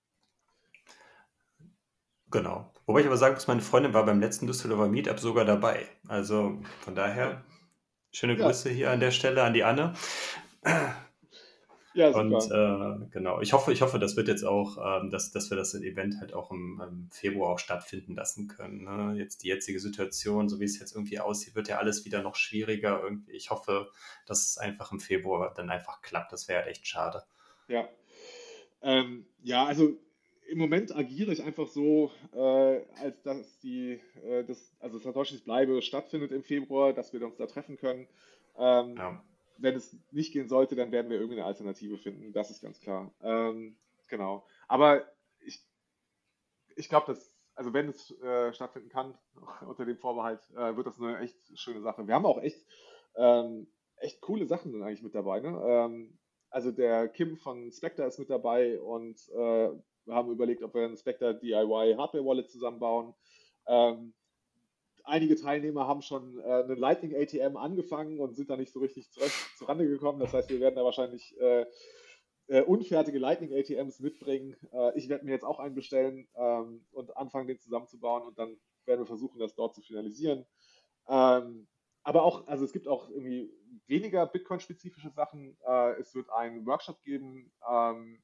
Genau. 2.31 2.73
Wobei 2.87 3.01
ich 3.01 3.07
aber 3.07 3.19
sagen 3.19 3.35
muss, 3.35 3.47
meine 3.47 3.61
Freundin 3.61 3.95
war 3.95 4.07
beim 4.07 4.21
letzten 4.21 4.47
Düsseldorfer 4.47 4.89
Meetup 4.89 5.21
sogar 5.21 5.45
dabei. 5.45 5.87
Also 6.09 6.59
von 6.81 6.95
daher, 6.95 7.45
schöne 8.11 8.37
ja. 8.37 8.47
Grüße 8.47 8.71
hier 8.71 8.91
an 8.91 9.01
der 9.01 9.11
Stelle 9.11 9.43
an 9.43 9.55
die 9.55 9.65
Anne. 9.65 9.93
Ja, 11.94 12.12
super. 12.12 12.22
Und 12.22 13.04
äh, 13.04 13.07
genau, 13.12 13.40
ich 13.40 13.52
hoffe, 13.52 13.72
ich 13.72 13.80
hoffe, 13.80 14.00
das 14.00 14.16
wird 14.16 14.26
jetzt 14.26 14.44
auch, 14.44 14.78
ähm, 14.78 15.11
dass, 15.11 15.30
dass 15.30 15.50
wir 15.50 15.57
das 15.57 15.74
Event 15.74 16.18
halt 16.20 16.35
auch 16.35 16.50
im, 16.50 16.83
im 16.85 17.09
Februar 17.12 17.50
auch 17.50 17.61
stattfinden 17.61 18.16
lassen 18.16 18.48
können. 18.48 18.83
Ne? 18.83 19.16
Jetzt 19.16 19.44
die 19.44 19.48
jetzige 19.48 19.78
Situation, 19.78 20.48
so 20.48 20.59
wie 20.59 20.64
es 20.64 20.78
jetzt 20.78 20.94
irgendwie 20.94 21.20
aussieht, 21.20 21.54
wird 21.54 21.68
ja 21.68 21.78
alles 21.78 22.04
wieder 22.04 22.20
noch 22.20 22.35
schwieriger. 22.35 23.00
Irgendwie. 23.00 23.33
Ich 23.33 23.50
hoffe, 23.50 23.90
dass 24.26 24.44
es 24.44 24.59
einfach 24.59 24.90
im 24.90 24.98
Februar 24.98 25.54
dann 25.54 25.70
einfach 25.70 26.02
klappt. 26.02 26.33
Das 26.33 26.48
wäre 26.48 26.62
halt 26.62 26.70
echt 26.70 26.87
schade. 26.87 27.22
Ja. 27.68 27.88
Ähm, 28.83 29.24
ja, 29.44 29.64
also 29.64 29.96
im 30.48 30.59
Moment 30.59 30.94
agiere 30.94 31.33
ich 31.33 31.44
einfach 31.44 31.68
so, 31.68 32.11
äh, 32.35 32.83
als 33.00 33.22
dass 33.22 33.59
die, 33.61 34.00
äh, 34.24 34.42
das, 34.44 34.74
also 34.80 34.98
Satoshis 34.98 35.42
Bleibe 35.42 35.80
stattfindet 35.80 36.33
im 36.33 36.42
Februar, 36.42 36.92
dass 36.92 37.12
wir 37.12 37.24
uns 37.24 37.37
da 37.37 37.46
treffen 37.46 37.76
können. 37.76 38.09
Ähm, 38.59 38.96
ja. 38.96 39.22
Wenn 39.59 39.75
es 39.75 39.97
nicht 40.11 40.33
gehen 40.33 40.49
sollte, 40.49 40.75
dann 40.77 40.93
werden 40.93 41.11
wir 41.11 41.19
irgendwie 41.19 41.38
eine 41.38 41.47
Alternative 41.47 41.99
finden, 41.99 42.33
das 42.33 42.51
ist 42.51 42.62
ganz 42.62 42.81
klar. 42.81 43.12
Ähm, 43.23 43.77
genau. 44.09 44.47
Aber 44.69 45.05
ich, 45.40 45.61
ich 46.77 46.88
glaube, 46.88 47.07
dass, 47.07 47.35
also 47.55 47.73
wenn 47.73 47.88
es 47.88 48.11
äh, 48.21 48.53
stattfinden 48.53 48.88
kann, 48.88 49.17
unter 49.67 49.85
dem 49.85 49.99
Vorbehalt, 49.99 50.40
äh, 50.57 50.77
wird 50.77 50.87
das 50.87 51.01
eine 51.01 51.19
echt 51.19 51.37
schöne 51.59 51.83
Sache. 51.83 52.07
Wir 52.07 52.14
haben 52.14 52.27
auch 52.27 52.40
echt, 52.43 52.64
ähm, 53.17 53.67
echt 53.97 54.21
coole 54.21 54.47
Sachen 54.47 54.73
dann 54.73 54.83
eigentlich 54.83 55.03
mit 55.03 55.14
dabei. 55.14 55.40
Ne? 55.40 55.61
Ähm, 55.64 56.19
also 56.51 56.71
der 56.71 57.09
Kim 57.09 57.37
von 57.37 57.73
Spectre 57.73 58.05
ist 58.05 58.19
mit 58.19 58.31
dabei 58.31 58.81
und 58.81 59.17
äh, 59.31 59.71
wir 60.07 60.14
haben 60.14 60.31
überlegt, 60.31 60.62
ob 60.62 60.75
wir 60.75 60.85
ein 60.85 60.97
Spectre 60.97 61.35
DIY 61.35 61.95
Hardware 61.97 62.25
Wallet 62.25 62.51
zusammenbauen. 62.51 63.14
Ähm, 63.67 64.14
einige 65.05 65.37
Teilnehmer 65.37 65.87
haben 65.87 66.03
schon 66.03 66.38
äh, 66.40 66.43
einen 66.43 66.77
Lightning 66.77 67.14
ATM 67.14 67.57
angefangen 67.57 68.21
und 68.21 68.35
sind 68.35 68.51
da 68.51 68.57
nicht 68.57 68.73
so 68.73 68.81
richtig 68.81 69.11
zu, 69.11 69.21
Rande 69.64 69.87
gekommen. 69.87 70.21
Das 70.21 70.33
heißt, 70.33 70.51
wir 70.51 70.61
werden 70.61 70.75
da 70.75 70.85
wahrscheinlich 70.85 71.38
äh, 71.40 71.67
äh, 72.49 72.62
unfertige 72.62 73.19
Lightning 73.19 73.55
ATMs 73.55 74.01
mitbringen. 74.01 74.57
Äh, 74.73 74.99
ich 74.99 75.09
werde 75.09 75.25
mir 75.25 75.33
jetzt 75.33 75.45
auch 75.45 75.61
einen 75.61 75.75
bestellen 75.75 76.29
ähm, 76.37 76.85
und 76.93 77.17
anfangen, 77.17 77.47
den 77.47 77.61
zusammenzubauen 77.61 78.23
und 78.25 78.38
dann 78.38 78.57
werden 78.85 79.01
wir 79.01 79.07
versuchen, 79.07 79.38
das 79.38 79.55
dort 79.55 79.75
zu 79.75 79.83
finalisieren. 79.83 80.45
Ähm, 81.09 81.67
aber 82.03 82.23
auch, 82.23 82.47
also 82.47 82.64
es 82.64 82.73
gibt 82.73 82.87
auch 82.87 83.09
irgendwie 83.09 83.51
weniger 83.87 84.27
Bitcoin-spezifische 84.27 85.11
Sachen. 85.11 85.57
Äh, 85.67 86.01
es 86.01 86.14
wird 86.14 86.29
einen 86.31 86.67
Workshop 86.67 87.03
geben, 87.03 87.51
ähm, 87.71 88.23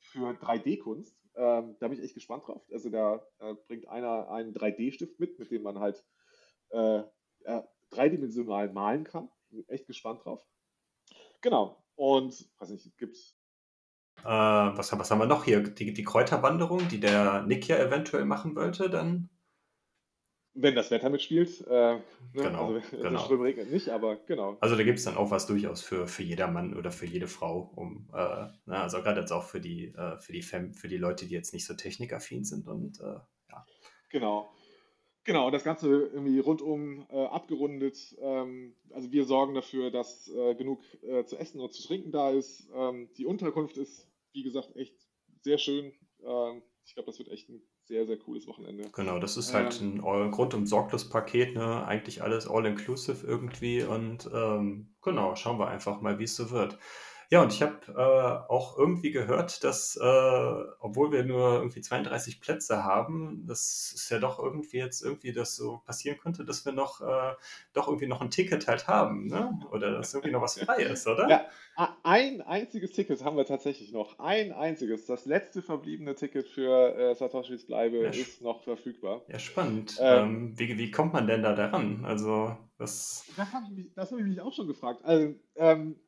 für 0.00 0.32
3D-Kunst. 0.32 1.19
Ähm, 1.36 1.76
da 1.78 1.88
bin 1.88 1.98
ich 1.98 2.04
echt 2.04 2.14
gespannt 2.14 2.46
drauf. 2.46 2.62
Also 2.72 2.90
da 2.90 3.24
äh, 3.38 3.54
bringt 3.66 3.88
einer 3.88 4.30
einen 4.30 4.52
3D-Stift 4.52 5.18
mit, 5.20 5.38
mit 5.38 5.50
dem 5.50 5.62
man 5.62 5.78
halt 5.78 6.04
äh, 6.70 7.02
äh, 7.44 7.62
dreidimensional 7.90 8.72
malen 8.72 9.04
kann. 9.04 9.28
Bin 9.50 9.68
echt 9.68 9.86
gespannt 9.86 10.24
drauf. 10.24 10.44
Genau. 11.40 11.82
Und, 11.96 12.48
weiß 12.58 12.70
nicht, 12.70 12.96
gibt's. 12.98 13.36
Äh, 14.20 14.24
was, 14.24 14.96
was 14.98 15.10
haben 15.10 15.18
wir 15.18 15.26
noch 15.26 15.44
hier? 15.44 15.62
Die, 15.62 15.92
die 15.92 16.04
Kräuterwanderung, 16.04 16.88
die 16.88 17.00
der 17.00 17.42
Nick 17.42 17.68
ja 17.68 17.78
eventuell 17.78 18.24
machen 18.24 18.54
wollte, 18.54 18.90
dann 18.90 19.30
wenn 20.54 20.74
das 20.74 20.90
Wetter 20.90 21.10
mitspielt. 21.10 21.66
Äh, 21.66 21.70
ne? 21.70 22.02
Genau, 22.32 22.74
also, 22.74 22.96
genau. 22.96 23.18
Ström 23.20 23.40
regnet 23.42 23.70
nicht, 23.70 23.88
aber 23.88 24.16
genau. 24.26 24.56
Also 24.60 24.76
da 24.76 24.82
gibt 24.82 24.98
es 24.98 25.04
dann 25.04 25.16
auch 25.16 25.30
was 25.30 25.46
durchaus 25.46 25.82
für, 25.82 26.06
für 26.06 26.22
jedermann 26.22 26.76
oder 26.76 26.90
für 26.90 27.06
jede 27.06 27.28
Frau, 27.28 27.70
um, 27.76 28.08
äh, 28.12 28.46
na, 28.66 28.82
also 28.82 29.02
gerade 29.02 29.20
jetzt 29.20 29.32
auch 29.32 29.44
für 29.44 29.60
die, 29.60 29.88
äh, 29.88 30.18
für, 30.18 30.32
die 30.32 30.42
Fem 30.42 30.74
für 30.74 30.88
die 30.88 30.96
Leute, 30.96 31.26
die 31.26 31.34
jetzt 31.34 31.52
nicht 31.52 31.66
so 31.66 31.74
technikaffin 31.74 32.44
sind 32.44 32.66
und 32.66 33.00
äh, 33.00 33.18
ja. 33.50 33.66
Genau. 34.10 34.52
Genau, 35.24 35.46
und 35.46 35.52
das 35.52 35.64
Ganze 35.64 35.86
irgendwie 35.88 36.38
rundum 36.38 37.06
äh, 37.10 37.26
abgerundet. 37.26 38.16
Ähm, 38.20 38.74
also 38.90 39.12
wir 39.12 39.26
sorgen 39.26 39.54
dafür, 39.54 39.90
dass 39.90 40.28
äh, 40.28 40.54
genug 40.54 40.82
zu 41.26 41.36
essen 41.36 41.60
und 41.60 41.74
zu 41.74 41.86
trinken 41.86 42.10
da 42.10 42.30
ist. 42.30 42.68
Ähm, 42.74 43.10
die 43.18 43.26
Unterkunft 43.26 43.76
ist, 43.76 44.08
wie 44.32 44.42
gesagt, 44.42 44.74
echt 44.76 44.96
sehr 45.42 45.58
schön. 45.58 45.92
Ähm, 46.22 46.62
ich 46.84 46.94
glaube, 46.94 47.06
das 47.06 47.18
wird 47.18 47.28
echt 47.28 47.50
ein 47.50 47.62
sehr, 47.90 48.06
sehr 48.06 48.18
cooles 48.18 48.46
Wochenende. 48.46 48.88
Genau, 48.94 49.18
das 49.18 49.36
ist 49.36 49.52
halt 49.52 49.80
ähm, 49.80 50.04
ein 50.04 50.30
Grund- 50.30 50.54
und 50.54 50.66
Sorglos-Paket, 50.66 51.56
ne? 51.56 51.84
Eigentlich 51.84 52.22
alles 52.22 52.48
all-inclusive 52.48 53.26
irgendwie 53.26 53.82
und 53.82 54.30
ähm, 54.32 54.94
genau, 55.02 55.34
schauen 55.34 55.58
wir 55.58 55.66
einfach 55.66 56.00
mal, 56.00 56.20
wie 56.20 56.24
es 56.24 56.36
so 56.36 56.50
wird. 56.50 56.78
Ja, 57.32 57.42
und 57.42 57.52
ich 57.52 57.62
habe 57.62 57.78
äh, 57.86 58.50
auch 58.52 58.76
irgendwie 58.76 59.12
gehört, 59.12 59.62
dass, 59.62 59.96
äh, 59.96 60.04
obwohl 60.80 61.12
wir 61.12 61.24
nur 61.24 61.58
irgendwie 61.58 61.80
32 61.80 62.40
Plätze 62.40 62.82
haben, 62.82 63.44
das 63.46 63.92
ist 63.94 64.10
ja 64.10 64.18
doch 64.18 64.40
irgendwie 64.40 64.78
jetzt 64.78 65.00
irgendwie 65.00 65.32
das 65.32 65.54
so 65.54 65.78
passieren 65.86 66.18
könnte, 66.18 66.44
dass 66.44 66.64
wir 66.64 66.72
noch 66.72 67.00
äh, 67.00 67.34
doch 67.72 67.86
irgendwie 67.86 68.08
noch 68.08 68.20
ein 68.20 68.30
Ticket 68.30 68.66
halt 68.66 68.88
haben, 68.88 69.28
ne? 69.28 69.56
Oder 69.70 69.92
dass 69.92 70.12
irgendwie 70.12 70.32
noch 70.32 70.42
was 70.42 70.58
frei 70.58 70.82
ist, 70.82 71.06
oder? 71.06 71.28
Ja, 71.28 71.46
ein 72.02 72.40
einziges 72.42 72.90
Ticket 72.92 73.24
haben 73.24 73.36
wir 73.36 73.46
tatsächlich 73.46 73.92
noch. 73.92 74.18
Ein 74.18 74.52
einziges. 74.52 75.06
Das 75.06 75.24
letzte 75.24 75.62
verbliebene 75.62 76.16
Ticket 76.16 76.48
für 76.48 76.96
äh, 76.96 77.14
Satoshis 77.14 77.64
Bleibe 77.64 77.98
Ja, 77.98 78.10
ist 78.10 78.42
noch 78.42 78.64
verfügbar. 78.64 79.22
Ja, 79.28 79.38
spannend. 79.38 79.96
Ähm, 80.00 80.18
Ähm, 80.18 80.58
wie, 80.58 80.76
wie 80.76 80.90
kommt 80.90 81.12
man 81.12 81.28
denn 81.28 81.42
da 81.44 81.54
daran? 81.54 82.04
Also, 82.04 82.56
das, 82.76 83.24
Das 83.36 83.52
habe 83.52 83.66
ich 83.76 83.96
habe 83.96 84.20
ich 84.20 84.26
mich 84.26 84.40
auch 84.40 84.52
schon 84.52 84.66
gefragt. 84.66 85.04
Also, 85.04 85.34
ähm, 85.54 86.00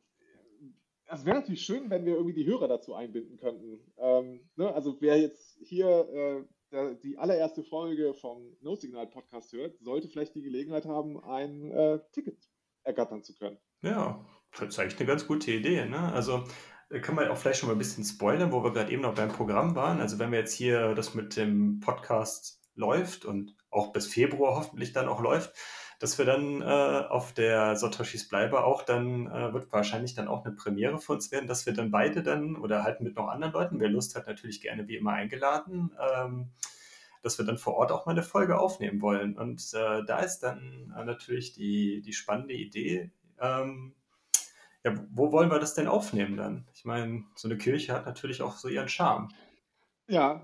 es 1.13 1.25
wäre 1.25 1.37
natürlich 1.37 1.63
schön, 1.63 1.91
wenn 1.91 2.05
wir 2.05 2.15
irgendwie 2.15 2.35
die 2.35 2.47
Hörer 2.47 2.69
dazu 2.69 2.95
einbinden 2.95 3.37
könnten. 3.37 3.81
Ähm, 3.99 4.49
ne? 4.57 4.73
Also 4.75 4.97
wer 5.01 5.21
jetzt 5.21 5.59
hier 5.63 6.47
äh, 6.73 6.97
die 7.03 7.19
allererste 7.19 7.63
Folge 7.63 8.15
vom 8.15 8.57
No 8.61 8.75
Signal 8.77 9.07
Podcast 9.07 9.53
hört, 9.53 9.79
sollte 9.81 10.09
vielleicht 10.09 10.35
die 10.35 10.43
Gelegenheit 10.43 10.87
haben, 10.87 11.23
ein 11.23 11.71
äh, 11.71 12.01
Ticket 12.13 12.39
ergattern 12.83 13.23
zu 13.23 13.35
können. 13.35 13.59
ja, 13.83 14.25
das 14.59 14.69
ist 14.69 14.79
eigentlich 14.79 14.99
eine 14.99 15.07
ganz 15.07 15.27
gute 15.27 15.51
Idee, 15.51 15.87
ne? 15.87 16.13
Also, 16.13 16.45
äh, 16.91 17.01
kann 17.01 17.15
man 17.15 17.29
auch 17.29 17.37
vielleicht 17.37 17.61
schon 17.61 17.69
mal 17.69 17.75
ein 17.75 17.79
bisschen 17.79 18.05
spoilern, 18.05 18.53
wo 18.53 18.63
wir 18.63 18.73
gerade 18.73 18.93
eben 18.93 19.03
noch 19.03 19.15
beim 19.15 19.29
Programm 19.29 19.75
waren. 19.75 20.01
Also, 20.01 20.19
wenn 20.19 20.33
wir 20.33 20.39
jetzt 20.39 20.55
hier 20.55 20.95
das 20.95 21.15
mit 21.15 21.37
dem 21.37 21.81
Podcast 21.81 22.61
läuft 22.75 23.25
und 23.25 23.57
auch 23.71 23.93
bis 23.93 24.07
Februar 24.07 24.57
hoffentlich 24.57 24.93
dann 24.93 25.09
auch 25.09 25.21
läuft, 25.21 25.55
dass 26.03 26.19
wir 26.19 26.25
dann 26.25 26.63
äh, 26.63 26.65
auf 26.65 27.33
der 27.33 27.77
Satoshis 27.77 28.29
Bleibe 28.29 28.65
auch 28.65 28.83
dann, 28.83 29.29
äh, 29.29 29.53
wird 29.53 29.71
wahrscheinlich 29.71 30.17
dann 30.17 30.27
auch 30.27 30.45
eine 30.45 30.53
Premiere 30.53 30.99
für 30.99 31.13
uns 31.13 31.31
werden, 31.31 31.47
dass 31.47 31.65
wir 31.65 31.75
dann 31.75 31.93
beide 31.93 32.25
dann 32.25 32.57
oder 32.57 32.83
halt 32.83 33.01
mit 33.01 33.15
noch 33.15 33.29
anderen 33.29 33.53
Leuten, 33.53 33.79
wer 33.79 33.89
Lust 33.89 34.17
hat, 34.17 34.27
natürlich 34.27 34.61
gerne 34.61 34.89
wie 34.89 34.97
immer 34.97 35.13
eingeladen, 35.13 35.93
ähm, 36.13 36.51
dass 37.23 37.39
wir 37.39 37.45
dann 37.45 37.57
vor 37.57 37.75
Ort 37.75 37.93
auch 37.93 38.05
mal 38.05 38.13
eine 38.13 38.25
Folge 38.25 38.59
aufnehmen 38.59 39.01
wollen. 39.01 39.39
Und 39.39 39.63
äh, 39.75 40.03
da 40.05 40.19
ist 40.19 40.41
dann 40.41 40.93
äh, 40.99 41.05
natürlich 41.05 41.53
die, 41.53 42.01
die 42.01 42.13
spannende 42.13 42.55
Idee, 42.55 43.13
ähm, 43.41 43.95
ja, 44.83 44.95
wo 45.13 45.31
wollen 45.31 45.53
wir 45.53 45.61
das 45.61 45.75
denn 45.75 45.87
aufnehmen 45.87 46.37
dann? 46.37 46.67
Ich 46.75 46.85
meine, 46.85 47.23
so 47.37 47.47
eine 47.47 47.57
Kirche 47.57 47.93
hat 47.93 48.07
natürlich 48.07 48.43
auch 48.43 48.57
so 48.57 48.67
ihren 48.67 48.89
Charme. 48.89 49.29
Ja, 50.09 50.43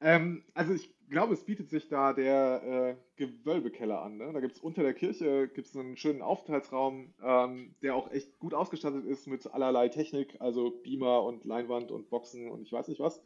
ähm, 0.00 0.44
also 0.54 0.72
ich 0.72 0.94
glaube, 1.10 1.34
es 1.34 1.44
bietet 1.44 1.68
sich 1.70 1.88
da 1.88 2.12
der 2.12 2.62
äh, 2.62 2.96
Gewölbekeller 3.16 4.00
an. 4.00 4.16
Ne? 4.16 4.32
Da 4.32 4.40
gibt 4.40 4.56
es 4.56 4.60
unter 4.60 4.82
der 4.82 4.94
Kirche 4.94 5.48
gibt's 5.48 5.76
einen 5.76 5.96
schönen 5.96 6.22
Aufenthaltsraum, 6.22 7.12
ähm, 7.22 7.74
der 7.82 7.96
auch 7.96 8.10
echt 8.10 8.38
gut 8.38 8.54
ausgestattet 8.54 9.04
ist 9.04 9.26
mit 9.26 9.46
allerlei 9.52 9.88
Technik, 9.88 10.40
also 10.40 10.70
Beamer 10.82 11.24
und 11.24 11.44
Leinwand 11.44 11.90
und 11.90 12.08
Boxen 12.10 12.48
und 12.48 12.62
ich 12.62 12.72
weiß 12.72 12.88
nicht 12.88 13.00
was. 13.00 13.22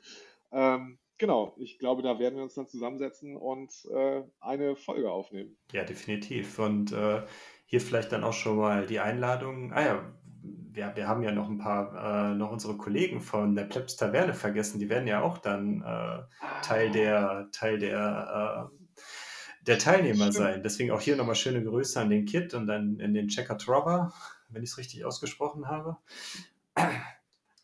Ähm, 0.50 0.98
genau, 1.18 1.54
ich 1.58 1.78
glaube, 1.78 2.02
da 2.02 2.18
werden 2.18 2.37
wir 2.37 2.42
uns 2.42 2.54
dann 2.54 2.68
zusammensetzen 2.68 3.37
und 3.37 3.70
äh, 3.92 4.22
eine 4.40 4.76
Folge 4.76 5.10
aufnehmen. 5.10 5.56
Ja, 5.72 5.84
definitiv. 5.84 6.58
Und 6.58 6.92
äh, 6.92 7.22
hier 7.66 7.80
vielleicht 7.80 8.12
dann 8.12 8.24
auch 8.24 8.32
schon 8.32 8.56
mal 8.56 8.87
die 8.87 9.00
Einladung. 9.00 9.72
Ah 9.72 9.84
ja, 9.84 10.14
wir, 10.74 10.94
wir 10.96 11.08
haben 11.08 11.22
ja 11.22 11.32
noch 11.32 11.48
ein 11.48 11.58
paar, 11.58 12.32
äh, 12.32 12.34
noch 12.34 12.50
unsere 12.50 12.76
Kollegen 12.76 13.20
von 13.20 13.54
der 13.54 13.64
Plebs 13.64 13.96
Taverne 13.96 14.34
vergessen. 14.34 14.78
Die 14.78 14.88
werden 14.88 15.06
ja 15.08 15.22
auch 15.22 15.38
dann 15.38 15.82
äh, 15.82 16.22
Teil 16.62 16.90
Ah, 16.90 16.92
der, 16.92 17.48
Teil 17.52 17.78
der, 17.78 18.70
äh, 18.72 18.76
der 19.66 19.78
Teilnehmer 19.78 20.32
stimmt. 20.32 20.34
sein. 20.34 20.62
Deswegen 20.62 20.90
auch 20.90 21.00
hier 21.00 21.16
nochmal 21.16 21.37
schöne 21.37 21.62
Grüße 21.64 22.00
an 22.00 22.10
den 22.10 22.26
Kid 22.26 22.54
und 22.54 22.66
dann 22.66 22.98
in 23.00 23.14
den 23.14 23.28
Checker 23.28 23.58
Trobber, 23.58 24.12
wenn 24.48 24.62
ich 24.62 24.70
es 24.70 24.78
richtig 24.78 25.04
ausgesprochen 25.04 25.68
habe. 25.68 25.96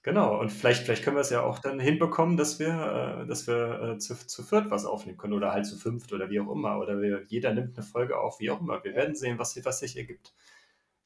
Genau, 0.02 0.40
und 0.40 0.50
vielleicht, 0.50 0.84
vielleicht 0.84 1.04
können 1.04 1.16
wir 1.16 1.20
es 1.20 1.28
ja 1.30 1.42
auch 1.42 1.58
dann 1.58 1.78
hinbekommen, 1.78 2.36
dass 2.38 2.58
wir, 2.58 3.22
äh, 3.22 3.26
dass 3.26 3.46
wir 3.46 3.82
äh, 3.96 3.98
zu, 3.98 4.14
zu 4.26 4.42
viert 4.42 4.70
was 4.70 4.86
aufnehmen 4.86 5.18
können 5.18 5.34
oder 5.34 5.52
halt 5.52 5.66
zu 5.66 5.76
fünft 5.76 6.12
oder 6.14 6.30
wie 6.30 6.40
auch 6.40 6.50
immer. 6.50 6.78
Oder 6.78 7.00
wir, 7.02 7.24
jeder 7.28 7.52
nimmt 7.52 7.76
eine 7.76 7.86
Folge 7.86 8.18
auf, 8.18 8.40
wie 8.40 8.50
auch 8.50 8.60
immer. 8.60 8.82
Wir 8.82 8.94
Ja, 8.94 8.96
werden 8.96 9.14
sehen, 9.14 9.38
was, 9.38 9.62
was 9.64 9.80
sich 9.80 9.96
ergibt. 9.98 10.32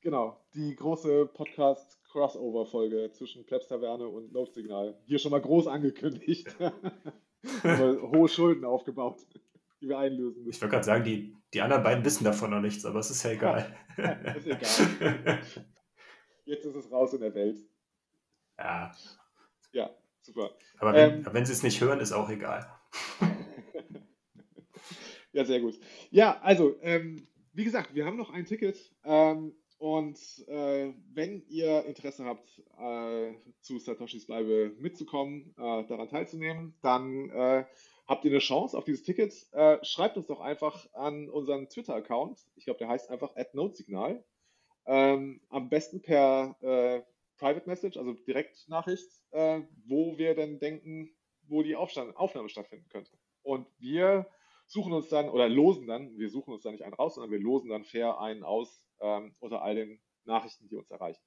Genau, 0.04 0.40
die 0.54 0.76
große 0.76 1.26
Podcast-Crossover-Folge 1.34 3.10
zwischen 3.12 3.44
Plebs 3.44 3.66
Taverne 3.66 4.06
und 4.06 4.32
Notsignal. 4.32 4.96
Hier 5.06 5.18
schon 5.18 5.32
mal 5.32 5.40
groß 5.40 5.66
angekündigt. 5.66 6.46
Hohe 7.64 8.28
Schulden 8.28 8.64
aufgebaut, 8.64 9.18
die 9.80 9.88
wir 9.88 9.98
einlösen 9.98 10.42
Ich 10.42 10.46
müssen. 10.46 10.60
würde 10.62 10.70
gerade 10.72 10.84
sagen, 10.84 11.04
die, 11.04 11.34
die 11.52 11.60
anderen 11.60 11.82
beiden 11.82 12.04
wissen 12.04 12.24
davon 12.24 12.50
noch 12.50 12.60
nichts, 12.60 12.84
aber 12.86 13.00
es 13.00 13.10
ist 13.10 13.22
ja 13.24 13.32
egal. 13.32 13.76
Ist 14.36 14.46
egal. 14.46 15.40
Jetzt 16.46 16.64
ist 16.66 16.74
es 16.76 16.90
raus 16.92 17.12
in 17.14 17.20
der 17.20 17.34
Welt. 17.34 17.58
Ja, 18.58 18.92
Ja, 19.72 19.90
super. 20.20 20.50
aber 20.78 20.92
wenn, 20.92 21.18
Ähm, 21.18 21.26
wenn 21.32 21.46
sie 21.46 21.52
es 21.52 21.62
nicht 21.62 21.80
hören, 21.80 22.00
ist 22.00 22.12
auch 22.12 22.28
egal. 22.30 22.70
ja, 25.32 25.44
sehr 25.44 25.60
gut. 25.60 25.78
Ja, 26.10 26.38
also, 26.42 26.76
ähm, 26.82 27.26
wie 27.52 27.64
gesagt, 27.64 27.94
wir 27.94 28.04
haben 28.06 28.16
noch 28.16 28.30
ein 28.30 28.44
Ticket. 28.46 28.78
Ähm, 29.04 29.54
und 29.84 30.18
äh, 30.48 30.94
wenn 31.12 31.42
ihr 31.50 31.84
Interesse 31.84 32.24
habt, 32.24 32.48
äh, 32.78 33.34
zu 33.60 33.78
Satoshis 33.78 34.24
Bleibe 34.24 34.74
mitzukommen, 34.78 35.54
äh, 35.58 35.84
daran 35.84 36.08
teilzunehmen, 36.08 36.74
dann 36.80 37.28
äh, 37.28 37.66
habt 38.08 38.24
ihr 38.24 38.30
eine 38.30 38.38
Chance 38.38 38.78
auf 38.78 38.84
dieses 38.84 39.02
Ticket. 39.02 39.34
Äh, 39.52 39.84
schreibt 39.84 40.16
uns 40.16 40.26
doch 40.26 40.40
einfach 40.40 40.90
an 40.94 41.28
unseren 41.28 41.68
Twitter-Account. 41.68 42.38
Ich 42.54 42.64
glaube, 42.64 42.78
der 42.78 42.88
heißt 42.88 43.10
einfach 43.10 43.34
@notesignal. 43.52 44.24
Ähm, 44.86 45.42
am 45.50 45.68
besten 45.68 46.00
per 46.00 46.56
äh, 46.62 47.02
Private 47.36 47.68
Message, 47.68 47.98
also 47.98 48.14
Direktnachricht, 48.14 49.10
wo 49.32 50.16
wir 50.16 50.34
denn 50.34 50.60
denken, 50.60 51.10
wo 51.48 51.62
die 51.62 51.76
Aufstand, 51.76 52.16
Aufnahme 52.16 52.48
stattfinden 52.48 52.88
könnte. 52.88 53.10
Und 53.42 53.66
wir 53.80 54.30
suchen 54.66 54.94
uns 54.94 55.08
dann 55.08 55.28
oder 55.28 55.48
losen 55.48 55.86
dann, 55.86 56.16
wir 56.16 56.30
suchen 56.30 56.54
uns 56.54 56.62
da 56.62 56.70
nicht 56.70 56.84
einen 56.84 56.94
raus, 56.94 57.16
sondern 57.16 57.32
wir 57.32 57.40
losen 57.40 57.68
dann 57.68 57.84
fair 57.84 58.18
einen 58.20 58.44
aus 58.44 58.88
ähm, 59.04 59.34
unter 59.40 59.62
all 59.62 59.74
den 59.74 60.00
Nachrichten, 60.24 60.68
die 60.68 60.76
uns 60.76 60.90
erreichen. 60.90 61.22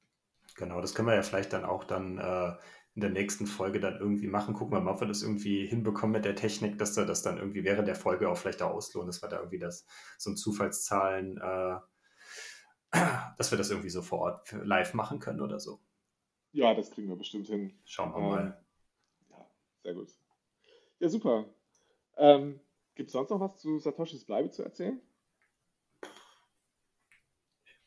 Genau, 0.56 0.82
das 0.82 0.96
können 0.96 1.08
wir 1.08 1.16
ja 1.16 1.22
vielleicht 1.24 1.54
dann 1.54 1.66
auch 1.66 1.84
dann 1.84 2.18
äh, 2.18 2.56
in 2.96 3.02
der 3.02 3.10
nächsten 3.12 3.46
Folge 3.48 3.80
dann 3.80 4.00
irgendwie 4.00 4.28
machen. 4.28 4.56
Gucken 4.56 4.74
wir 4.76 4.82
mal, 4.82 4.94
ob 4.94 5.02
wir 5.02 5.08
das 5.08 5.22
irgendwie 5.22 5.68
hinbekommen 5.68 6.14
mit 6.14 6.26
der 6.26 6.36
Technik, 6.36 6.80
dass 6.80 6.98
wir 6.98 7.06
das 7.06 7.22
dann 7.22 7.38
irgendwie 7.38 7.64
während 7.64 7.88
der 7.88 7.96
Folge 7.96 8.30
auch 8.30 8.38
vielleicht 8.38 8.62
auch 8.62 8.72
auslohnen, 8.74 9.08
dass 9.08 9.22
wir 9.22 9.30
da 9.30 9.38
irgendwie 9.38 9.60
das 9.60 9.86
so 10.18 10.32
ein 10.32 10.38
Zufallszahlen, 10.38 11.38
äh, 11.38 11.80
dass 13.38 13.52
wir 13.52 13.58
das 13.58 13.70
irgendwie 13.70 13.90
so 13.90 14.02
vor 14.02 14.20
Ort 14.20 14.52
live 14.54 14.94
machen 14.94 15.20
können 15.20 15.42
oder 15.42 15.60
so. 15.60 15.80
Ja, 16.52 16.74
das 16.74 16.92
kriegen 16.92 17.08
wir 17.10 17.16
bestimmt 17.16 17.48
hin. 17.48 17.80
Schauen 17.86 18.12
wir 18.14 18.20
Ähm, 18.20 18.30
mal. 18.30 18.66
ja, 19.30 19.52
sehr 19.84 19.94
gut. 19.94 20.10
Ja, 21.00 21.10
super. 21.10 21.46
Ähm, 22.18 22.60
Gibt 22.96 23.08
es 23.10 23.14
sonst 23.14 23.30
noch 23.30 23.40
was 23.40 23.60
zu 23.60 23.80
Satoshis 23.80 24.26
Bleibe 24.26 24.50
zu 24.52 24.64
erzählen? 24.64 25.02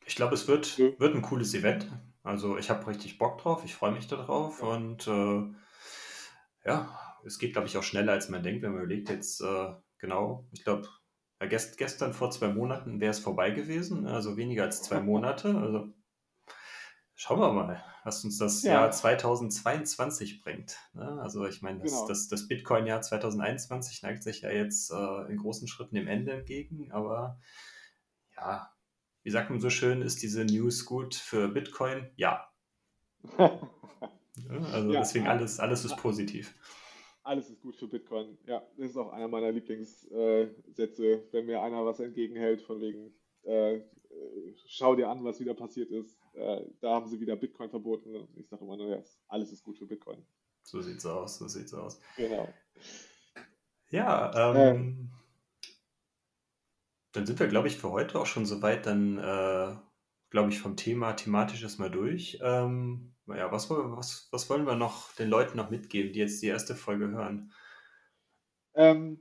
Ich 0.06 0.09
glaube, 0.20 0.34
es 0.34 0.46
wird, 0.48 0.76
Nö. 0.78 0.92
wird 0.98 1.14
ein 1.14 1.22
cooles 1.22 1.54
Event. 1.54 1.90
Also 2.22 2.58
ich 2.58 2.68
habe 2.68 2.86
richtig 2.86 3.16
Bock 3.18 3.38
drauf, 3.38 3.64
ich 3.64 3.74
freue 3.74 3.92
mich 3.92 4.06
darauf 4.06 4.60
Ja. 4.60 4.66
und 4.68 5.06
äh, 5.08 5.42
ja, 6.68 6.96
es 7.24 7.38
geht, 7.38 7.52
glaube 7.54 7.66
ich, 7.68 7.78
auch 7.78 7.82
schneller, 7.82 8.12
als 8.12 8.28
man 8.28 8.42
denkt, 8.42 8.62
wenn 8.62 8.72
man 8.72 8.82
überlegt, 8.82 9.08
jetzt 9.08 9.40
äh, 9.40 9.72
genau, 9.98 10.46
ich 10.52 10.62
glaube, 10.62 10.86
ja, 11.40 11.46
gest, 11.46 11.78
gestern 11.78 12.12
vor 12.12 12.30
zwei 12.30 12.48
Monaten 12.48 13.00
wäre 13.00 13.10
es 13.12 13.18
vorbei 13.18 13.50
gewesen, 13.50 14.06
also 14.06 14.36
weniger 14.36 14.64
als 14.64 14.82
zwei 14.82 15.00
Monate. 15.10 15.54
Also 15.56 15.88
schauen 17.14 17.40
wir 17.40 17.52
mal, 17.54 17.82
was 18.04 18.22
uns 18.22 18.36
das 18.36 18.62
Ja. 18.62 18.72
Jahr 18.74 18.90
2022 18.90 20.42
bringt. 20.42 20.76
Ne? 20.92 21.18
Also 21.22 21.46
ich 21.46 21.62
meine, 21.62 21.80
das, 21.80 21.92
Genau. 21.92 22.08
das, 22.08 22.28
das 22.28 22.46
Bitcoin-Jahr 22.46 23.00
2021 23.00 24.02
neigt 24.02 24.22
sich 24.22 24.42
ja 24.42 24.50
jetzt 24.50 24.90
äh, 24.92 25.30
in 25.30 25.38
großen 25.38 25.66
Schritten 25.68 25.94
dem 25.94 26.06
Ende 26.08 26.32
entgegen, 26.32 26.92
aber 26.92 27.40
ja, 28.36 28.70
wie 29.22 29.30
sagt 29.30 29.50
man 29.50 29.60
so 29.60 29.70
schön, 29.70 30.02
ist 30.02 30.22
diese 30.22 30.44
News 30.44 30.84
gut 30.84 31.14
für 31.14 31.48
Bitcoin? 31.48 32.10
Ja. 32.16 32.46
Also 34.72 34.92
Ja. 34.92 35.00
deswegen 35.00 35.26
alles, 35.26 35.60
alles 35.60 35.84
ist 35.84 35.96
positiv. 35.96 36.54
Alles 37.22 37.50
ist 37.50 37.60
gut 37.60 37.76
für 37.76 37.86
Bitcoin. 37.86 38.38
Ja, 38.46 38.62
das 38.78 38.90
ist 38.90 38.96
auch 38.96 39.12
einer 39.12 39.28
meiner 39.28 39.52
Lieblingssätze, 39.52 41.24
wenn 41.32 41.46
mir 41.46 41.60
einer 41.62 41.84
was 41.84 42.00
entgegenhält, 42.00 42.62
von 42.62 42.80
wegen, 42.80 43.12
äh, 43.42 43.80
schau 44.66 44.96
dir 44.96 45.08
an, 45.10 45.22
was 45.22 45.38
wieder 45.40 45.54
passiert 45.54 45.90
ist. 45.90 46.16
Äh, 46.32 46.62
da 46.80 46.92
haben 46.94 47.08
sie 47.08 47.20
wieder 47.20 47.36
Bitcoin 47.36 47.68
verboten. 47.68 48.16
Und 48.16 48.36
ich 48.36 48.48
sage 48.48 48.64
immer 48.64 48.76
nur, 48.78 48.88
ja, 48.88 49.02
alles 49.28 49.52
ist 49.52 49.62
gut 49.62 49.76
für 49.78 49.86
Bitcoin. 49.86 50.24
So 50.62 50.80
sieht's 50.80 51.04
aus, 51.04 51.38
so 51.38 51.46
sieht's 51.46 51.74
aus. 51.74 52.00
Genau. 52.16 52.48
Ja, 53.90 54.52
ähm, 54.52 55.10
dann 57.12 57.26
sind 57.26 57.40
wir, 57.40 57.48
glaube 57.48 57.68
ich, 57.68 57.76
für 57.76 57.90
heute 57.90 58.18
auch 58.18 58.26
schon 58.26 58.46
soweit, 58.46 58.86
dann, 58.86 59.18
äh, 59.18 59.76
glaube 60.30 60.50
ich, 60.50 60.60
vom 60.60 60.76
Thema 60.76 61.12
thematisch 61.14 61.62
erstmal 61.62 61.90
durch. 61.90 62.38
Ähm, 62.42 63.14
ja, 63.26 63.50
was, 63.52 63.68
wollen- 63.70 63.96
was, 63.96 64.28
was 64.32 64.48
wollen 64.50 64.66
wir 64.66 64.76
noch 64.76 65.12
den 65.14 65.28
Leuten 65.28 65.56
noch 65.56 65.70
mitgeben, 65.70 66.12
die 66.12 66.20
jetzt 66.20 66.42
die 66.42 66.46
erste 66.46 66.74
Folge 66.74 67.08
hören? 67.10 67.52
Ähm, 68.74 69.20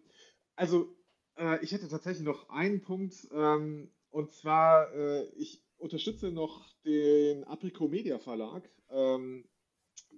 also, 0.55 0.95
äh, 1.37 1.63
ich 1.63 1.71
hätte 1.71 1.87
tatsächlich 1.87 2.25
noch 2.25 2.49
einen 2.49 2.81
Punkt, 2.81 3.27
ähm, 3.31 3.91
und 4.09 4.31
zwar, 4.33 4.93
äh, 4.93 5.25
ich 5.35 5.63
unterstütze 5.77 6.31
noch 6.31 6.67
den 6.85 7.43
Apricot 7.45 7.89
Media 7.89 8.19
Verlag. 8.19 8.69
Ähm, 8.89 9.45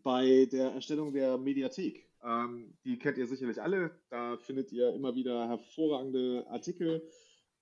bei 0.03 0.47
der 0.51 0.71
Erstellung 0.71 1.13
der 1.13 1.37
Mediathek. 1.37 2.09
Ähm, 2.23 2.77
die 2.85 2.97
kennt 2.97 3.17
ihr 3.17 3.27
sicherlich 3.27 3.61
alle. 3.61 3.99
Da 4.09 4.37
findet 4.37 4.71
ihr 4.71 4.93
immer 4.93 5.15
wieder 5.15 5.47
hervorragende 5.47 6.45
Artikel 6.49 7.07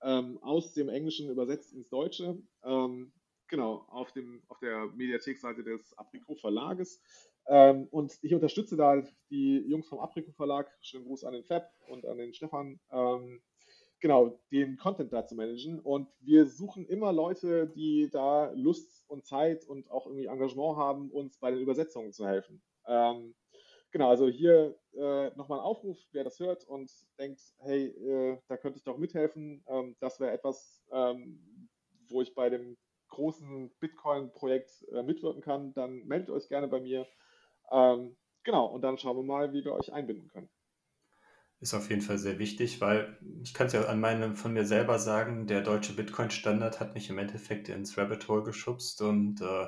ähm, 0.02 0.38
aus 0.42 0.72
dem 0.74 0.88
Englischen 0.88 1.30
übersetzt 1.30 1.72
ins 1.72 1.88
Deutsche. 1.88 2.40
Ähm, 2.64 3.12
genau, 3.48 3.84
auf, 3.88 4.12
dem, 4.12 4.42
auf 4.48 4.58
der 4.60 4.86
Mediathekseite 4.94 5.62
des 5.62 5.96
Apricot 5.98 6.40
Verlages. 6.40 7.00
Ähm, 7.46 7.88
und 7.90 8.18
ich 8.22 8.34
unterstütze 8.34 8.76
da 8.76 9.02
die 9.30 9.58
Jungs 9.68 9.88
vom 9.88 9.98
Apricot 9.98 10.34
Verlag. 10.36 10.70
Schönen 10.80 11.04
Gruß 11.04 11.24
an 11.24 11.34
den 11.34 11.44
Fab 11.44 11.70
und 11.88 12.06
an 12.06 12.18
den 12.18 12.32
Stefan. 12.34 12.80
Ähm, 12.92 13.42
genau, 14.00 14.40
den 14.50 14.76
Content 14.76 15.12
da 15.12 15.26
zu 15.26 15.34
managen. 15.34 15.80
Und 15.80 16.08
wir 16.20 16.46
suchen 16.46 16.86
immer 16.86 17.12
Leute, 17.12 17.68
die 17.68 18.08
da 18.10 18.50
Lust 18.52 19.04
und 19.08 19.26
Zeit 19.26 19.66
und 19.66 19.90
auch 19.90 20.06
irgendwie 20.06 20.26
Engagement 20.26 20.76
haben, 20.76 21.10
uns 21.10 21.38
bei 21.38 21.50
den 21.50 21.60
Übersetzungen 21.60 22.12
zu 22.12 22.26
helfen. 22.26 22.62
Ähm, 22.86 23.34
genau, 23.90 24.10
also 24.10 24.28
hier 24.28 24.78
äh, 24.94 25.30
nochmal 25.36 25.58
ein 25.58 25.64
Aufruf, 25.64 25.98
wer 26.12 26.24
das 26.24 26.40
hört 26.40 26.64
und 26.64 26.90
denkt, 27.18 27.40
hey, 27.58 27.86
äh, 27.86 28.38
da 28.48 28.56
könnte 28.56 28.78
ich 28.78 28.84
doch 28.84 28.98
mithelfen. 28.98 29.64
Ähm, 29.68 29.96
das 30.00 30.20
wäre 30.20 30.32
etwas, 30.32 30.82
ähm, 30.92 31.68
wo 32.08 32.22
ich 32.22 32.34
bei 32.34 32.50
dem 32.50 32.76
großen 33.08 33.70
Bitcoin-Projekt 33.80 34.86
äh, 34.92 35.02
mitwirken 35.02 35.42
kann, 35.42 35.72
dann 35.74 36.04
meldet 36.06 36.30
euch 36.30 36.48
gerne 36.48 36.68
bei 36.68 36.80
mir. 36.80 37.06
Ähm, 37.72 38.16
genau, 38.44 38.66
und 38.66 38.82
dann 38.82 38.98
schauen 38.98 39.16
wir 39.16 39.24
mal, 39.24 39.52
wie 39.52 39.64
wir 39.64 39.72
euch 39.72 39.92
einbinden 39.92 40.28
können 40.28 40.50
ist 41.60 41.74
auf 41.74 41.90
jeden 41.90 42.00
Fall 42.00 42.18
sehr 42.18 42.38
wichtig, 42.38 42.80
weil 42.80 43.18
ich 43.42 43.52
kann 43.52 43.66
es 43.66 43.74
ja 43.74 43.84
an 43.84 44.00
meinem 44.00 44.34
von 44.34 44.52
mir 44.52 44.64
selber 44.64 44.98
sagen, 44.98 45.46
der 45.46 45.60
deutsche 45.60 45.92
Bitcoin-Standard 45.92 46.80
hat 46.80 46.94
mich 46.94 47.10
im 47.10 47.18
Endeffekt 47.18 47.68
ins 47.68 47.98
Rabbit 47.98 48.26
Hole 48.28 48.42
geschubst 48.42 49.02
und 49.02 49.42
äh, 49.42 49.66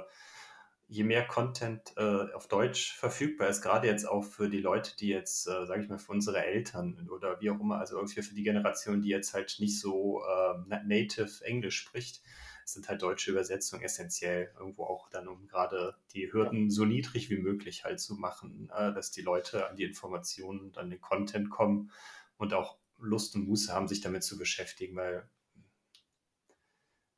je 0.93 1.05
mehr 1.05 1.27
Content 1.27 1.95
äh, 1.97 2.33
auf 2.35 2.49
Deutsch 2.49 2.93
verfügbar 2.93 3.49
ist, 3.49 3.63
gerade 3.63 3.87
jetzt 3.87 4.07
auch 4.07 4.23
für 4.23 4.51
die 4.51 4.61
Leute, 4.61 4.95
die 4.95 5.09
jetzt, 5.09 5.49
äh, 5.49 5.65
sage 5.65 5.83
ich 5.83 5.89
mal, 5.89 5.99
für 5.99 6.13
unsere 6.13 6.45
Eltern 6.45 7.09
oder 7.09 7.41
wie 7.41 7.51
auch 7.51 7.59
immer, 7.59 7.79
also 7.79 7.97
irgendwie 7.97 8.21
für 8.21 8.35
die 8.35 8.43
Generation, 8.43 9.01
die 9.01 9.09
jetzt 9.09 9.33
halt 9.33 9.57
nicht 9.59 9.81
so 9.81 10.23
äh, 10.23 10.79
native 10.85 11.43
Englisch 11.47 11.79
spricht, 11.79 12.21
sind 12.67 12.91
halt 12.91 13.01
deutsche 13.01 13.31
Übersetzungen 13.31 13.83
essentiell, 13.83 14.53
irgendwo 14.59 14.85
auch 14.85 15.09
dann, 15.09 15.29
um 15.29 15.47
gerade 15.49 15.97
die 16.13 16.31
Hürden 16.31 16.71
so 16.71 16.85
niedrig 16.85 17.31
wie 17.31 17.39
möglich 17.39 17.85
halt 17.85 17.99
zu 17.99 18.15
machen, 18.15 18.71
äh, 18.77 18.93
dass 18.93 19.11
die 19.11 19.23
Leute 19.23 19.71
an 19.71 19.77
die 19.77 19.85
Informationen 19.85 20.61
und 20.61 20.77
an 20.77 20.91
den 20.91 21.01
Content 21.01 21.49
kommen 21.49 21.91
und 22.37 22.53
auch 22.53 22.77
Lust 22.99 23.35
und 23.35 23.49
Muße 23.49 23.73
haben, 23.73 23.89
sich 23.89 24.03
damit 24.03 24.25
zu 24.25 24.37
beschäftigen, 24.37 24.95
weil 24.97 25.27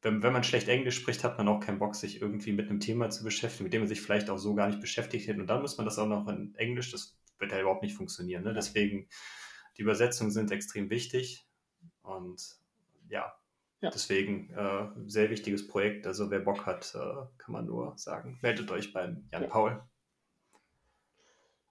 wenn, 0.04 0.22
wenn 0.22 0.32
man 0.32 0.44
schlecht 0.44 0.68
Englisch 0.68 0.96
spricht, 0.96 1.24
hat 1.24 1.38
man 1.38 1.48
auch 1.48 1.60
keinen 1.60 1.78
Bock, 1.78 1.94
sich 1.94 2.20
irgendwie 2.20 2.52
mit 2.52 2.68
einem 2.68 2.80
Thema 2.80 3.10
zu 3.10 3.24
beschäftigen, 3.24 3.64
mit 3.64 3.72
dem 3.72 3.80
man 3.80 3.88
sich 3.88 4.02
vielleicht 4.02 4.30
auch 4.30 4.38
so 4.38 4.54
gar 4.54 4.68
nicht 4.68 4.80
beschäftigt 4.80 5.26
hätte. 5.26 5.40
Und 5.40 5.46
dann 5.46 5.62
muss 5.62 5.78
man 5.78 5.86
das 5.86 5.98
auch 5.98 6.06
noch 6.06 6.28
in 6.28 6.54
Englisch, 6.56 6.92
das 6.92 7.18
wird 7.38 7.52
ja 7.52 7.60
überhaupt 7.60 7.82
nicht 7.82 7.96
funktionieren. 7.96 8.44
Ne? 8.44 8.52
Deswegen, 8.52 9.08
die 9.76 9.82
Übersetzungen 9.82 10.30
sind 10.30 10.52
extrem 10.52 10.90
wichtig. 10.90 11.48
Und 12.02 12.58
ja, 13.08 13.34
ja. 13.84 13.90
Deswegen 13.90 14.48
äh, 14.50 14.88
sehr 15.06 15.28
wichtiges 15.28 15.68
Projekt. 15.68 16.06
Also 16.06 16.30
wer 16.30 16.40
Bock 16.40 16.64
hat, 16.64 16.94
äh, 16.94 17.26
kann 17.36 17.52
man 17.52 17.66
nur 17.66 17.92
sagen, 17.98 18.38
meldet 18.40 18.70
euch 18.70 18.94
beim 18.94 19.28
Jan 19.30 19.42
ja. 19.42 19.48
Paul. 19.48 19.82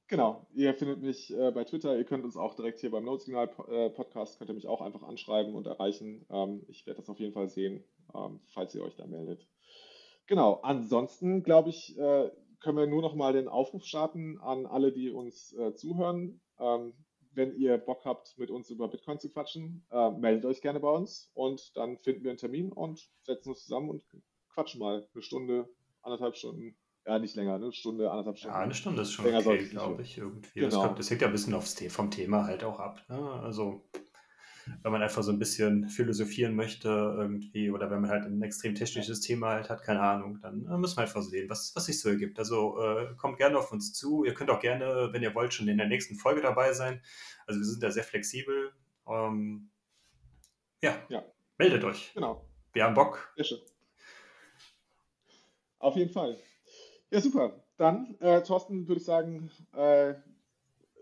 Genau, 0.08 0.46
ihr 0.54 0.76
findet 0.76 1.02
mich 1.02 1.34
äh, 1.34 1.50
bei 1.50 1.64
Twitter, 1.64 1.98
ihr 1.98 2.04
könnt 2.04 2.24
uns 2.24 2.38
auch 2.38 2.54
direkt 2.54 2.80
hier 2.80 2.92
beim 2.92 3.04
Notsignal 3.04 3.50
äh, 3.68 3.90
Podcast, 3.90 4.38
könnt 4.38 4.52
ihr 4.52 4.54
mich 4.54 4.68
auch 4.68 4.82
einfach 4.82 5.02
anschreiben 5.02 5.56
und 5.56 5.66
erreichen. 5.66 6.24
Ähm, 6.30 6.64
ich 6.68 6.86
werde 6.86 7.00
das 7.00 7.10
auf 7.10 7.20
jeden 7.20 7.34
Fall 7.34 7.50
sehen, 7.50 7.84
ähm, 8.14 8.40
falls 8.48 8.76
ihr 8.76 8.84
euch 8.84 8.96
da 8.96 9.06
meldet. 9.06 9.48
Genau, 10.28 10.60
ansonsten 10.64 11.44
glaube 11.44 11.70
ich, 11.70 11.98
äh, 11.98 12.32
können 12.60 12.78
wir 12.78 12.88
nur 12.88 13.02
noch 13.02 13.16
mal 13.16 13.34
den 13.34 13.48
Aufruf 13.48 13.84
starten 13.86 14.40
an 14.40 14.66
alle, 14.66 14.92
die 14.92 15.12
uns 15.12 15.54
äh, 15.54 15.74
zuhören. 15.76 16.42
Ähm, 16.60 16.94
wenn 17.36 17.56
ihr 17.56 17.78
Bock 17.78 18.06
habt, 18.06 18.38
mit 18.38 18.52
uns 18.52 18.70
über 18.70 18.88
Bitcoin 18.88 19.20
zu 19.20 19.30
quatschen, 19.30 19.86
äh, 19.92 20.12
meldet 20.12 20.46
euch 20.46 20.62
gerne 20.62 20.80
bei 20.80 20.90
uns 20.90 21.32
und 21.34 21.76
dann 21.76 21.98
finden 21.98 22.24
wir 22.24 22.32
einen 22.32 22.38
Termin 22.38 22.72
und 22.72 23.10
setzen 23.24 23.50
uns 23.50 23.64
zusammen 23.64 23.90
und 23.90 24.04
quatschen 24.54 24.80
mal 24.80 25.08
eine 25.14 25.24
Stunde, 25.24 25.68
anderthalb 26.02 26.36
Stunden. 26.36 26.76
Ja, 27.06 27.20
nicht 27.20 27.36
länger, 27.36 27.56
eine 27.56 27.74
Stunde, 27.74 28.10
anderthalb 28.12 28.38
Stunden. 28.38 28.56
Ja, 28.56 28.62
eine 28.62 28.74
Stunde 28.74 29.02
ist 29.02 29.12
schon 29.12 29.26
länger 29.26 29.40
okay, 29.40 29.66
glaube 29.66 30.02
ich, 30.04 30.18
irgendwie. 30.18 30.60
Genau. 30.60 30.70
Das, 30.70 30.86
kommt, 30.86 31.00
das 31.00 31.10
hängt 31.10 31.22
ja 31.22 31.28
ein 31.28 31.34
bisschen 31.34 31.54
aufs, 31.54 31.76
vom 31.90 32.12
Thema 32.12 32.46
halt 32.46 32.64
auch 32.64 32.80
ab. 32.80 33.04
Ne? 33.10 33.18
Also 33.42 33.84
wenn 34.82 34.92
man 34.92 35.02
einfach 35.02 35.24
so 35.24 35.32
ein 35.32 35.40
bisschen 35.40 35.90
philosophieren 35.90 36.56
möchte 36.56 36.88
irgendwie 36.90 37.72
oder 37.72 37.90
wenn 37.90 38.02
man 38.02 38.10
halt 38.10 38.26
ein 38.26 38.42
extrem 38.42 38.76
technisches 38.76 39.22
Thema 39.22 39.50
halt 39.50 39.70
hat, 39.70 39.84
keine 39.84 40.02
Ahnung, 40.02 40.40
dann 40.42 40.66
äh, 40.66 40.78
müssen 40.78 40.98
wir 40.98 41.02
einfach 41.02 41.22
sehen, 41.22 41.50
was, 41.50 41.76
was 41.76 41.86
sich 41.86 42.00
so 42.00 42.10
ergibt. 42.10 42.40
Also 42.40 42.80
äh, 42.80 43.16
kommt 43.18 43.38
gerne 43.38 43.58
auf 43.58 43.72
uns 43.72 43.94
zu. 43.94 44.24
Ihr 44.24 44.34
könnt 44.34 44.50
auch 44.50 44.60
gerne, 44.60 45.10
wenn 45.12 45.24
ihr 45.24 45.36
wollt, 45.36 45.54
schon 45.54 45.68
in 45.68 45.78
der 45.78 45.88
nächsten 45.88 46.16
Folge 46.16 46.42
dabei 46.42 46.74
sein. 46.74 47.02
Also 47.46 47.60
wir 47.60 47.66
sind 47.66 47.84
da 47.84 47.92
sehr 47.92 48.04
flexibel. 48.04 48.72
Ähm, 49.08 49.70
ja, 50.82 50.96
ja, 51.10 51.24
meldet 51.58 51.84
euch. 51.84 52.14
Genau. 52.14 52.48
Wir 52.74 52.86
haben 52.86 52.96
Bock. 52.96 53.32
Sehr 53.36 53.46
schön. 53.46 53.60
Auf 55.80 55.96
jeden 55.96 56.12
Fall. 56.12 56.38
Ja, 57.12 57.20
super. 57.22 57.64
Dann, 57.78 58.16
äh, 58.20 58.42
Thorsten, 58.44 58.88
würde 58.88 59.00
ich 59.00 59.06
sagen, 59.06 59.52
äh, 59.74 60.16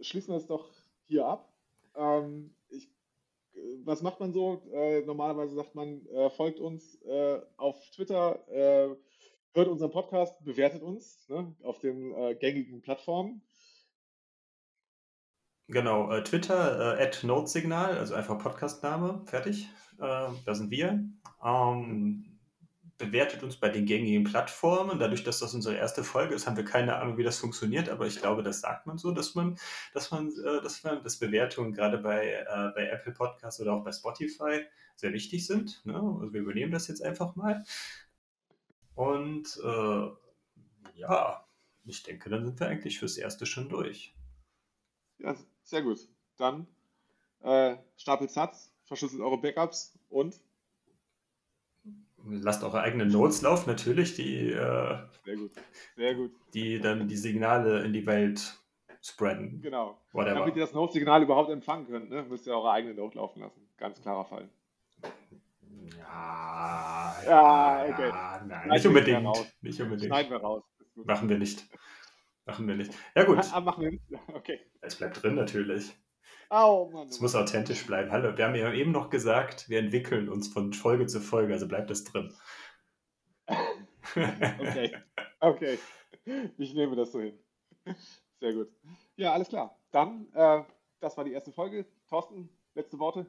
schließen 0.02 0.34
wir 0.34 0.38
es 0.38 0.48
doch 0.48 0.72
hier 1.06 1.26
ab. 1.26 1.54
Ähm, 1.96 2.56
was 3.84 4.02
macht 4.02 4.20
man 4.20 4.34
so? 4.34 4.64
Äh, 4.74 5.02
normalerweise 5.02 5.56
sagt 5.56 5.76
man, 5.76 6.06
äh, 6.08 6.30
folgt 6.30 6.60
uns 6.60 7.02
äh, 7.04 7.40
auf 7.58 7.78
Twitter, 7.92 8.48
äh, 8.50 8.96
hört 9.54 9.68
unseren 9.68 9.92
Podcast, 9.92 10.44
bewertet 10.44 10.82
uns 10.82 11.28
ne, 11.30 11.56
auf 11.64 11.80
den 11.80 12.14
äh, 12.14 12.36
gängigen 12.36 12.82
Plattformen. 12.82 13.42
Genau, 15.68 16.12
äh, 16.12 16.24
Twitter, 16.24 17.00
äh, 17.00 17.26
Notesignal, 17.26 17.98
also 17.98 18.14
einfach 18.14 18.38
Podcastname, 18.38 19.22
fertig. 19.26 19.68
da 19.98 20.34
sind 20.48 20.72
wir. 20.72 21.06
Ähm, 21.44 22.31
bewertet 23.02 23.44
uns 23.44 23.58
bei 23.58 23.68
den 23.68 23.86
gängigen 23.86 24.24
Plattformen. 24.24 25.00
Dadurch, 25.00 25.24
dass 25.24 25.40
das 25.40 25.54
unsere 25.54 25.76
erste 25.76 26.04
Folge 26.04 26.36
ist, 26.36 26.48
haben 26.48 26.56
wir 26.56 26.64
keine 26.64 26.96
Ahnung, 26.96 27.18
wie 27.18 27.24
das 27.24 27.40
funktioniert, 27.40 27.90
aber 27.90 28.08
ich 28.08 28.22
glaube, 28.22 28.44
das 28.44 28.62
sagt 28.62 28.88
man 28.88 28.98
so, 28.98 29.12
dass 29.12 29.36
man, 29.36 29.58
dass 29.94 30.12
man, 30.12 30.30
äh, 30.30 30.62
dass 30.62 30.84
man, 30.84 31.04
dass 31.04 31.20
Bewertungen 31.20 31.74
gerade 31.74 31.98
bei, 31.98 32.46
äh, 32.48 32.72
bei 32.74 32.88
Apple 32.88 33.12
Podcasts 33.12 33.60
oder 33.60 33.74
auch 33.74 33.84
bei 33.84 33.92
Spotify 33.92 34.66
sehr 34.96 35.12
wichtig 35.12 35.46
sind. 35.46 35.86
Ne? 35.86 35.96
Also 35.96 36.32
wir 36.32 36.42
übernehmen 36.42 36.72
das 36.72 36.88
jetzt 36.88 37.04
einfach 37.04 37.36
mal. 37.36 37.66
Und 38.96 39.60
äh, 39.64 40.10
ja, 40.96 41.46
ich 41.86 42.04
denke, 42.04 42.30
dann 42.30 42.46
sind 42.46 42.60
wir 42.60 42.68
eigentlich 42.68 43.00
fürs 43.00 43.18
Erste 43.18 43.46
schon 43.46 43.68
durch. 43.68 44.16
Ja, 45.18 45.36
sehr 45.64 45.82
gut. 45.82 46.08
Dann 46.38 46.68
äh, 47.42 47.78
stapelt 47.98 48.32
Satz, 48.32 48.72
verschlüsselt 48.84 49.22
eure 49.22 49.40
Backups 49.40 49.98
und 50.10 50.40
lasst 52.26 52.64
eure 52.64 52.82
eigenen 52.82 53.10
Notes 53.10 53.42
laufen, 53.42 53.70
natürlich, 53.70 54.16
die, 54.16 54.52
äh, 54.52 54.98
sehr 55.26 55.36
gut. 55.36 55.52
Sehr 55.96 56.16
gut. 56.16 56.32
die 56.54 56.80
dann 56.80 57.08
die 57.08 57.18
Signale 57.18 57.84
in 57.84 57.94
die 57.94 58.06
Welt 58.06 58.58
spreaden. 59.02 59.62
Genau. 59.62 59.98
Whatever. 60.14 60.40
Damit 60.40 60.56
ihr 60.56 60.62
das 60.62 60.74
Note-Signal 60.74 61.24
überhaupt 61.24 61.50
empfangen 61.50 61.88
könnt, 61.88 62.10
ne, 62.10 62.24
müsst 62.24 62.48
ihr 62.48 62.54
eure 62.54 62.72
eigene 62.72 62.94
Note 62.94 63.18
laufen 63.18 63.42
lassen. 63.42 63.68
Ganz 63.78 64.02
klarer 64.02 64.26
Fall. 64.26 64.50
Ja, 65.98 67.16
ja, 67.26 67.86
okay. 67.90 68.10
Ja, 68.10 68.44
nein, 68.46 68.70
nicht 68.70 68.86
unbedingt. 68.86 69.54
Nicht 69.62 69.82
unbedingt. 69.82 70.08
Schneiden 70.08 70.32
wir 70.32 70.38
raus. 70.38 70.64
Machen 70.96 71.30
wir 71.30 71.38
nicht. 71.38 71.66
Machen 72.46 72.68
wir 72.68 72.76
nicht. 72.76 72.94
Ja, 73.16 73.24
gut. 73.24 73.40
Ah, 73.52 73.60
machen 73.62 73.84
wir 73.84 73.92
nicht. 73.92 74.04
Okay. 74.34 74.60
Es 74.82 74.96
bleibt 74.96 75.22
drin, 75.22 75.36
natürlich. 75.36 75.94
Oh, 76.50 76.90
Mann. 76.92 77.08
Es 77.08 77.22
muss 77.22 77.36
authentisch 77.36 77.86
bleiben. 77.86 78.12
Hallo, 78.12 78.38
wir 78.38 78.46
haben 78.46 78.56
ja 78.56 78.72
eben 78.74 78.92
noch 78.92 79.10
gesagt, 79.10 79.70
wir 79.70 79.80
entwickeln 79.80 80.28
uns 80.30 80.48
von 80.50 80.74
Folge 80.74 81.08
zu 81.08 81.22
Folge, 81.22 81.54
also 81.54 81.68
bleibt 81.68 81.90
es 81.92 82.04
drin. 82.04 82.34
okay. 84.16 84.96
Okay. 85.40 85.80
Ich 86.58 86.74
nehme 86.74 86.96
das 86.96 87.12
so 87.12 87.22
hin. 87.22 87.40
Sehr 88.40 88.54
gut. 88.54 88.70
Ja, 89.16 89.34
alles 89.34 89.50
klar. 89.50 89.80
Dann, 89.92 90.28
äh, 90.34 90.64
das 91.00 91.18
war 91.18 91.24
die 91.24 91.32
erste 91.32 91.52
Folge. 91.52 91.86
Thorsten, 92.08 92.50
letzte 92.74 93.00
Worte? 93.00 93.26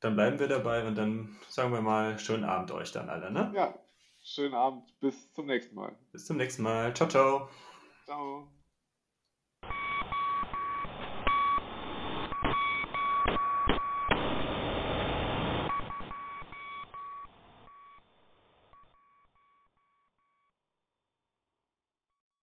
Dann 0.00 0.14
bleiben 0.14 0.38
wir 0.38 0.48
dabei 0.48 0.86
und 0.86 0.96
dann 0.96 1.36
sagen 1.48 1.72
wir 1.72 1.80
mal, 1.80 2.18
schönen 2.18 2.44
Abend 2.44 2.70
euch 2.70 2.92
dann 2.92 3.08
alle, 3.08 3.30
ne? 3.30 3.52
Ja, 3.54 3.74
schönen 4.22 4.54
Abend. 4.54 4.98
Bis 5.00 5.32
zum 5.32 5.46
nächsten 5.46 5.74
Mal. 5.74 5.96
Bis 6.12 6.26
zum 6.26 6.36
nächsten 6.36 6.62
Mal. 6.62 6.94
Ciao, 6.94 7.08
ciao. 7.08 7.48
Ciao. 8.04 8.55